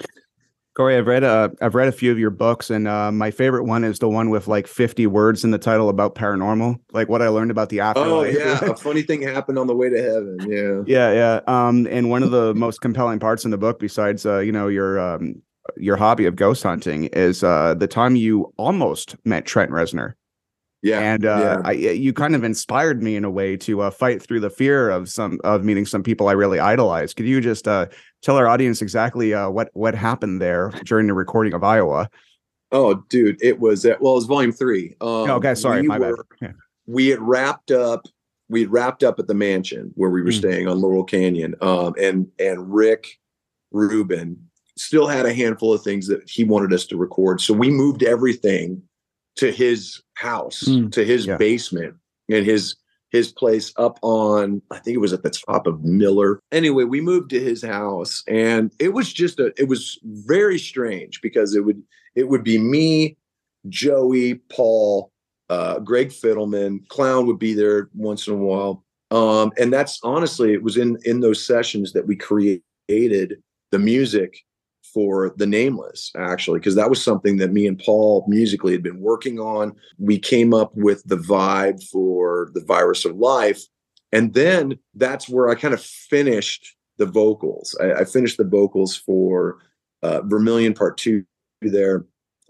Corey, 0.76 0.98
I've 0.98 1.06
read 1.06 1.24
uh, 1.24 1.48
I've 1.62 1.74
read 1.74 1.88
a 1.88 1.92
few 1.92 2.12
of 2.12 2.18
your 2.18 2.28
books, 2.28 2.68
and 2.68 2.86
uh, 2.86 3.10
my 3.10 3.30
favorite 3.30 3.64
one 3.64 3.82
is 3.82 3.98
the 3.98 4.10
one 4.10 4.28
with 4.28 4.46
like 4.46 4.66
50 4.66 5.06
words 5.06 5.42
in 5.42 5.50
the 5.50 5.58
title 5.58 5.88
about 5.88 6.14
paranormal, 6.14 6.78
like 6.92 7.08
what 7.08 7.22
I 7.22 7.28
learned 7.28 7.50
about 7.50 7.70
the 7.70 7.80
afterlife. 7.80 8.36
oh, 8.36 8.38
yeah, 8.38 8.60
a 8.70 8.76
funny 8.76 9.00
thing 9.00 9.22
happened 9.22 9.58
on 9.58 9.68
the 9.68 9.74
way 9.74 9.88
to 9.88 10.02
heaven. 10.02 10.36
Yeah. 10.46 10.82
yeah, 10.86 11.12
yeah. 11.12 11.40
Um, 11.46 11.88
and 11.90 12.10
one 12.10 12.22
of 12.22 12.30
the 12.30 12.54
most 12.54 12.82
compelling 12.82 13.18
parts 13.18 13.46
in 13.46 13.50
the 13.50 13.56
book, 13.56 13.78
besides 13.78 14.26
uh, 14.26 14.40
you 14.40 14.52
know 14.52 14.68
your 14.68 15.00
um, 15.00 15.40
your 15.78 15.96
hobby 15.96 16.26
of 16.26 16.36
ghost 16.36 16.62
hunting, 16.62 17.04
is 17.04 17.42
uh, 17.42 17.72
the 17.72 17.88
time 17.88 18.14
you 18.14 18.52
almost 18.58 19.16
met 19.24 19.46
Trent 19.46 19.70
Reznor, 19.70 20.12
Yeah. 20.86 21.00
and 21.00 21.24
uh, 21.26 21.60
yeah. 21.64 21.68
I, 21.68 21.72
you 21.72 22.12
kind 22.12 22.34
of 22.34 22.44
inspired 22.44 23.02
me 23.02 23.16
in 23.16 23.24
a 23.24 23.30
way 23.30 23.56
to 23.58 23.80
uh, 23.82 23.90
fight 23.90 24.22
through 24.22 24.40
the 24.40 24.50
fear 24.50 24.88
of 24.90 25.08
some 25.08 25.40
of 25.42 25.64
meeting 25.64 25.84
some 25.86 26.02
people 26.02 26.28
I 26.28 26.32
really 26.32 26.58
idolize. 26.60 27.12
Could 27.14 27.26
you 27.26 27.40
just 27.40 27.66
uh, 27.66 27.86
tell 28.22 28.36
our 28.36 28.46
audience 28.46 28.80
exactly 28.82 29.34
uh, 29.34 29.48
what 29.50 29.70
what 29.72 29.94
happened 29.94 30.40
there 30.40 30.70
during 30.84 31.06
the 31.08 31.14
recording 31.14 31.54
of 31.54 31.64
Iowa? 31.64 32.08
Oh, 32.72 32.94
dude, 33.08 33.40
it 33.42 33.58
was 33.60 33.84
at, 33.84 34.00
well, 34.00 34.12
it 34.12 34.16
was 34.16 34.26
volume 34.26 34.52
three. 34.52 34.96
Um, 35.00 35.08
Oh, 35.30 35.34
okay, 35.36 35.54
sorry, 35.54 35.82
we 35.82 35.88
my 35.88 35.98
bad. 35.98 36.14
Yeah. 36.40 36.52
We 36.86 37.08
had 37.08 37.20
wrapped 37.20 37.70
up. 37.70 38.02
We 38.48 38.60
had 38.60 38.70
wrapped 38.72 39.02
up 39.02 39.18
at 39.18 39.26
the 39.26 39.34
mansion 39.34 39.92
where 39.96 40.10
we 40.10 40.22
were 40.22 40.30
Mm. 40.30 40.38
staying 40.38 40.68
on 40.68 40.80
Laurel 40.80 41.04
Canyon. 41.04 41.54
Um, 41.60 41.94
and 42.00 42.28
and 42.38 42.72
Rick 42.72 43.18
Rubin 43.72 44.36
still 44.76 45.06
had 45.06 45.26
a 45.26 45.32
handful 45.34 45.72
of 45.72 45.82
things 45.82 46.06
that 46.06 46.28
he 46.28 46.44
wanted 46.44 46.72
us 46.72 46.86
to 46.86 46.96
record. 46.96 47.40
So 47.40 47.54
we 47.54 47.70
moved 47.70 48.02
everything 48.02 48.82
to 49.36 49.52
his 49.52 50.02
house, 50.14 50.64
Mm. 50.64 50.90
to 50.92 51.04
his 51.04 51.26
Yeah. 51.26 51.36
basement, 51.36 51.94
and 52.28 52.44
his 52.44 52.76
his 53.12 53.30
place 53.32 53.72
up 53.76 53.98
on 54.02 54.60
I 54.70 54.78
think 54.80 54.96
it 54.96 55.00
was 55.00 55.12
at 55.12 55.22
the 55.22 55.30
top 55.30 55.66
of 55.68 55.84
Miller. 55.84 56.40
Anyway, 56.50 56.84
we 56.84 57.00
moved 57.00 57.30
to 57.30 57.40
his 57.40 57.62
house 57.62 58.22
and 58.26 58.72
it 58.80 58.92
was 58.92 59.12
just 59.12 59.38
a 59.38 59.52
it 59.56 59.68
was 59.68 59.98
very 60.04 60.58
strange 60.58 61.20
because 61.22 61.54
it 61.54 61.64
would 61.64 61.80
it 62.16 62.28
would 62.28 62.42
be 62.42 62.58
me, 62.58 63.16
Joey, 63.68 64.34
Paul, 64.50 65.12
uh, 65.50 65.78
Greg 65.78 66.10
Fidelman, 66.10 66.86
Clown 66.88 67.26
would 67.26 67.38
be 67.38 67.54
there 67.54 67.88
once 67.94 68.26
in 68.26 68.34
a 68.34 68.36
while. 68.36 68.84
Um, 69.12 69.52
and 69.56 69.72
that's 69.72 70.00
honestly, 70.02 70.52
it 70.52 70.62
was 70.64 70.76
in 70.76 70.98
in 71.04 71.20
those 71.20 71.46
sessions 71.46 71.92
that 71.92 72.06
we 72.08 72.16
created 72.16 73.40
the 73.70 73.78
music 73.78 74.44
for 74.96 75.34
the 75.36 75.46
nameless 75.46 76.10
actually 76.16 76.58
because 76.58 76.74
that 76.74 76.88
was 76.88 77.04
something 77.04 77.36
that 77.36 77.52
me 77.52 77.66
and 77.66 77.78
paul 77.84 78.24
musically 78.26 78.72
had 78.72 78.82
been 78.82 78.98
working 78.98 79.38
on. 79.38 79.76
We 79.98 80.18
came 80.18 80.54
up 80.54 80.74
with 80.74 81.02
the 81.04 81.18
vibe 81.18 81.86
for 81.90 82.48
the 82.54 82.64
virus 82.64 83.04
of 83.04 83.14
life 83.18 83.60
and 84.10 84.32
then 84.32 84.78
that's 84.94 85.28
where 85.28 85.50
i 85.50 85.54
kind 85.54 85.74
of 85.74 85.82
finished 85.82 86.74
the 86.96 87.04
vocals. 87.04 87.76
I, 87.78 87.92
I 87.92 88.04
finished 88.06 88.38
the 88.38 88.44
vocals 88.44 88.96
for 88.96 89.58
uh, 90.02 90.22
vermilion 90.22 90.72
part 90.72 90.96
two 90.96 91.26
there 91.60 92.06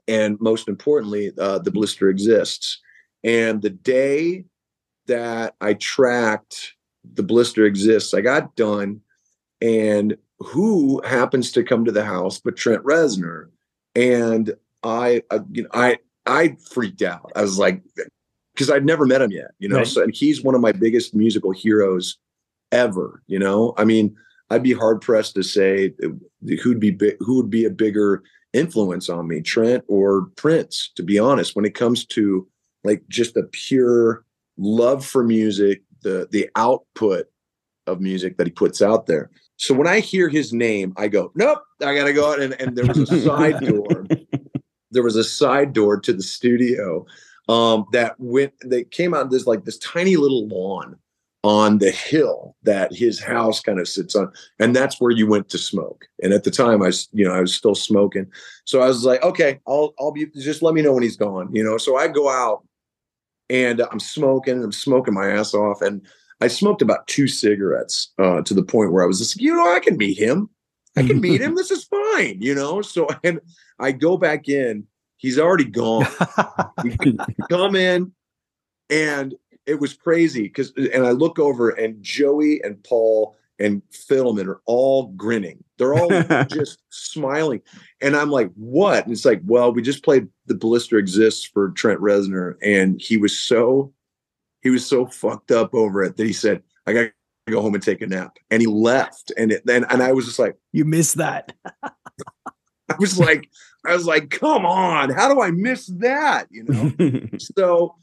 and 0.07 0.41
most 0.41 0.69
importantly 0.69 1.33
uh, 1.41 1.59
the 1.59 1.73
blister 1.73 2.09
exists. 2.09 2.81
And 3.25 3.61
the 3.61 3.71
day 3.71 4.45
that 5.07 5.57
i 5.61 5.75
tracked 5.75 6.75
the 7.15 7.25
blister 7.25 7.65
exists 7.65 8.15
i 8.15 8.21
got 8.21 8.55
done 8.55 9.01
and 9.61 10.17
who 10.39 11.01
happens 11.05 11.53
to 11.53 11.65
come 11.65 11.85
to 11.85 11.93
the 11.93 12.05
house 12.05 12.39
but 12.39 12.57
Trent 12.57 12.83
Reznor. 12.85 13.49
And 13.95 14.55
I, 14.83 15.23
I 15.31 15.41
you 15.51 15.63
know 15.63 15.69
I 15.73 15.99
I 16.27 16.57
freaked 16.71 17.03
out. 17.03 17.33
I 17.35 17.43
was 17.43 17.59
like 17.59 17.83
because 18.55 18.71
I'd 18.71 18.85
never 18.85 19.07
met 19.07 19.23
him 19.23 19.31
yet 19.31 19.53
you 19.59 19.69
know? 19.69 19.79
Right. 19.79 19.87
so 19.87 20.03
and 20.03 20.15
he's 20.15 20.43
one 20.43 20.55
of 20.55 20.61
my 20.61 20.73
biggest 20.73 21.15
musical 21.15 21.53
heroes 21.53 22.19
ever 22.73 23.23
you 23.27 23.39
know? 23.39 23.75
I 23.77 23.85
mean 23.85 24.15
I'd 24.51 24.63
be 24.63 24.73
hard 24.73 25.01
pressed 25.01 25.35
to 25.35 25.43
say 25.43 25.93
who'd 26.63 26.81
be 26.81 26.91
bi- 26.91 27.17
who 27.21 27.37
would 27.37 27.51
be 27.51 27.65
a 27.65 27.71
bigger 27.71 28.23
influence 28.53 29.09
on 29.09 29.29
me 29.29 29.41
Trent 29.41 29.85
or 29.89 30.27
Prince 30.37 30.91
to 30.97 31.03
be 31.03 31.19
honest. 31.19 31.57
When 31.57 31.65
it 31.65 31.75
comes 31.75 32.05
to 32.07 32.47
like 32.85 33.03
just 33.09 33.35
the 33.35 33.45
pure 33.45 34.25
love 34.59 35.05
for 35.05 35.23
music 35.23 35.83
the 36.03 36.29
the 36.31 36.49
output 36.57 37.27
of 37.87 38.01
music 38.01 38.37
that 38.37 38.47
he 38.47 38.53
puts 38.53 38.83
out 38.83 39.07
there 39.07 39.31
so 39.57 39.75
when 39.75 39.87
I 39.87 40.01
hear 40.01 40.29
his 40.29 40.53
name, 40.53 40.93
I 40.97 41.09
go, 41.09 41.33
nope, 41.35 41.63
I 41.81 41.95
gotta 41.95 42.13
go 42.13 42.31
out. 42.31 42.41
And, 42.41 42.55
and 42.61 42.77
there 42.77 42.87
was 42.87 42.99
a 42.99 43.23
side 43.23 43.61
door. 43.67 44.07
There 44.91 45.03
was 45.03 45.17
a 45.17 45.25
side 45.25 45.73
door 45.73 45.99
to 46.01 46.13
the 46.13 46.23
studio 46.23 47.07
um, 47.49 47.87
that 47.93 48.15
went 48.19 48.53
that 48.61 48.91
came 48.91 49.15
out 49.15 49.31
this 49.31 49.47
like 49.47 49.65
this 49.65 49.79
tiny 49.79 50.17
little 50.17 50.47
lawn 50.47 50.97
on 51.43 51.79
the 51.79 51.91
hill 51.91 52.57
that 52.65 52.93
his 52.93 53.21
house 53.21 53.61
kind 53.61 53.79
of 53.79 53.89
sits 53.89 54.17
on. 54.17 54.33
And 54.59 54.75
that's 54.75 55.01
where 55.01 55.13
you 55.13 55.29
went 55.29 55.49
to 55.51 55.59
smoke. 55.59 56.07
And 56.23 56.33
at 56.33 56.45
the 56.45 56.51
time 56.51 56.83
I 56.83 56.87
was, 56.87 57.09
you 57.13 57.25
know, 57.25 57.33
I 57.33 57.41
was 57.41 57.55
still 57.55 57.77
smoking. 57.77 58.27
So 58.65 58.81
I 58.81 58.89
was 58.89 59.05
like, 59.05 59.23
okay, 59.23 59.61
I'll 59.67 59.95
I'll 59.99 60.13
be 60.13 60.27
just 60.27 60.63
let 60.63 60.75
me 60.75 60.83
know 60.83 60.93
when 60.93 61.03
he's 61.03 61.17
gone, 61.17 61.49
you 61.53 61.65
know. 61.65 61.79
So 61.79 61.97
I 61.97 62.09
go 62.09 62.29
out 62.29 62.67
and 63.49 63.81
I'm 63.81 64.01
smoking, 64.01 64.63
I'm 64.63 64.73
smoking 64.73 65.15
my 65.15 65.31
ass 65.31 65.55
off. 65.55 65.81
And 65.81 66.07
I 66.41 66.49
smoked 66.49 66.83
about 66.83 67.07
two 67.07 67.29
cigarettes 67.29 68.13
uh, 68.19 68.43
to 68.43 68.55
the 68.55 68.63
point 68.63 68.93
where 68.93 69.03
I 69.03 69.07
was 69.07 69.19
just, 69.19 69.41
you 69.41 69.55
know, 69.55 69.75
I 69.75 69.81
can 69.81 69.97
meet 69.97 70.19
him. 70.19 70.51
I 70.97 71.03
can 71.03 71.21
meet 71.21 71.41
him. 71.41 71.55
This 71.57 71.71
is 71.71 71.85
fine, 71.85 72.41
you 72.41 72.55
know. 72.55 72.83
So 72.83 73.07
and 73.25 73.41
I 73.79 73.93
go 73.93 74.17
back 74.17 74.49
in. 74.49 74.87
He's 75.19 75.39
already 75.39 75.65
gone. 75.65 76.07
come 77.51 77.75
in, 77.75 78.13
and 78.91 79.35
it 79.67 79.81
was 79.81 79.95
crazy 79.95 80.43
because. 80.43 80.73
And 80.77 81.07
I 81.07 81.13
look 81.13 81.39
over, 81.39 81.71
and 81.71 82.03
Joey 82.03 82.63
and 82.63 82.83
Paul 82.85 83.37
and 83.59 83.83
Fidelman 83.91 84.47
are 84.47 84.61
all 84.67 85.09
grinning. 85.17 85.63
They're 85.79 85.95
all 85.95 86.09
just 86.47 86.79
smiling. 86.91 87.63
And 88.01 88.17
I'm 88.17 88.31
like, 88.31 88.51
what? 88.55 89.05
And 89.05 89.13
it's 89.13 89.25
like, 89.25 89.41
well, 89.45 89.73
we 89.73 89.83
just 89.83 90.05
played 90.05 90.29
The 90.47 90.55
Blister 90.55 90.99
Exists 90.99 91.45
for 91.45 91.71
Trent 91.71 92.01
Reznor. 92.01 92.57
And 92.63 93.01
he 93.01 93.17
was 93.17 93.39
so, 93.39 93.93
he 94.67 94.71
was 94.71 94.87
so 94.87 95.07
fucked 95.07 95.51
up 95.51 95.75
over 95.75 96.03
it 96.03 96.17
that 96.17 96.27
he 96.27 96.33
said, 96.33 96.63
I 96.87 96.93
got 96.93 97.01
to 97.03 97.13
go 97.49 97.63
home 97.63 97.75
and 97.75 97.83
take 97.83 98.03
a 98.03 98.07
nap. 98.07 98.37
And 98.51 98.61
he 98.61 98.67
left. 98.67 99.33
And 99.37 99.53
it, 99.53 99.63
then, 99.65 99.85
and 99.85 100.03
I 100.03 100.13
was 100.13 100.27
just 100.27 100.39
like, 100.39 100.57
you 100.73 100.85
missed 100.85 101.17
that. 101.17 101.53
I 101.83 102.97
was 102.99 103.19
like, 103.19 103.49
I 103.85 103.95
was 103.95 104.07
like, 104.07 104.31
come 104.31 104.67
on, 104.67 105.11
how 105.11 105.33
do 105.33 105.41
I 105.41 105.51
miss 105.51 105.87
that? 105.99 106.49
You 106.51 106.65
know? 106.65 107.29
so, 107.39 107.95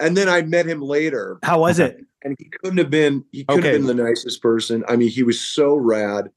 and 0.00 0.16
then 0.16 0.28
I 0.28 0.42
met 0.42 0.66
him 0.66 0.82
later. 0.82 1.38
How 1.42 1.60
was 1.60 1.78
it? 1.78 2.04
and 2.24 2.34
he 2.38 2.48
couldn't 2.48 2.78
have 2.78 2.90
been 2.90 3.24
he 3.30 3.44
couldn't 3.44 3.60
okay. 3.60 3.72
have 3.74 3.86
been 3.86 3.96
the 3.96 4.02
nicest 4.02 4.42
person. 4.42 4.82
I 4.88 4.96
mean, 4.96 5.10
he 5.10 5.22
was 5.22 5.40
so 5.40 5.74
rad. 5.74 6.30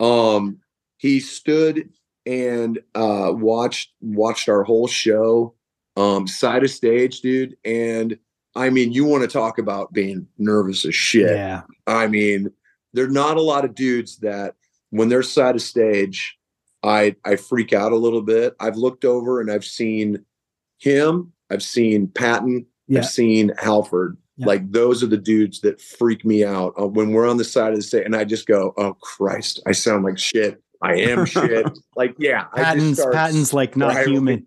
Um, 0.00 0.60
he 0.96 1.20
stood 1.20 1.90
and 2.24 2.78
uh, 2.94 3.32
watched 3.34 3.92
watched 4.00 4.48
our 4.48 4.62
whole 4.62 4.86
show, 4.86 5.54
um, 5.96 6.26
side 6.26 6.62
of 6.62 6.70
stage, 6.70 7.20
dude. 7.20 7.56
And 7.64 8.18
I 8.54 8.70
mean, 8.70 8.92
you 8.92 9.04
want 9.04 9.22
to 9.22 9.28
talk 9.28 9.58
about 9.58 9.92
being 9.92 10.26
nervous 10.38 10.84
as 10.84 10.94
shit. 10.94 11.30
Yeah. 11.30 11.62
I 11.86 12.06
mean, 12.06 12.50
there're 12.92 13.08
not 13.08 13.36
a 13.36 13.42
lot 13.42 13.64
of 13.64 13.74
dudes 13.74 14.18
that 14.18 14.54
when 14.90 15.08
they're 15.08 15.22
side 15.22 15.54
of 15.54 15.62
stage, 15.62 16.36
I 16.82 17.16
I 17.24 17.36
freak 17.36 17.72
out 17.72 17.92
a 17.92 17.96
little 17.96 18.22
bit. 18.22 18.54
I've 18.60 18.76
looked 18.76 19.04
over 19.04 19.40
and 19.40 19.50
I've 19.50 19.64
seen 19.64 20.24
him, 20.78 21.32
I've 21.50 21.62
seen 21.62 22.08
Patton, 22.08 22.66
yeah. 22.88 22.98
I've 22.98 23.06
seen 23.06 23.52
Halford 23.58 24.18
yeah. 24.36 24.46
Like 24.46 24.72
those 24.72 25.02
are 25.02 25.08
the 25.08 25.18
dudes 25.18 25.60
that 25.60 25.80
freak 25.80 26.24
me 26.24 26.44
out 26.44 26.72
uh, 26.80 26.86
when 26.86 27.12
we're 27.12 27.28
on 27.28 27.36
the 27.36 27.44
side 27.44 27.70
of 27.70 27.76
the 27.76 27.82
stage, 27.82 28.04
and 28.04 28.16
I 28.16 28.24
just 28.24 28.46
go, 28.46 28.72
"Oh 28.78 28.94
Christ, 28.94 29.60
I 29.66 29.72
sound 29.72 30.04
like 30.04 30.18
shit. 30.18 30.62
I 30.82 30.94
am 30.94 31.24
shit." 31.26 31.66
Like, 31.96 32.14
yeah, 32.18 32.44
Patton's 32.54 33.04
Patton's 33.12 33.52
like 33.52 33.76
not 33.76 34.06
human. 34.06 34.46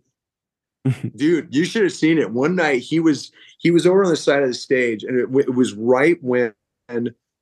Dude, 1.15 1.53
you 1.53 1.65
should 1.65 1.83
have 1.83 1.93
seen 1.93 2.17
it. 2.17 2.31
One 2.31 2.55
night 2.55 2.81
he 2.81 2.99
was 2.99 3.31
he 3.59 3.71
was 3.71 3.85
over 3.85 4.03
on 4.03 4.09
the 4.09 4.17
side 4.17 4.43
of 4.43 4.49
the 4.49 4.53
stage, 4.53 5.03
and 5.03 5.19
it, 5.19 5.47
it 5.47 5.55
was 5.55 5.73
right 5.73 6.17
when 6.21 6.53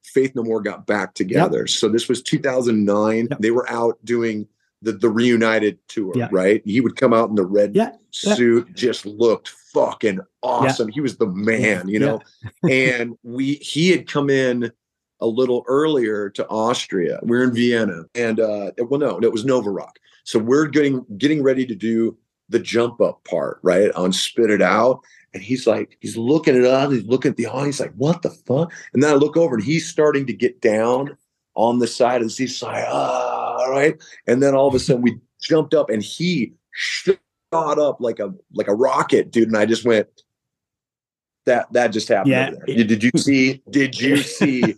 Faith 0.04 0.36
No 0.36 0.44
More 0.44 0.62
got 0.62 0.86
back 0.86 1.14
together. 1.14 1.60
Yep. 1.60 1.70
So 1.70 1.90
this 1.90 2.08
was 2.08 2.22
2009. 2.22 3.28
Yep. 3.30 3.40
They 3.40 3.52
were 3.52 3.70
out 3.70 3.98
doing 4.04 4.48
the 4.82 4.92
the 4.92 5.10
reunited 5.10 5.80
tour, 5.88 6.14
yeah. 6.16 6.28
right? 6.32 6.62
He 6.66 6.82
would 6.82 6.96
come 6.96 7.14
out 7.14 7.30
in 7.30 7.36
the 7.36 7.46
red 7.46 7.76
yeah. 7.76 7.92
suit, 8.12 8.68
yeah. 8.68 8.74
just 8.76 9.06
looked 9.06 9.50
fucking 9.50 10.20
awesome. 10.44 10.90
He 10.90 11.02
was 11.02 11.18
the 11.18 11.28
man, 11.28 11.88
you 11.88 12.00
know. 12.00 12.22
and 12.70 13.18
we 13.24 13.56
he 13.56 13.90
had 13.90 14.08
come 14.08 14.30
in 14.30 14.72
a 15.20 15.26
little 15.28 15.64
earlier 15.68 16.30
to 16.32 16.48
Austria. 16.50 17.20
We 17.24 17.38
are 17.38 17.44
in 17.44 17.54
Vienna, 17.54 18.04
and 18.14 18.40
uh, 18.40 18.72
well, 18.78 19.00
no, 19.00 19.20
it 19.20 19.32
was 19.32 19.46
Nova 19.46 19.72
Rock. 19.72 19.98
So 20.26 20.38
we're 20.38 20.68
getting 20.68 21.06
getting 21.18 21.42
ready 21.42 21.66
to 21.66 21.76
do 21.76 22.18
the 22.50 22.60
jump 22.60 23.02
up 23.02 23.24
part, 23.24 23.60
right? 23.64 23.92
On 23.94 24.12
Spit 24.12 24.52
It 24.52 24.62
Out. 24.62 25.00
And 25.34 25.42
he's 25.42 25.66
like, 25.66 25.98
he's 26.00 26.18
looking 26.18 26.56
at 26.56 26.64
us, 26.64 26.92
he's 26.92 27.06
looking 27.06 27.32
at 27.32 27.38
the 27.38 27.48
audience, 27.48 27.80
like, 27.80 27.94
what 27.96 28.22
the 28.22 28.30
fuck? 28.30 28.72
And 28.94 29.02
then 29.02 29.12
I 29.12 29.16
look 29.16 29.36
over 29.36 29.56
and 29.56 29.64
he's 29.64 29.88
starting 29.88 30.28
to 30.28 30.34
get 30.34 30.62
down 30.62 31.18
on 31.56 31.80
the 31.80 31.88
side 31.88 32.22
the 32.22 32.30
seat, 32.30 32.62
like, 32.62 32.86
ah, 32.88 33.58
all 33.60 33.72
right. 33.72 34.02
And 34.28 34.42
then 34.42 34.56
all 34.56 34.68
of 34.68 34.76
a 34.76 34.80
sudden 34.80 35.02
we 35.02 35.20
jumped 35.42 35.74
up 35.74 35.90
and 35.90 36.04
he 36.04 36.54
shot 36.72 37.18
up 37.54 37.98
like 38.00 38.20
a 38.20 38.34
like 38.54 38.68
a 38.68 38.76
rocket, 38.76 39.32
dude. 39.32 39.48
And 39.48 39.58
I 39.58 39.66
just 39.66 39.86
went, 39.86 40.08
that 41.46 41.72
that 41.74 41.88
just 41.88 42.08
happened. 42.08 42.32
Yeah. 42.32 42.52
Did, 42.66 42.88
did 42.88 43.04
you 43.04 43.12
see? 43.18 43.62
Did 43.70 44.00
you 44.00 44.18
see? 44.18 44.76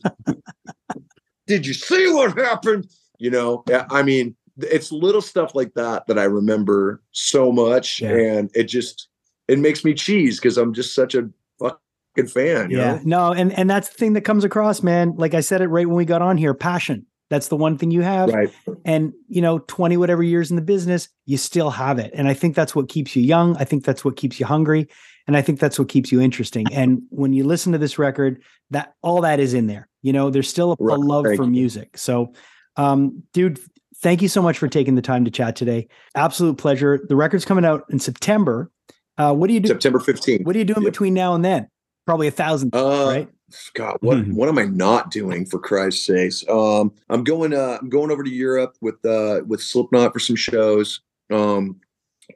did 1.47 1.65
you 1.65 1.73
see 1.73 2.11
what 2.13 2.37
happened? 2.37 2.87
You 3.17 3.31
know, 3.31 3.63
I 3.89 4.03
mean, 4.03 4.35
it's 4.57 4.91
little 4.91 5.21
stuff 5.21 5.55
like 5.55 5.73
that 5.75 6.07
that 6.07 6.19
I 6.19 6.25
remember 6.25 7.01
so 7.11 7.51
much, 7.51 8.01
yeah. 8.01 8.15
and 8.15 8.51
it 8.53 8.63
just 8.63 9.09
it 9.47 9.59
makes 9.59 9.83
me 9.83 9.93
cheese 9.93 10.39
because 10.39 10.57
I'm 10.57 10.73
just 10.73 10.93
such 10.93 11.15
a 11.15 11.29
fucking 11.59 12.27
fan. 12.27 12.69
yeah, 12.71 12.95
know? 12.95 13.01
no, 13.03 13.33
and 13.33 13.53
and 13.53 13.69
that's 13.69 13.89
the 13.89 13.95
thing 13.95 14.13
that 14.13 14.21
comes 14.21 14.43
across, 14.43 14.81
man. 14.81 15.15
Like 15.15 15.33
I 15.33 15.41
said 15.41 15.61
it 15.61 15.67
right 15.67 15.87
when 15.87 15.95
we 15.95 16.05
got 16.05 16.21
on 16.21 16.37
here, 16.37 16.53
passion. 16.53 17.05
That's 17.29 17.47
the 17.47 17.55
one 17.55 17.77
thing 17.77 17.89
you 17.89 18.01
have. 18.01 18.29
Right. 18.29 18.53
And 18.85 19.13
you 19.27 19.41
know, 19.41 19.59
20 19.59 19.97
whatever 19.97 20.21
years 20.21 20.51
in 20.51 20.55
the 20.55 20.61
business, 20.61 21.09
you 21.25 21.37
still 21.37 21.71
have 21.71 21.97
it. 21.97 22.11
And 22.13 22.27
I 22.27 22.35
think 22.35 22.55
that's 22.55 22.75
what 22.75 22.87
keeps 22.87 23.15
you 23.15 23.23
young. 23.23 23.57
I 23.57 23.63
think 23.63 23.83
that's 23.83 24.05
what 24.05 24.15
keeps 24.15 24.39
you 24.39 24.45
hungry. 24.45 24.87
And 25.25 25.35
I 25.35 25.41
think 25.41 25.59
that's 25.59 25.79
what 25.79 25.89
keeps 25.89 26.11
you 26.11 26.21
interesting. 26.21 26.67
And 26.71 27.01
when 27.09 27.33
you 27.33 27.43
listen 27.43 27.71
to 27.71 27.79
this 27.79 27.97
record, 27.97 28.43
that 28.69 28.93
all 29.01 29.21
that 29.21 29.39
is 29.39 29.55
in 29.55 29.65
there. 29.65 29.87
You 30.03 30.13
know, 30.13 30.29
there's 30.29 30.47
still 30.47 30.73
a, 30.73 30.75
right. 30.79 30.97
a 30.97 31.01
love 31.01 31.25
thank 31.25 31.37
for 31.37 31.45
you. 31.45 31.49
music. 31.49 31.97
So 31.97 32.31
um, 32.77 33.23
dude, 33.33 33.59
thank 33.97 34.21
you 34.21 34.27
so 34.27 34.41
much 34.41 34.57
for 34.57 34.67
taking 34.67 34.95
the 34.95 35.01
time 35.01 35.25
to 35.25 35.31
chat 35.31 35.55
today. 35.55 35.87
Absolute 36.13 36.57
pleasure. 36.57 36.99
The 37.07 37.15
record's 37.15 37.45
coming 37.45 37.65
out 37.65 37.85
in 37.89 37.99
September. 37.99 38.69
Uh, 39.17 39.33
what 39.33 39.47
do 39.47 39.53
you 39.53 39.59
do? 39.59 39.69
September 39.69 39.99
15th. 39.99 40.45
What 40.45 40.55
are 40.55 40.59
you 40.59 40.65
doing 40.65 40.83
yep. 40.83 40.91
between 40.91 41.13
now 41.13 41.35
and 41.35 41.43
then? 41.43 41.69
probably 42.05 42.27
a 42.27 42.31
thousand, 42.31 42.75
uh, 42.75 43.05
right? 43.07 43.29
God, 43.73 43.97
what 44.01 44.17
mm-hmm. 44.17 44.35
what 44.35 44.49
am 44.49 44.57
I 44.57 44.65
not 44.65 45.11
doing 45.11 45.45
for 45.45 45.59
Christ's 45.59 46.05
sakes? 46.05 46.43
Um, 46.49 46.93
I'm 47.09 47.23
going 47.23 47.53
uh 47.53 47.77
I'm 47.81 47.89
going 47.89 48.11
over 48.11 48.23
to 48.23 48.29
Europe 48.29 48.75
with 48.81 49.03
uh 49.05 49.41
with 49.47 49.61
Slipknot 49.61 50.13
for 50.13 50.19
some 50.19 50.35
shows. 50.35 51.01
Um 51.31 51.79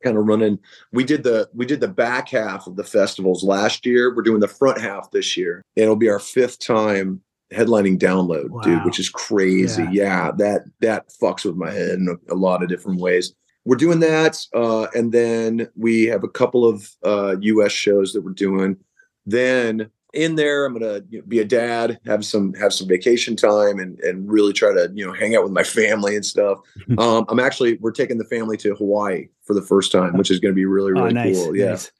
kind 0.03 0.17
of 0.17 0.27
running 0.27 0.59
we 0.93 1.03
did 1.03 1.23
the 1.23 1.49
we 1.53 1.65
did 1.65 1.79
the 1.79 1.87
back 1.87 2.29
half 2.29 2.67
of 2.67 2.75
the 2.75 2.83
festivals 2.83 3.43
last 3.43 3.85
year. 3.85 4.15
We're 4.15 4.21
doing 4.21 4.39
the 4.39 4.47
front 4.47 4.79
half 4.79 5.09
this 5.11 5.35
year. 5.35 5.63
And 5.75 5.83
it'll 5.83 5.95
be 5.95 6.09
our 6.09 6.19
fifth 6.19 6.59
time 6.59 7.21
headlining 7.51 7.97
download, 7.97 8.49
wow. 8.51 8.61
dude, 8.61 8.85
which 8.85 8.99
is 8.99 9.09
crazy. 9.09 9.81
Yeah. 9.91 10.27
yeah. 10.27 10.31
that 10.37 10.65
that 10.81 11.09
fucks 11.09 11.43
with 11.43 11.55
my 11.55 11.71
head 11.71 11.95
in 11.95 12.07
a, 12.07 12.33
a 12.33 12.37
lot 12.37 12.61
of 12.61 12.69
different 12.69 13.01
ways 13.01 13.33
we're 13.65 13.75
doing 13.75 13.99
that 13.99 14.37
uh, 14.53 14.87
and 14.95 15.11
then 15.11 15.67
we 15.75 16.05
have 16.05 16.23
a 16.23 16.29
couple 16.29 16.65
of 16.65 16.89
uh, 17.03 17.35
us 17.39 17.71
shows 17.71 18.13
that 18.13 18.21
we're 18.21 18.31
doing 18.31 18.77
then 19.25 19.89
in 20.13 20.35
there, 20.35 20.65
I'm 20.65 20.73
gonna 20.73 21.01
you 21.09 21.19
know, 21.19 21.25
be 21.27 21.39
a 21.39 21.45
dad, 21.45 21.99
have 22.05 22.25
some 22.25 22.53
have 22.55 22.73
some 22.73 22.87
vacation 22.87 23.35
time, 23.35 23.79
and 23.79 23.99
and 23.99 24.29
really 24.29 24.53
try 24.53 24.73
to 24.73 24.91
you 24.93 25.05
know 25.05 25.13
hang 25.13 25.35
out 25.35 25.43
with 25.43 25.51
my 25.51 25.63
family 25.63 26.15
and 26.15 26.25
stuff. 26.25 26.59
um, 26.97 27.25
I'm 27.29 27.39
actually 27.39 27.77
we're 27.77 27.91
taking 27.91 28.17
the 28.17 28.25
family 28.25 28.57
to 28.57 28.75
Hawaii 28.75 29.27
for 29.43 29.53
the 29.53 29.61
first 29.61 29.91
time, 29.91 30.17
which 30.17 30.31
is 30.31 30.39
going 30.39 30.51
to 30.51 30.55
be 30.55 30.65
really 30.65 30.93
really 30.93 31.09
oh, 31.09 31.11
nice, 31.11 31.43
cool. 31.43 31.55
Yeah. 31.55 31.69
Nice. 31.69 31.91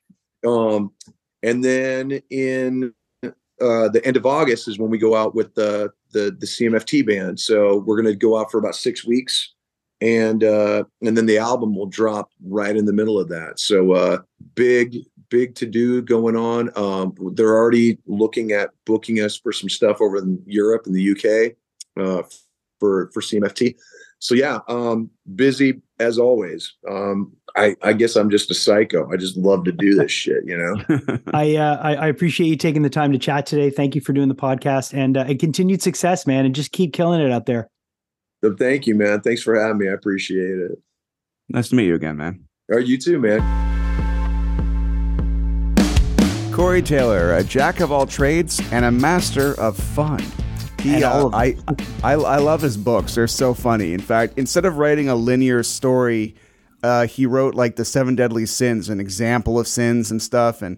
Um, 0.46 0.92
and 1.44 1.64
then 1.64 2.22
in 2.30 2.94
uh, 3.24 3.90
the 3.90 4.02
end 4.04 4.18
of 4.18 4.26
August 4.26 4.68
is 4.68 4.80
when 4.80 4.90
we 4.90 4.98
go 4.98 5.16
out 5.16 5.36
with 5.36 5.54
the 5.54 5.92
the 6.12 6.36
the 6.40 6.48
CMFT 6.48 7.06
band. 7.06 7.40
So 7.40 7.84
we're 7.86 8.02
going 8.02 8.12
to 8.12 8.18
go 8.18 8.40
out 8.40 8.50
for 8.50 8.58
about 8.58 8.76
six 8.76 9.06
weeks, 9.06 9.54
and 10.02 10.44
uh, 10.44 10.84
and 11.02 11.18
then 11.18 11.26
the 11.26 11.38
album 11.38 11.76
will 11.76 11.86
drop 11.86 12.32
right 12.46 12.76
in 12.76 12.86
the 12.86 12.94
middle 12.94 13.20
of 13.20 13.30
that. 13.30 13.60
So 13.60 13.94
uh, 13.94 14.20
big 14.56 14.98
big 15.30 15.56
to 15.56 15.66
do 15.66 16.02
going 16.02 16.36
on. 16.36 16.72
Um, 16.76 17.14
they're 17.34 17.56
already 17.56 17.98
looking 18.08 18.52
at 18.52 18.72
booking 18.86 19.18
us 19.18 19.38
for 19.38 19.52
some 19.52 19.70
stuff 19.70 20.02
over 20.02 20.18
in 20.18 20.42
Europe 20.46 20.86
and 20.86 20.96
the 20.96 21.12
UK 21.12 21.56
uh, 22.02 22.24
for 22.80 23.12
for 23.14 23.22
CMFT. 23.22 23.76
So 24.20 24.36
yeah, 24.36 24.60
um, 24.68 25.10
busy 25.36 25.82
as 26.00 26.18
always. 26.18 26.74
Um, 26.90 27.34
I, 27.56 27.76
I 27.82 27.94
guess 27.94 28.16
I'm 28.16 28.30
just 28.30 28.52
a 28.52 28.54
psycho. 28.54 29.12
I 29.12 29.18
just 29.18 29.38
love 29.38 29.64
to 29.66 29.72
do 29.72 29.96
this 29.96 30.12
shit, 30.12 30.44
you 30.46 30.58
know. 30.58 31.20
I, 31.34 31.56
uh, 31.56 31.80
I, 31.82 31.96
I 31.96 32.08
appreciate 32.08 32.48
you 32.48 32.56
taking 32.56 32.84
the 32.84 32.90
time 32.90 33.12
to 33.12 33.18
chat 33.18 33.46
today. 33.46 33.70
Thank 33.70 33.96
you 33.96 34.02
for 34.02 34.14
doing 34.14 34.30
the 34.30 34.36
podcast 34.36 34.94
and 34.94 35.18
uh, 35.18 35.26
and 35.28 35.40
continued 35.40 35.82
success, 35.82 36.28
man. 36.28 36.46
And 36.46 36.54
just 36.54 36.72
keep 36.72 36.94
killing 36.94 37.22
it 37.22 37.32
out 37.32 37.46
there. 37.46 37.70
So 38.44 38.56
thank 38.56 38.88
you, 38.88 38.96
man. 38.96 39.22
Thanks 39.22 39.44
for 39.44 39.60
having 39.60 39.78
me. 39.78 39.90
I 39.90 39.94
appreciate 39.94 40.58
it. 40.58 40.80
Nice 41.50 41.70
to 41.70 41.76
meet 41.76 41.88
you 41.88 41.96
again, 41.96 42.18
man. 42.18 42.46
All 42.72 42.78
right, 42.78 42.86
you 42.86 42.98
too, 42.98 43.20
man. 43.20 43.42
Corey 46.54 46.82
Taylor, 46.82 47.36
a 47.36 47.44
jack 47.44 47.80
of 47.80 47.92
all 47.92 48.06
trades 48.06 48.62
and 48.72 48.86
a 48.86 48.92
master 48.92 49.60
of 49.60 49.78
fun. 49.78 50.24
He, 50.82 51.04
uh, 51.04 51.30
I, 51.34 51.58
I, 52.04 52.14
I 52.14 52.38
love 52.38 52.62
his 52.62 52.78
books. 52.78 53.16
They're 53.16 53.28
so 53.28 53.54
funny. 53.54 53.94
In 53.94 54.00
fact, 54.00 54.38
instead 54.38 54.66
of 54.66 54.78
writing 54.78 55.10
a 55.10 55.16
linear 55.16 55.64
story, 55.64 56.36
uh, 56.84 57.08
he 57.08 57.26
wrote 57.26 57.56
like 57.56 57.76
the 57.76 57.84
seven 57.84 58.16
deadly 58.16 58.46
sins, 58.46 58.88
an 58.88 59.00
example 59.00 59.60
of 59.60 59.68
sins 59.68 60.12
and 60.12 60.22
stuff. 60.22 60.62
And 60.62 60.78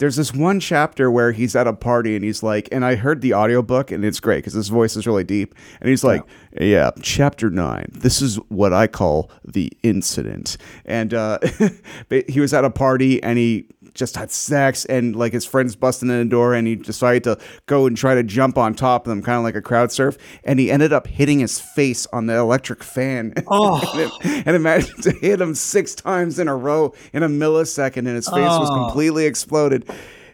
there's 0.00 0.16
this 0.16 0.32
one 0.32 0.60
chapter 0.60 1.10
where 1.10 1.30
he's 1.32 1.54
at 1.54 1.66
a 1.66 1.74
party 1.74 2.16
and 2.16 2.24
he's 2.24 2.42
like, 2.42 2.70
and 2.72 2.86
I 2.86 2.94
heard 2.94 3.20
the 3.20 3.34
audiobook 3.34 3.90
and 3.90 4.02
it's 4.02 4.18
great 4.18 4.38
because 4.38 4.54
his 4.54 4.68
voice 4.68 4.96
is 4.96 5.06
really 5.06 5.24
deep. 5.24 5.54
And 5.78 5.90
he's 5.90 6.02
like, 6.02 6.22
yeah, 6.58 6.64
yeah 6.64 6.90
chapter 7.02 7.50
nine. 7.50 7.90
This 7.92 8.22
is 8.22 8.36
what 8.48 8.72
I 8.72 8.86
call 8.86 9.30
the 9.44 9.70
incident. 9.82 10.56
And 10.86 11.12
uh, 11.12 11.38
he 12.28 12.40
was 12.40 12.54
at 12.54 12.64
a 12.64 12.70
party 12.70 13.22
and 13.22 13.36
he 13.38 13.66
just 13.94 14.16
had 14.16 14.30
sex 14.30 14.84
and 14.84 15.14
like 15.16 15.32
his 15.32 15.44
friends 15.44 15.74
busting 15.76 16.08
in 16.08 16.18
the 16.18 16.24
door 16.24 16.54
and 16.54 16.66
he 16.66 16.76
decided 16.76 17.24
to 17.24 17.38
go 17.66 17.86
and 17.86 17.96
try 17.96 18.14
to 18.14 18.22
jump 18.22 18.56
on 18.58 18.74
top 18.74 19.06
of 19.06 19.10
them 19.10 19.22
kind 19.22 19.36
of 19.38 19.44
like 19.44 19.54
a 19.54 19.62
crowd 19.62 19.90
surf 19.92 20.16
and 20.44 20.58
he 20.60 20.70
ended 20.70 20.92
up 20.92 21.06
hitting 21.06 21.38
his 21.40 21.60
face 21.60 22.06
on 22.12 22.26
the 22.26 22.36
electric 22.36 22.82
fan 22.82 23.34
Oh. 23.48 24.10
and, 24.22 24.46
and 24.46 24.56
imagine 24.56 25.00
to 25.02 25.10
hit 25.12 25.40
him 25.40 25.54
six 25.54 25.94
times 25.94 26.38
in 26.38 26.48
a 26.48 26.56
row 26.56 26.92
in 27.12 27.22
a 27.22 27.28
millisecond 27.28 27.98
and 27.98 28.08
his 28.08 28.26
face 28.28 28.36
was 28.36 28.68
Oh. 28.70 28.84
completely 28.86 29.26
exploded 29.26 29.88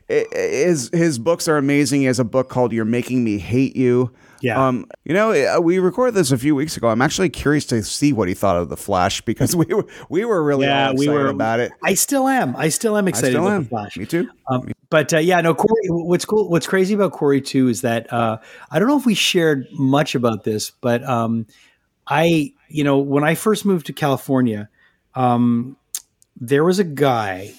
his 0.09 0.91
his 0.93 1.19
books 1.19 1.49
are 1.49 1.57
amazing 1.57 2.01
he 2.03 2.07
has 2.07 2.19
a 2.21 2.25
book 2.25 2.49
called 2.49 2.73
you're 2.73 2.85
making 2.85 3.25
me 3.25 3.39
hate 3.39 3.75
you 3.77 4.13
Yeah. 4.41 4.66
um, 4.68 4.87
you 5.05 5.14
know, 5.14 5.32
uh, 5.32 5.61
we 5.61 5.78
recorded 5.78 6.14
this 6.14 6.30
a 6.32 6.39
few 6.39 6.55
weeks 6.55 6.76
ago. 6.76 6.89
I'm 6.89 7.01
actually 7.03 7.28
curious 7.30 7.64
to 7.66 7.82
see 7.82 8.12
what 8.12 8.28
he 8.28 8.34
thought 8.34 8.57
of 8.57 8.68
the 8.68 8.76
Flash 8.76 9.20
because 9.22 9.55
we 9.57 9.66
were 9.66 9.87
we 10.09 10.24
were 10.24 10.43
really 10.45 10.66
Yeah, 10.66 10.91
we 10.91 11.07
excited 11.07 11.12
were- 11.12 11.26
about 11.28 11.61
it. 11.61 11.72
I 11.82 11.95
still 11.95 12.28
am. 12.28 12.55
I 12.57 12.68
still 12.68 12.97
am 12.97 13.07
I 13.07 13.09
excited 13.09 13.30
still 13.32 13.47
about 13.47 13.55
am. 13.57 13.62
the 13.64 13.68
Flash. 13.68 13.97
Me 13.97 14.07
too. 14.07 14.28
Um, 14.51 14.70
but 14.91 15.12
uh, 15.14 15.18
yeah, 15.18 15.41
no, 15.41 15.55
Corey. 15.55 15.87
What's 15.89 16.24
cool? 16.24 16.49
What's 16.49 16.66
crazy 16.66 16.95
about 16.95 17.12
Corey 17.12 17.41
too 17.41 17.68
is 17.68 17.80
that 17.80 18.12
uh, 18.12 18.39
I 18.70 18.78
don't 18.78 18.89
know 18.89 18.99
if 18.99 19.07
we 19.07 19.14
shared 19.14 19.66
much 19.72 20.14
about 20.14 20.45
this, 20.45 20.70
but 20.70 21.03
um, 21.05 21.47
I, 22.07 22.53
you 22.68 22.84
know, 22.84 22.99
when 22.99 23.24
I 23.24 23.34
first 23.34 23.64
moved 23.64 23.87
to 23.87 23.93
California, 23.93 24.68
um, 25.14 25.76
there 26.39 26.62
was 26.64 26.78
a 26.78 26.84
guy 26.84 27.53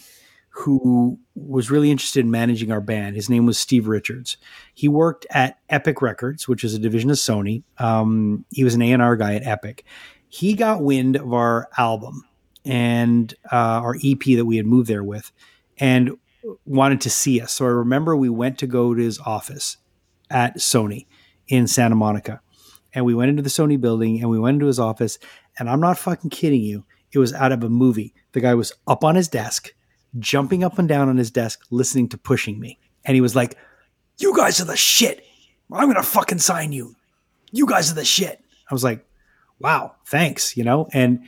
who 0.49 1.19
was 1.37 1.69
really 1.69 1.91
interested 1.91 2.21
in 2.25 2.31
managing 2.31 2.71
our 2.71 2.81
band. 2.81 3.15
His 3.15 3.29
name 3.29 3.45
was 3.45 3.57
Steve 3.57 3.87
Richards. 3.87 4.37
He 4.73 4.87
worked 4.87 5.25
at 5.29 5.59
Epic 5.69 6.01
Records, 6.01 6.47
which 6.47 6.63
is 6.63 6.73
a 6.73 6.79
division 6.79 7.09
of 7.09 7.17
Sony. 7.17 7.63
Um, 7.77 8.45
he 8.51 8.63
was 8.63 8.73
an 8.73 8.81
A 8.81 8.91
and 8.91 9.01
R 9.01 9.15
guy 9.15 9.35
at 9.35 9.45
Epic. 9.45 9.85
He 10.27 10.53
got 10.53 10.83
wind 10.83 11.15
of 11.15 11.33
our 11.33 11.69
album 11.77 12.23
and 12.65 13.33
uh, 13.51 13.55
our 13.55 13.95
EP 14.03 14.19
that 14.35 14.45
we 14.45 14.57
had 14.57 14.65
moved 14.65 14.89
there 14.89 15.03
with, 15.03 15.31
and 15.77 16.11
wanted 16.65 17.01
to 17.01 17.09
see 17.09 17.39
us. 17.39 17.53
So 17.53 17.65
I 17.65 17.69
remember 17.69 18.15
we 18.15 18.29
went 18.29 18.57
to 18.59 18.67
go 18.67 18.93
to 18.93 19.01
his 19.01 19.19
office 19.19 19.77
at 20.29 20.57
Sony 20.57 21.05
in 21.47 21.67
Santa 21.67 21.95
Monica. 21.95 22.41
And 22.93 23.05
we 23.05 23.13
went 23.13 23.29
into 23.29 23.43
the 23.43 23.49
Sony 23.49 23.79
building 23.79 24.19
and 24.19 24.29
we 24.29 24.39
went 24.39 24.55
into 24.55 24.65
his 24.65 24.79
office. 24.79 25.19
And 25.59 25.69
I'm 25.69 25.79
not 25.79 25.97
fucking 25.97 26.29
kidding 26.29 26.61
you. 26.61 26.85
It 27.11 27.19
was 27.19 27.33
out 27.33 27.51
of 27.51 27.63
a 27.63 27.69
movie. 27.69 28.13
The 28.33 28.41
guy 28.41 28.53
was 28.53 28.73
up 28.87 29.03
on 29.03 29.15
his 29.15 29.27
desk, 29.27 29.73
jumping 30.19 30.63
up 30.63 30.79
and 30.79 30.87
down 30.87 31.09
on 31.09 31.17
his 31.17 31.31
desk, 31.31 31.61
listening 31.69 32.09
to 32.09 32.17
Pushing 32.17 32.59
Me. 32.59 32.79
And 33.05 33.15
he 33.15 33.21
was 33.21 33.35
like, 33.35 33.57
You 34.17 34.35
guys 34.35 34.59
are 34.61 34.65
the 34.65 34.77
shit. 34.77 35.23
I'm 35.71 35.85
going 35.85 35.95
to 35.95 36.03
fucking 36.03 36.39
sign 36.39 36.71
you. 36.71 36.95
You 37.51 37.65
guys 37.65 37.91
are 37.91 37.95
the 37.95 38.05
shit. 38.05 38.43
I 38.69 38.73
was 38.73 38.83
like, 38.83 39.05
Wow, 39.59 39.95
thanks, 40.05 40.55
you 40.55 40.63
know? 40.63 40.87
And 40.93 41.27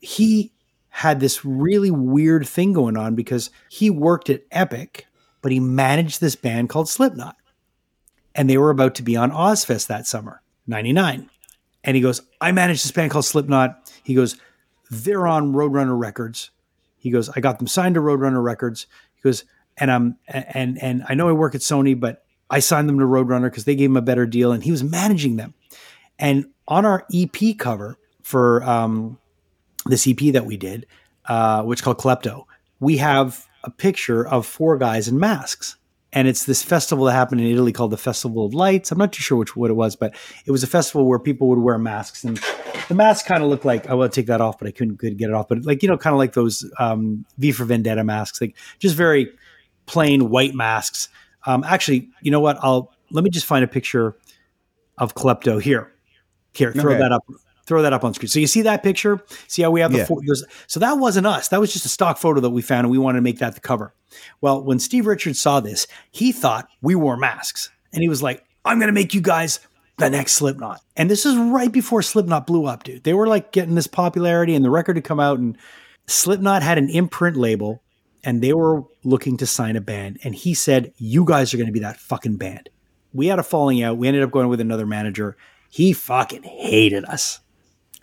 he 0.00 0.52
had 0.88 1.20
this 1.20 1.44
really 1.44 1.90
weird 1.90 2.46
thing 2.46 2.72
going 2.72 2.96
on 2.96 3.14
because 3.14 3.50
he 3.68 3.90
worked 3.90 4.28
at 4.30 4.42
Epic, 4.50 5.06
but 5.42 5.52
he 5.52 5.60
managed 5.60 6.20
this 6.20 6.36
band 6.36 6.68
called 6.68 6.88
Slipknot. 6.88 7.36
And 8.34 8.48
they 8.48 8.58
were 8.58 8.70
about 8.70 8.94
to 8.96 9.02
be 9.02 9.16
on 9.16 9.30
Ozzfest 9.30 9.88
that 9.88 10.06
summer, 10.06 10.42
99. 10.66 11.28
And 11.82 11.96
he 11.96 12.02
goes, 12.02 12.22
I 12.40 12.52
managed 12.52 12.84
this 12.84 12.92
band 12.92 13.10
called 13.10 13.24
Slipknot. 13.24 13.92
He 14.02 14.14
goes, 14.14 14.36
they're 14.90 15.26
on 15.26 15.52
Roadrunner 15.52 15.98
Records. 15.98 16.50
He 17.00 17.10
goes, 17.10 17.28
I 17.30 17.40
got 17.40 17.58
them 17.58 17.66
signed 17.66 17.96
to 17.96 18.00
Roadrunner 18.00 18.42
Records. 18.42 18.86
He 19.16 19.22
goes, 19.22 19.44
and 19.76 19.90
I'm 19.90 20.16
and 20.28 20.80
and 20.80 21.02
I 21.08 21.14
know 21.14 21.28
I 21.28 21.32
work 21.32 21.54
at 21.54 21.62
Sony, 21.62 21.98
but 21.98 22.24
I 22.50 22.60
signed 22.60 22.88
them 22.88 22.98
to 22.98 23.06
Roadrunner 23.06 23.50
because 23.50 23.64
they 23.64 23.74
gave 23.74 23.90
him 23.90 23.96
a 23.96 24.02
better 24.02 24.26
deal, 24.26 24.52
and 24.52 24.62
he 24.62 24.70
was 24.70 24.84
managing 24.84 25.36
them. 25.36 25.54
And 26.18 26.46
on 26.68 26.84
our 26.84 27.06
EP 27.12 27.56
cover 27.58 27.98
for 28.22 28.62
um, 28.64 29.18
this 29.86 30.06
EP 30.06 30.32
that 30.32 30.44
we 30.44 30.58
did, 30.58 30.86
uh, 31.24 31.62
which 31.62 31.82
called 31.82 31.98
Klepto, 31.98 32.44
we 32.78 32.98
have 32.98 33.46
a 33.64 33.70
picture 33.70 34.26
of 34.26 34.46
four 34.46 34.76
guys 34.76 35.08
in 35.08 35.18
masks. 35.18 35.76
And 36.12 36.26
it's 36.26 36.44
this 36.44 36.62
festival 36.62 37.04
that 37.04 37.12
happened 37.12 37.40
in 37.40 37.46
Italy 37.46 37.72
called 37.72 37.92
the 37.92 37.96
Festival 37.96 38.44
of 38.44 38.52
Lights. 38.52 38.90
I'm 38.90 38.98
not 38.98 39.12
too 39.12 39.22
sure 39.22 39.38
which 39.38 39.54
what 39.54 39.70
it 39.70 39.74
was, 39.74 39.94
but 39.94 40.14
it 40.44 40.50
was 40.50 40.64
a 40.64 40.66
festival 40.66 41.06
where 41.06 41.20
people 41.20 41.48
would 41.48 41.60
wear 41.60 41.78
masks, 41.78 42.24
and 42.24 42.40
the 42.88 42.94
masks 42.96 43.26
kind 43.28 43.44
of 43.44 43.48
looked 43.48 43.64
like 43.64 43.88
I 43.88 43.94
want 43.94 44.12
to 44.12 44.20
take 44.20 44.26
that 44.26 44.40
off, 44.40 44.58
but 44.58 44.66
I 44.66 44.72
couldn't, 44.72 44.96
couldn't 44.96 45.18
get 45.18 45.28
it 45.30 45.34
off. 45.34 45.46
But 45.48 45.64
like 45.64 45.84
you 45.84 45.88
know, 45.88 45.96
kind 45.96 46.12
of 46.12 46.18
like 46.18 46.32
those 46.32 46.68
um, 46.80 47.24
V 47.38 47.52
for 47.52 47.64
Vendetta 47.64 48.02
masks, 48.02 48.40
like 48.40 48.56
just 48.80 48.96
very 48.96 49.30
plain 49.86 50.30
white 50.30 50.54
masks. 50.54 51.08
Um, 51.46 51.62
actually, 51.62 52.08
you 52.22 52.32
know 52.32 52.40
what? 52.40 52.58
I'll 52.60 52.92
let 53.12 53.22
me 53.22 53.30
just 53.30 53.46
find 53.46 53.64
a 53.64 53.68
picture 53.68 54.16
of 54.98 55.14
Klepto 55.14 55.62
here. 55.62 55.92
Here, 56.54 56.72
throw 56.72 56.90
Okay. 56.92 56.98
that 57.00 57.12
up. 57.12 57.22
Throw 57.70 57.82
that 57.82 57.92
up 57.92 58.02
on 58.02 58.12
screen. 58.14 58.26
So 58.26 58.40
you 58.40 58.48
see 58.48 58.62
that 58.62 58.82
picture? 58.82 59.20
See 59.46 59.62
how 59.62 59.70
we 59.70 59.80
have 59.80 59.92
the 59.92 59.98
Yeah. 59.98 60.06
four, 60.06 60.20
there's, 60.26 60.42
so 60.66 60.80
that 60.80 60.98
wasn't 60.98 61.24
us. 61.24 61.46
That 61.50 61.60
was 61.60 61.72
just 61.72 61.84
a 61.84 61.88
stock 61.88 62.18
photo 62.18 62.40
that 62.40 62.50
we 62.50 62.62
found, 62.62 62.80
and 62.84 62.90
we 62.90 62.98
wanted 62.98 63.18
to 63.18 63.22
make 63.22 63.38
that 63.38 63.54
the 63.54 63.60
cover. 63.60 63.94
Well, 64.40 64.60
when 64.64 64.80
Steve 64.80 65.06
Richards 65.06 65.40
saw 65.40 65.60
this, 65.60 65.86
he 66.10 66.32
thought 66.32 66.68
we 66.82 66.96
wore 66.96 67.16
masks, 67.16 67.70
and 67.92 68.02
he 68.02 68.08
was 68.08 68.24
like, 68.24 68.42
"I'm 68.64 68.80
going 68.80 68.88
to 68.88 68.92
make 68.92 69.14
you 69.14 69.20
guys 69.20 69.60
the 69.98 70.10
next 70.10 70.32
Slipknot." 70.32 70.80
And 70.96 71.08
this 71.08 71.24
is 71.24 71.36
right 71.36 71.70
before 71.70 72.02
Slipknot 72.02 72.44
blew 72.44 72.66
up, 72.66 72.82
dude. 72.82 73.04
They 73.04 73.14
were 73.14 73.28
like 73.28 73.52
getting 73.52 73.76
this 73.76 73.86
popularity, 73.86 74.56
and 74.56 74.64
the 74.64 74.70
record 74.70 74.96
had 74.96 75.04
come 75.04 75.20
out, 75.20 75.38
and 75.38 75.56
Slipknot 76.08 76.64
had 76.64 76.76
an 76.76 76.88
imprint 76.88 77.36
label, 77.36 77.84
and 78.24 78.42
they 78.42 78.52
were 78.52 78.82
looking 79.04 79.36
to 79.36 79.46
sign 79.46 79.76
a 79.76 79.80
band. 79.80 80.18
And 80.24 80.34
he 80.34 80.54
said, 80.54 80.92
"You 80.96 81.24
guys 81.24 81.54
are 81.54 81.56
going 81.56 81.68
to 81.68 81.72
be 81.72 81.78
that 81.78 82.00
fucking 82.00 82.36
band." 82.36 82.68
We 83.12 83.28
had 83.28 83.38
a 83.38 83.44
falling 83.44 83.80
out. 83.80 83.96
We 83.96 84.08
ended 84.08 84.24
up 84.24 84.32
going 84.32 84.48
with 84.48 84.60
another 84.60 84.86
manager. 84.86 85.36
He 85.72 85.92
fucking 85.92 86.42
hated 86.42 87.04
us 87.04 87.38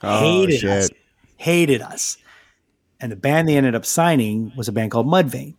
Oh, 0.03 0.19
hated 0.19 0.59
shit. 0.59 0.69
us, 0.69 0.89
hated 1.37 1.81
us. 1.81 2.17
And 2.99 3.11
the 3.11 3.15
band 3.15 3.47
they 3.47 3.57
ended 3.57 3.75
up 3.75 3.85
signing 3.85 4.51
was 4.55 4.67
a 4.67 4.71
band 4.71 4.91
called 4.91 5.07
Mudvayne. 5.07 5.55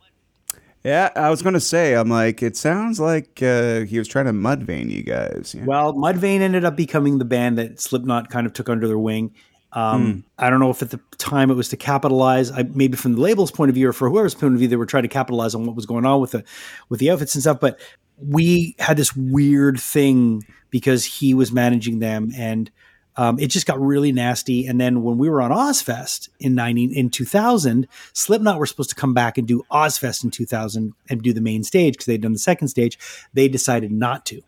Yeah, 0.83 1.09
I 1.15 1.29
was 1.29 1.41
gonna 1.41 1.59
say, 1.59 1.93
I'm 1.93 2.09
like, 2.09 2.41
it 2.41 2.55
sounds 2.55 2.99
like 2.99 3.43
uh, 3.43 3.81
he 3.81 3.99
was 3.99 4.07
trying 4.07 4.25
to 4.25 4.31
mudvayne 4.31 4.89
you 4.89 5.03
guys. 5.03 5.53
Yeah. 5.57 5.65
Well, 5.65 5.93
Mudvayne 5.93 6.39
ended 6.39 6.63
up 6.63 6.77
becoming 6.77 7.17
the 7.17 7.25
band 7.25 7.57
that 7.57 7.81
Slipknot 7.81 8.29
kind 8.29 8.47
of 8.47 8.53
took 8.53 8.69
under 8.69 8.87
their 8.87 8.97
wing. 8.97 9.33
Um, 9.73 10.23
I 10.39 10.49
don't 10.49 10.59
know 10.59 10.71
if 10.71 10.81
at 10.81 10.89
the 10.89 10.99
time 11.17 11.51
it 11.51 11.53
was 11.53 11.69
to 11.69 11.77
capitalize, 11.77 12.49
I, 12.49 12.63
maybe 12.63 12.97
from 12.97 13.13
the 13.13 13.21
label's 13.21 13.51
point 13.51 13.69
of 13.69 13.75
view 13.75 13.89
or 13.89 13.93
for 13.93 14.09
whoever's 14.09 14.33
point 14.33 14.53
of 14.53 14.59
view, 14.59 14.67
they 14.67 14.75
were 14.75 14.87
trying 14.87 15.03
to 15.03 15.09
capitalize 15.09 15.53
on 15.53 15.65
what 15.65 15.75
was 15.75 15.85
going 15.85 16.05
on 16.05 16.21
with 16.21 16.31
the 16.31 16.43
with 16.87 16.99
the 16.99 17.11
outfits 17.11 17.35
and 17.35 17.43
stuff. 17.43 17.59
But 17.59 17.79
we 18.17 18.75
had 18.79 18.97
this 18.97 19.15
weird 19.15 19.79
thing 19.79 20.43
because 20.71 21.05
he 21.05 21.33
was 21.33 21.51
managing 21.51 21.99
them, 21.99 22.31
and 22.35 22.71
um, 23.19 23.37
it 23.39 23.47
just 23.47 23.65
got 23.65 23.81
really 23.81 24.11
nasty. 24.11 24.65
And 24.65 24.79
then 24.79 25.03
when 25.03 25.17
we 25.17 25.29
were 25.29 25.41
on 25.41 25.51
Ozzfest 25.51 26.29
in 26.39 26.55
ninety 26.55 26.85
in 26.85 27.09
two 27.09 27.25
thousand, 27.25 27.87
Slipknot 28.13 28.59
were 28.59 28.65
supposed 28.65 28.89
to 28.91 28.95
come 28.95 29.13
back 29.13 29.37
and 29.37 29.47
do 29.47 29.63
Ozzfest 29.71 30.23
in 30.23 30.31
two 30.31 30.45
thousand 30.45 30.93
and 31.09 31.21
do 31.21 31.33
the 31.33 31.41
main 31.41 31.63
stage 31.63 31.93
because 31.95 32.05
they'd 32.05 32.21
done 32.21 32.33
the 32.33 32.39
second 32.39 32.69
stage. 32.69 32.97
They 33.33 33.47
decided 33.49 33.91
not 33.91 34.25
to 34.27 34.41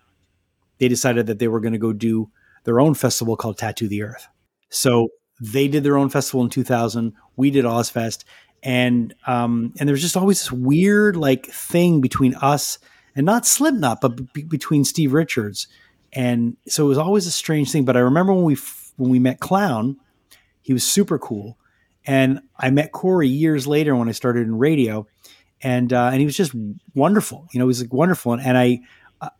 they 0.82 0.88
decided 0.88 1.28
that 1.28 1.38
they 1.38 1.48
were 1.48 1.60
going 1.60 1.74
to 1.74 1.80
go 1.80 1.94
do 1.94 2.32
their 2.64 2.80
own 2.80 2.96
festival 2.96 3.38
called 3.38 3.60
Tattoo 3.60 3.88
the 3.88 4.02
Earth. 4.02 4.28
So 4.70 5.10
they 5.40 5.68
did 5.68 5.84
their 5.84 5.96
own 5.96 6.10
festival 6.10 6.44
in 6.44 6.50
2000. 6.50 7.14
We 7.36 7.52
did 7.52 7.66
Ozzfest, 7.66 8.24
and 8.64 9.14
um, 9.28 9.74
and 9.80 9.88
there's 9.88 10.02
just 10.02 10.18
always 10.18 10.40
this 10.40 10.52
weird 10.52 11.16
like 11.16 11.46
thing 11.46 12.02
between 12.02 12.34
us 12.36 12.80
and 13.16 13.28
not 13.28 13.46
Slipknot, 13.46 14.02
but 14.02 14.34
b- 14.34 14.44
between 14.44 14.84
Steve 14.84 15.14
Richards, 15.14 15.68
and 16.14 16.58
so 16.68 16.86
it 16.86 16.90
was 16.90 16.98
always 16.98 17.28
a 17.28 17.32
strange 17.32 17.72
thing. 17.72 17.86
But 17.86 17.98
I 17.98 18.02
remember 18.02 18.34
when 18.34 18.44
we 18.44 18.58
when 18.98 19.10
we 19.10 19.20
met 19.20 19.40
Clown, 19.40 19.98
he 20.62 20.74
was 20.74 20.84
super 20.84 21.18
cool, 21.18 21.58
and 22.06 22.42
I 22.58 22.70
met 22.70 22.92
Corey 22.92 23.28
years 23.28 23.68
later 23.68 23.96
when 23.96 24.10
I 24.10 24.12
started 24.12 24.48
in 24.48 24.58
radio, 24.58 25.08
and 25.62 25.92
uh, 25.92 26.10
and 26.12 26.20
he 26.20 26.26
was 26.26 26.38
just 26.38 26.54
wonderful. 26.94 27.48
You 27.52 27.60
know, 27.60 27.66
he 27.66 27.70
was 27.70 27.82
like 27.82 27.94
wonderful, 27.94 28.34
and, 28.34 28.42
and 28.42 28.58
I. 28.58 28.82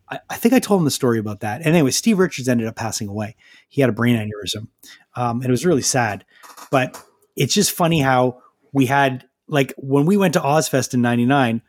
I, 0.08 0.36
think 0.36 0.54
I 0.54 0.60
told 0.60 0.80
him 0.80 0.84
the 0.84 0.92
story 0.92 1.18
about 1.18 1.40
that. 1.40 1.62
And 1.62 1.74
anyway, 1.74 1.90
Steve 1.90 2.20
Richards 2.20 2.48
ended 2.48 2.68
up 2.68 2.76
passing 2.76 3.08
away. 3.08 3.34
He 3.68 3.80
had 3.80 3.90
a 3.90 3.92
brain 3.92 4.14
aneurysm, 4.14 4.68
um, 5.16 5.40
and 5.40 5.46
it 5.46 5.50
was 5.50 5.66
really 5.66 5.82
sad. 5.82 6.24
But 6.70 7.02
it's 7.34 7.52
just 7.52 7.72
funny 7.72 7.98
how 7.98 8.42
we 8.72 8.86
had 8.86 9.24
like 9.48 9.74
when 9.76 10.06
we 10.06 10.16
went 10.16 10.34
to 10.34 10.40
Ozzfest 10.40 10.94
in 10.94 11.02
'99, 11.02 11.62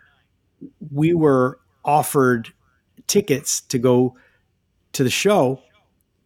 we 0.91 1.15
were 1.15 1.59
offered 1.83 2.53
tickets 3.07 3.61
to 3.61 3.79
go 3.79 4.15
to 4.93 5.03
the 5.03 5.09
show 5.09 5.61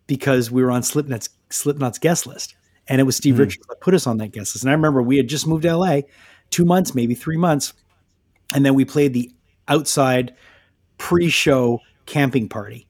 because 0.06 0.52
we 0.52 0.64
were 0.64 0.72
on 0.72 0.84
Slipknot's 0.84 1.30
Slipknot's 1.50 2.00
guest 2.00 2.28
list, 2.28 2.56
and 2.88 3.02
it 3.02 3.06
was 3.06 3.16
Steve 3.16 3.40
Richards 3.40 3.66
that 3.68 3.82
put 3.82 3.94
us 3.94 4.08
on 4.08 4.18
that 4.18 4.32
guest 4.32 4.56
list. 4.56 4.64
And 4.64 4.70
I 4.70 4.74
remember 4.74 5.02
we 5.02 5.18
had 5.18 5.28
just 5.28 5.48
moved 5.48 5.64
to 5.64 5.76
LA, 5.76 6.02
two 6.50 6.66
months, 6.66 6.94
maybe 6.94 7.16
three 7.16 7.38
months, 7.38 7.74
and 8.54 8.66
then 8.66 8.76
we 8.76 8.86
played 8.86 9.14
the 9.14 9.32
outside 9.68 10.36
pre-show 10.98 11.80
camping 12.06 12.50
party 12.50 12.88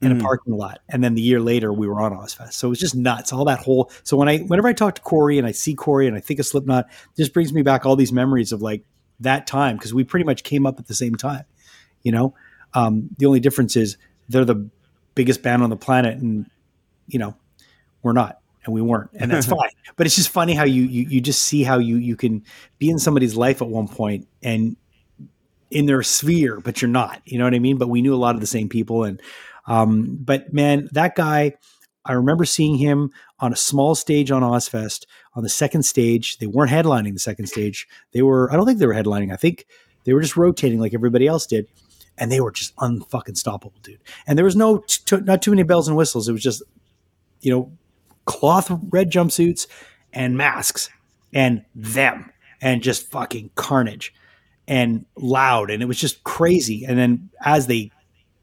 in 0.00 0.12
a 0.12 0.22
parking 0.22 0.52
lot, 0.56 0.80
and 0.88 1.02
then 1.02 1.14
the 1.16 1.22
year 1.22 1.40
later 1.40 1.72
we 1.72 1.88
were 1.88 2.00
on 2.00 2.12
Ozzfest. 2.12 2.52
So 2.52 2.68
it 2.68 2.70
was 2.70 2.78
just 2.78 2.94
nuts. 2.94 3.32
All 3.32 3.44
that 3.46 3.58
whole. 3.58 3.90
So 4.04 4.16
when 4.16 4.28
I 4.28 4.38
whenever 4.38 4.68
I 4.68 4.72
talk 4.72 4.94
to 4.94 5.02
Corey 5.02 5.38
and 5.38 5.46
I 5.46 5.50
see 5.50 5.74
Corey 5.74 6.06
and 6.06 6.16
I 6.16 6.20
think 6.20 6.38
of 6.38 6.46
Slipknot, 6.46 6.86
just 7.16 7.34
brings 7.34 7.52
me 7.52 7.62
back 7.62 7.84
all 7.84 7.96
these 7.96 8.12
memories 8.12 8.52
of 8.52 8.62
like 8.62 8.84
that 9.20 9.48
time 9.48 9.76
because 9.76 9.92
we 9.92 10.04
pretty 10.04 10.24
much 10.24 10.44
came 10.44 10.66
up 10.66 10.78
at 10.78 10.86
the 10.86 10.94
same 10.94 11.16
time. 11.16 11.44
You 12.02 12.12
know, 12.12 12.34
um, 12.74 13.08
the 13.18 13.26
only 13.26 13.40
difference 13.40 13.74
is 13.74 13.96
they're 14.28 14.44
the 14.44 14.68
biggest 15.18 15.42
band 15.42 15.64
on 15.64 15.68
the 15.68 15.76
planet, 15.76 16.16
and 16.18 16.48
you 17.08 17.18
know, 17.18 17.34
we're 18.02 18.12
not, 18.12 18.40
and 18.64 18.72
we 18.72 18.80
weren't, 18.80 19.10
and 19.14 19.32
that's 19.32 19.46
fine. 19.58 19.70
But 19.96 20.06
it's 20.06 20.14
just 20.14 20.28
funny 20.28 20.54
how 20.54 20.62
you 20.62 20.82
you 20.82 21.06
you 21.08 21.20
just 21.20 21.42
see 21.42 21.64
how 21.64 21.78
you 21.78 21.96
you 21.96 22.14
can 22.14 22.44
be 22.78 22.88
in 22.88 23.00
somebody's 23.00 23.36
life 23.36 23.60
at 23.60 23.68
one 23.68 23.88
point 23.88 24.28
and 24.44 24.76
in 25.72 25.86
their 25.86 26.04
sphere, 26.04 26.60
but 26.60 26.80
you're 26.80 26.88
not. 26.88 27.20
You 27.24 27.36
know 27.36 27.44
what 27.44 27.54
I 27.54 27.58
mean? 27.58 27.78
But 27.78 27.88
we 27.88 28.00
knew 28.00 28.14
a 28.14 28.16
lot 28.16 28.36
of 28.36 28.40
the 28.40 28.46
same 28.46 28.68
people, 28.68 29.02
and 29.02 29.20
um, 29.66 30.16
but 30.20 30.54
man, 30.54 30.88
that 30.92 31.14
guy. 31.14 31.54
I 32.04 32.12
remember 32.12 32.46
seeing 32.46 32.78
him 32.78 33.10
on 33.38 33.52
a 33.52 33.56
small 33.56 33.94
stage 33.94 34.30
on 34.30 34.40
Ozzfest 34.40 35.04
on 35.34 35.42
the 35.42 35.50
second 35.50 35.82
stage. 35.82 36.38
They 36.38 36.46
weren't 36.46 36.70
headlining 36.70 37.12
the 37.12 37.20
second 37.20 37.48
stage. 37.48 37.86
They 38.12 38.22
were, 38.22 38.50
I 38.50 38.56
don't 38.56 38.64
think 38.64 38.78
they 38.78 38.86
were 38.86 38.94
headlining. 38.94 39.30
I 39.30 39.36
think 39.36 39.66
they 40.04 40.14
were 40.14 40.22
just 40.22 40.34
rotating 40.34 40.80
like 40.80 40.94
everybody 40.94 41.26
else 41.26 41.44
did. 41.44 41.66
And 42.18 42.30
they 42.32 42.40
were 42.40 42.50
just 42.50 42.74
unfucking 42.76 43.42
stoppable, 43.42 43.80
dude. 43.82 44.00
And 44.26 44.36
there 44.36 44.44
was 44.44 44.56
no, 44.56 44.78
t- 44.78 45.16
not 45.18 45.42
too 45.42 45.50
many 45.50 45.62
bells 45.62 45.88
and 45.88 45.96
whistles. 45.96 46.28
It 46.28 46.32
was 46.32 46.42
just, 46.42 46.62
you 47.40 47.50
know, 47.52 47.72
cloth 48.26 48.70
red 48.90 49.10
jumpsuits 49.10 49.66
and 50.12 50.36
masks 50.36 50.90
and 51.32 51.64
them 51.74 52.30
and 52.60 52.82
just 52.82 53.10
fucking 53.10 53.50
carnage 53.54 54.12
and 54.66 55.06
loud. 55.16 55.70
And 55.70 55.82
it 55.82 55.86
was 55.86 55.98
just 55.98 56.24
crazy. 56.24 56.84
And 56.84 56.98
then 56.98 57.30
as 57.40 57.66
they 57.66 57.90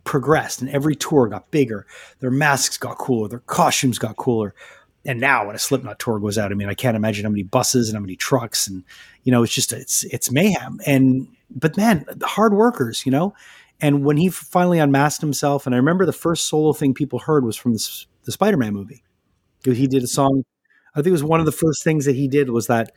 progressed 0.05 0.61
and 0.61 0.69
every 0.69 0.95
tour 0.95 1.28
got 1.28 1.51
bigger, 1.51 1.86
their 2.19 2.32
masks 2.32 2.78
got 2.78 2.97
cooler, 2.97 3.28
their 3.28 3.39
costumes 3.39 3.99
got 3.99 4.15
cooler. 4.15 4.55
And 5.05 5.19
now 5.19 5.45
when 5.45 5.55
a 5.55 5.59
Slipknot 5.59 5.99
tour 5.99 6.19
goes 6.19 6.38
out, 6.38 6.51
I 6.51 6.55
mean, 6.55 6.69
I 6.69 6.73
can't 6.73 6.97
imagine 6.97 7.26
how 7.26 7.30
many 7.30 7.43
buses 7.43 7.89
and 7.89 7.95
how 7.95 8.01
many 8.01 8.15
trucks 8.15 8.67
and 8.67 8.84
you 9.23 9.32
know, 9.32 9.43
it's 9.43 9.53
just 9.53 9.73
it's 9.73 10.03
it's 10.05 10.32
mayhem. 10.32 10.80
And 10.86 11.28
but 11.49 11.76
man, 11.76 12.05
the 12.15 12.28
hard 12.28 12.53
workers, 12.53 13.05
you 13.05 13.11
know. 13.11 13.34
And 13.82 14.05
when 14.05 14.17
he 14.17 14.30
finally 14.30 14.80
unmasked 14.80 15.21
himself, 15.21 15.65
and 15.65 15.76
I 15.76 15.78
remember 15.78 16.05
the 16.05 16.13
first 16.13 16.45
solo 16.47 16.73
thing 16.73 16.93
people 16.93 17.19
heard 17.19 17.43
was 17.43 17.57
from 17.57 17.73
the, 17.73 18.05
the 18.23 18.32
Spider-Man 18.32 18.73
movie. 18.73 19.03
He 19.63 19.88
did 19.88 20.03
a 20.03 20.07
song. 20.07 20.43
I 20.93 20.99
think 20.99 21.07
it 21.07 21.11
was 21.11 21.23
one 21.23 21.39
of 21.39 21.45
the 21.45 21.51
first 21.51 21.84
things 21.84 22.05
that 22.05 22.15
he 22.15 22.28
did 22.28 22.49
was 22.51 22.67
that 22.67 22.91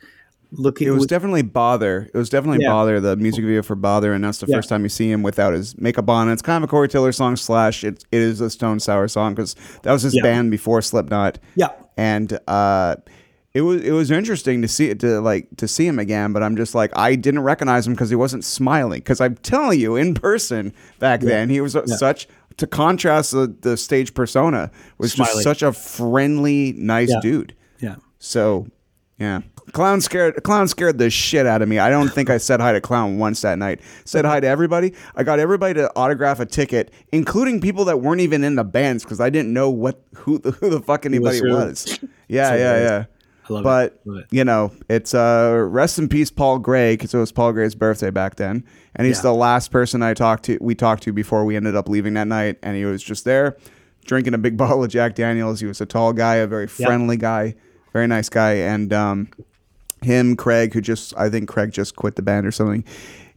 look. 0.51 0.81
It 0.81 0.91
was 0.91 1.05
definitely 1.07 1.41
bother. 1.41 2.09
It 2.13 2.17
was 2.17 2.29
definitely 2.29 2.63
Yeah. 2.63 2.69
bother. 2.71 2.99
The 3.01 3.17
music 3.17 3.43
video 3.43 3.61
for 3.61 3.75
bother, 3.75 4.13
and 4.13 4.23
that's 4.23 4.37
the 4.37 4.45
Yeah. 4.47 4.55
first 4.57 4.69
time 4.69 4.83
you 4.83 4.89
see 4.89 5.11
him 5.11 5.21
without 5.23 5.53
his 5.53 5.77
makeup 5.77 6.07
on. 6.09 6.27
And 6.27 6.33
it's 6.33 6.41
kind 6.41 6.63
of 6.63 6.69
a 6.69 6.71
Corey 6.71 6.87
Taylor 6.87 7.11
song 7.11 7.35
slash 7.35 7.83
it, 7.83 8.05
it 8.11 8.21
is 8.21 8.39
a 8.39 8.49
Stone 8.49 8.79
Sour 8.79 9.07
song 9.09 9.33
because 9.33 9.55
that 9.83 9.91
was 9.91 10.03
his 10.03 10.15
Yeah. 10.15 10.21
band 10.23 10.51
before 10.51 10.81
Slipknot. 10.81 11.39
Yeah, 11.55 11.69
and 11.97 12.39
uh, 12.47 12.95
it 13.53 13.61
was 13.61 13.81
it 13.83 13.91
was 13.91 14.11
interesting 14.11 14.61
to 14.61 14.67
see 14.67 14.89
it 14.89 14.99
to 14.99 15.19
like 15.21 15.47
to 15.57 15.67
see 15.67 15.87
him 15.87 15.97
again. 15.99 16.33
But 16.33 16.43
I'm 16.43 16.55
just 16.55 16.75
like 16.75 16.91
I 16.97 17.15
didn't 17.15 17.41
recognize 17.41 17.87
him 17.87 17.93
because 17.93 18.09
he 18.09 18.15
wasn't 18.15 18.45
smiling. 18.45 18.99
Because 18.99 19.21
I'm 19.21 19.35
telling 19.37 19.79
you, 19.79 19.95
in 19.95 20.13
person 20.13 20.73
back 20.99 21.21
then, 21.21 21.49
he 21.49 21.61
was 21.61 21.75
such 21.97 22.27
to 22.57 22.67
contrast 22.67 23.31
the, 23.31 23.53
the 23.61 23.77
stage 23.77 24.13
persona 24.13 24.69
was 24.97 25.13
Smiley. 25.13 25.31
just 25.31 25.43
such 25.43 25.61
a 25.63 25.71
friendly, 25.73 26.73
nice 26.73 27.09
Yeah. 27.09 27.19
dude. 27.21 27.55
yeah. 27.79 27.95
So 28.19 28.67
yeah. 29.17 29.41
Clown 29.71 30.01
scared 30.01 30.41
clown 30.43 30.67
scared 30.67 30.97
the 30.97 31.09
shit 31.11 31.45
out 31.45 31.61
of 31.61 31.69
me. 31.69 31.77
I 31.77 31.89
don't 31.91 32.09
think 32.09 32.29
I 32.31 32.37
said 32.39 32.59
hi 32.59 32.71
to 32.73 32.81
clown 32.81 33.19
once 33.19 33.41
that 33.41 33.59
night. 33.59 33.81
Said 34.03 34.25
hi 34.25 34.39
to 34.39 34.47
everybody. 34.47 34.93
I 35.15 35.23
got 35.23 35.37
everybody 35.37 35.75
to 35.75 35.91
autograph 35.95 36.39
a 36.39 36.45
ticket, 36.47 36.91
including 37.11 37.61
people 37.61 37.85
that 37.85 38.01
weren't 38.01 38.21
even 38.21 38.43
in 38.43 38.55
the 38.55 38.63
bands 38.63 39.03
because 39.03 39.19
I 39.21 39.29
didn't 39.29 39.53
know 39.53 39.69
what 39.69 40.01
who 40.15 40.39
the, 40.39 40.51
who 40.51 40.71
the 40.71 40.81
fuck 40.81 41.05
anybody 41.05 41.39
who. 41.39 41.51
was. 41.53 41.99
Yeah, 42.27 42.49
So 42.49 42.55
yeah, 42.55 42.77
yeah. 42.77 43.05
Love 43.49 43.63
But 43.63 43.93
it. 43.93 44.01
Love 44.05 44.17
it. 44.19 44.25
you 44.31 44.43
know, 44.43 44.71
it's 44.89 45.13
uh 45.13 45.65
rest 45.69 45.97
in 45.99 46.07
peace, 46.07 46.29
Paul 46.31 46.59
Gray, 46.59 46.93
because 46.93 47.13
it 47.13 47.17
was 47.17 47.31
Paul 47.31 47.51
Gray's 47.53 47.75
birthday 47.75 48.09
back 48.11 48.35
then, 48.35 48.63
and 48.95 49.07
he's 49.07 49.17
Yeah. 49.17 49.23
the 49.23 49.33
last 49.33 49.71
person 49.71 50.01
I 50.03 50.13
talked 50.13 50.43
to. 50.45 50.57
We 50.61 50.75
talked 50.75 51.03
to 51.03 51.13
before 51.13 51.43
we 51.45 51.55
ended 51.55 51.75
up 51.75 51.89
leaving 51.89 52.13
that 52.15 52.27
night, 52.27 52.57
and 52.63 52.75
he 52.77 52.85
was 52.85 53.01
just 53.03 53.25
there 53.25 53.57
drinking 54.05 54.33
a 54.33 54.37
big 54.37 54.57
bottle 54.63 54.83
of 54.83 54.89
Jack 54.89 55.15
Daniels. 55.15 55.59
He 55.59 55.65
was 55.67 55.81
a 55.81 55.85
tall 55.85 56.13
guy, 56.13 56.35
a 56.35 56.47
very 56.47 56.67
friendly 56.67 57.17
guy, 57.17 57.55
very 57.93 58.07
nice 58.07 58.29
guy, 58.29 58.53
and 58.53 58.91
um, 58.93 59.29
him, 60.01 60.35
Craig, 60.35 60.73
who 60.73 60.81
just 60.81 61.13
I 61.17 61.29
think 61.29 61.49
Craig 61.49 61.71
just 61.71 61.95
quit 61.95 62.15
the 62.15 62.21
band 62.21 62.45
or 62.47 62.51
something. 62.51 62.83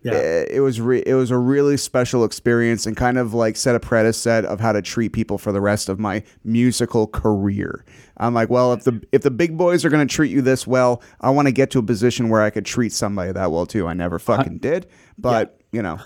Yeah. 0.03 0.13
Eh, 0.15 0.45
It 0.51 0.61
was 0.61 0.81
re- 0.81 1.03
it 1.07 1.15
was 1.15 1.31
a 1.31 1.39
really 1.39 1.77
special 1.77 2.25
experience 2.25 2.87
and 2.87 2.97
kind 2.97 3.19
of 3.19 3.35
like 3.35 3.57
set 3.57 3.75
a 3.75 3.81
precedent 3.81 4.47
of 4.47 4.61
how 4.61 4.73
to 4.73 4.83
treat 4.83 5.13
people 5.13 5.39
for 5.39 5.53
the 5.53 5.61
rest 5.61 5.89
of 5.89 5.99
my 6.01 6.23
musical 6.45 7.07
career. 7.07 7.85
I'm 8.17 8.35
like, 8.35 8.51
well, 8.51 8.73
if 8.73 8.85
the 8.85 9.01
if 9.13 9.23
the 9.23 9.31
big 9.31 9.57
boys 9.57 9.85
are 9.85 9.91
going 9.91 10.07
to 10.07 10.13
treat 10.15 10.31
you 10.31 10.43
this 10.43 10.67
well, 10.67 11.03
I 11.21 11.31
want 11.31 11.47
to 11.49 11.53
get 11.53 11.71
to 11.73 11.79
a 11.79 11.83
position 11.83 12.29
where 12.29 12.43
I 12.43 12.51
could 12.51 12.65
treat 12.67 12.93
somebody 12.93 13.33
that 13.33 13.51
well 13.51 13.67
too. 13.67 13.87
I 13.87 13.95
never 13.95 14.19
fucking 14.19 14.59
did, 14.59 14.87
but 15.19 15.59
you 15.73 15.83
know, 15.83 15.99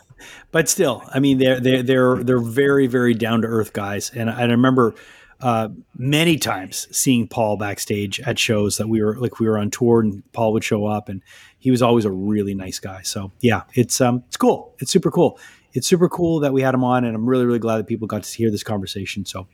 but 0.52 0.68
still, 0.68 1.02
I 1.12 1.18
mean, 1.18 1.38
they're 1.38 1.58
they're 1.60 1.82
they're 1.82 2.22
they're 2.22 2.38
very 2.38 2.86
very 2.86 3.14
down 3.14 3.42
to 3.42 3.48
earth 3.48 3.72
guys, 3.72 4.10
and 4.14 4.30
I 4.30 4.44
remember 4.44 4.94
uh, 5.40 5.68
many 5.96 6.38
times 6.38 6.88
seeing 6.96 7.28
Paul 7.28 7.56
backstage 7.56 8.20
at 8.20 8.38
shows 8.38 8.78
that 8.78 8.88
we 8.88 9.02
were 9.02 9.18
like 9.18 9.38
we 9.38 9.48
were 9.48 9.58
on 9.58 9.70
tour, 9.70 10.00
and 10.00 10.22
Paul 10.32 10.52
would 10.52 10.64
show 10.64 10.86
up, 10.86 11.08
and 11.08 11.22
he 11.58 11.70
was 11.70 11.82
always 11.82 12.04
a 12.04 12.10
really 12.10 12.54
nice 12.54 12.78
guy. 12.78 13.02
So 13.02 13.32
yeah, 13.40 13.62
it's 13.74 14.00
um 14.00 14.24
it's 14.28 14.36
cool, 14.36 14.74
it's 14.78 14.90
super 14.90 15.10
cool, 15.10 15.38
it's 15.72 15.86
super 15.86 16.08
cool 16.08 16.40
that 16.40 16.52
we 16.52 16.62
had 16.62 16.74
him 16.74 16.84
on, 16.84 17.04
and 17.04 17.14
I'm 17.14 17.28
really 17.28 17.44
really 17.44 17.58
glad 17.58 17.78
that 17.78 17.86
people 17.86 18.06
got 18.06 18.22
to 18.22 18.36
hear 18.36 18.50
this 18.50 18.62
conversation. 18.62 19.24
So 19.24 19.46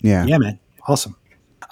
yeah, 0.00 0.26
yeah, 0.26 0.38
man, 0.38 0.58
awesome. 0.88 1.16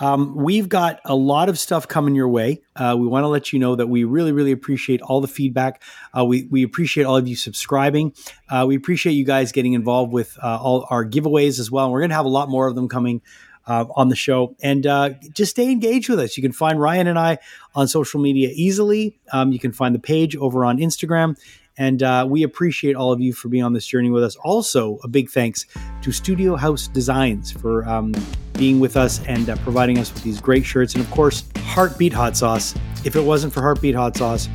Um, 0.00 0.36
we've 0.36 0.68
got 0.68 1.00
a 1.04 1.14
lot 1.14 1.48
of 1.48 1.59
stuff 1.59 1.88
coming 1.88 2.14
your 2.14 2.28
way. 2.28 2.62
Uh, 2.76 2.94
we 2.98 3.06
want 3.06 3.24
to 3.24 3.28
let 3.28 3.52
you 3.52 3.59
know 3.59 3.74
that 3.74 3.88
we 3.88 4.04
really, 4.04 4.32
really 4.32 4.52
appreciate 4.52 5.02
all 5.02 5.20
the 5.20 5.28
feedback. 5.28 5.82
Uh, 6.16 6.24
we, 6.24 6.46
we 6.50 6.62
appreciate 6.62 7.04
all 7.04 7.16
of 7.16 7.26
you 7.26 7.34
subscribing. 7.34 8.12
Uh, 8.48 8.64
we 8.68 8.76
appreciate 8.76 9.14
you 9.14 9.24
guys 9.24 9.50
getting 9.50 9.72
involved 9.72 10.12
with 10.12 10.38
uh, 10.42 10.59
all 10.61 10.86
our 10.90 11.04
giveaways 11.04 11.59
as 11.59 11.70
well. 11.70 11.90
We're 11.90 12.00
going 12.00 12.11
to 12.11 12.16
have 12.16 12.26
a 12.26 12.30
lot 12.30 12.48
more 12.48 12.68
of 12.68 12.74
them 12.74 12.88
coming 12.88 13.22
uh, 13.68 13.84
on 13.94 14.08
the 14.08 14.16
show. 14.16 14.56
And 14.62 14.86
uh, 14.86 15.10
just 15.32 15.52
stay 15.52 15.70
engaged 15.70 16.08
with 16.08 16.18
us. 16.18 16.36
You 16.36 16.42
can 16.42 16.52
find 16.52 16.80
Ryan 16.80 17.06
and 17.06 17.18
I 17.18 17.38
on 17.74 17.86
social 17.86 18.20
media 18.20 18.50
easily. 18.54 19.16
Um, 19.32 19.52
you 19.52 19.58
can 19.58 19.72
find 19.72 19.94
the 19.94 20.00
page 20.00 20.34
over 20.36 20.64
on 20.64 20.78
Instagram. 20.78 21.38
And 21.76 22.02
uh, 22.02 22.26
we 22.28 22.42
appreciate 22.42 22.96
all 22.96 23.12
of 23.12 23.20
you 23.20 23.32
for 23.32 23.48
being 23.48 23.62
on 23.62 23.72
this 23.72 23.86
journey 23.86 24.10
with 24.10 24.24
us. 24.24 24.34
Also, 24.36 24.98
a 25.04 25.08
big 25.08 25.30
thanks 25.30 25.64
to 26.02 26.10
Studio 26.10 26.56
House 26.56 26.88
Designs 26.88 27.52
for 27.52 27.88
um, 27.88 28.12
being 28.54 28.80
with 28.80 28.96
us 28.96 29.24
and 29.26 29.48
uh, 29.48 29.56
providing 29.58 29.98
us 29.98 30.12
with 30.12 30.24
these 30.24 30.40
great 30.40 30.64
shirts. 30.64 30.94
And 30.94 31.04
of 31.04 31.10
course, 31.12 31.44
Heartbeat 31.58 32.12
Hot 32.12 32.36
Sauce. 32.36 32.74
If 33.04 33.14
it 33.14 33.20
wasn't 33.20 33.52
for 33.52 33.60
Heartbeat 33.60 33.94
Hot 33.94 34.16
Sauce, 34.16 34.48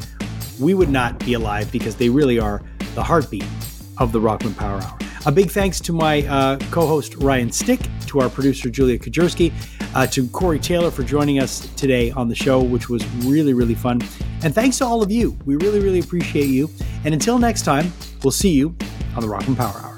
we 0.60 0.74
would 0.74 0.90
not 0.90 1.18
be 1.20 1.34
alive 1.34 1.72
because 1.72 1.96
they 1.96 2.10
really 2.10 2.40
are 2.40 2.62
the 2.94 3.04
heartbeat 3.04 3.46
of 4.00 4.12
the 4.12 4.20
Rockman 4.20 4.58
Power 4.58 4.82
Hour. 4.82 4.98
A 5.26 5.32
big 5.32 5.50
thanks 5.52 5.80
to 5.80 5.94
my 5.94 6.24
uh, 6.28 6.60
co 6.70 6.86
host 6.86 7.16
Ryan 7.16 7.50
Stick, 7.50 7.80
to 8.08 8.20
our 8.20 8.30
producer 8.30 8.70
Julia 8.70 9.00
Kajerski, 9.00 9.54
uh, 9.96 10.06
to 10.08 10.28
Corey 10.28 10.60
Taylor 10.60 10.92
for 10.92 11.04
joining 11.04 11.40
us 11.40 11.62
today 11.76 12.12
on 12.12 12.28
the 12.28 12.36
show, 12.36 12.62
which 12.62 12.90
was 12.90 13.06
really, 13.26 13.54
really 13.54 13.76
fun. 13.76 14.02
And 14.44 14.54
thanks 14.54 14.80
to 14.80 14.86
all 14.86 15.02
of 15.02 15.10
you. 15.10 15.38
We 15.46 15.56
really, 15.56 15.80
really 15.80 16.00
appreciate 16.00 16.48
you. 16.48 16.70
And 17.06 17.14
until 17.14 17.40
next 17.40 17.62
time, 17.62 17.94
we'll 18.22 18.32
see 18.32 18.52
you 18.52 18.76
on 19.16 19.22
the 19.22 19.30
Rockman 19.30 19.56
Power 19.56 19.80
Hour. 19.80 19.93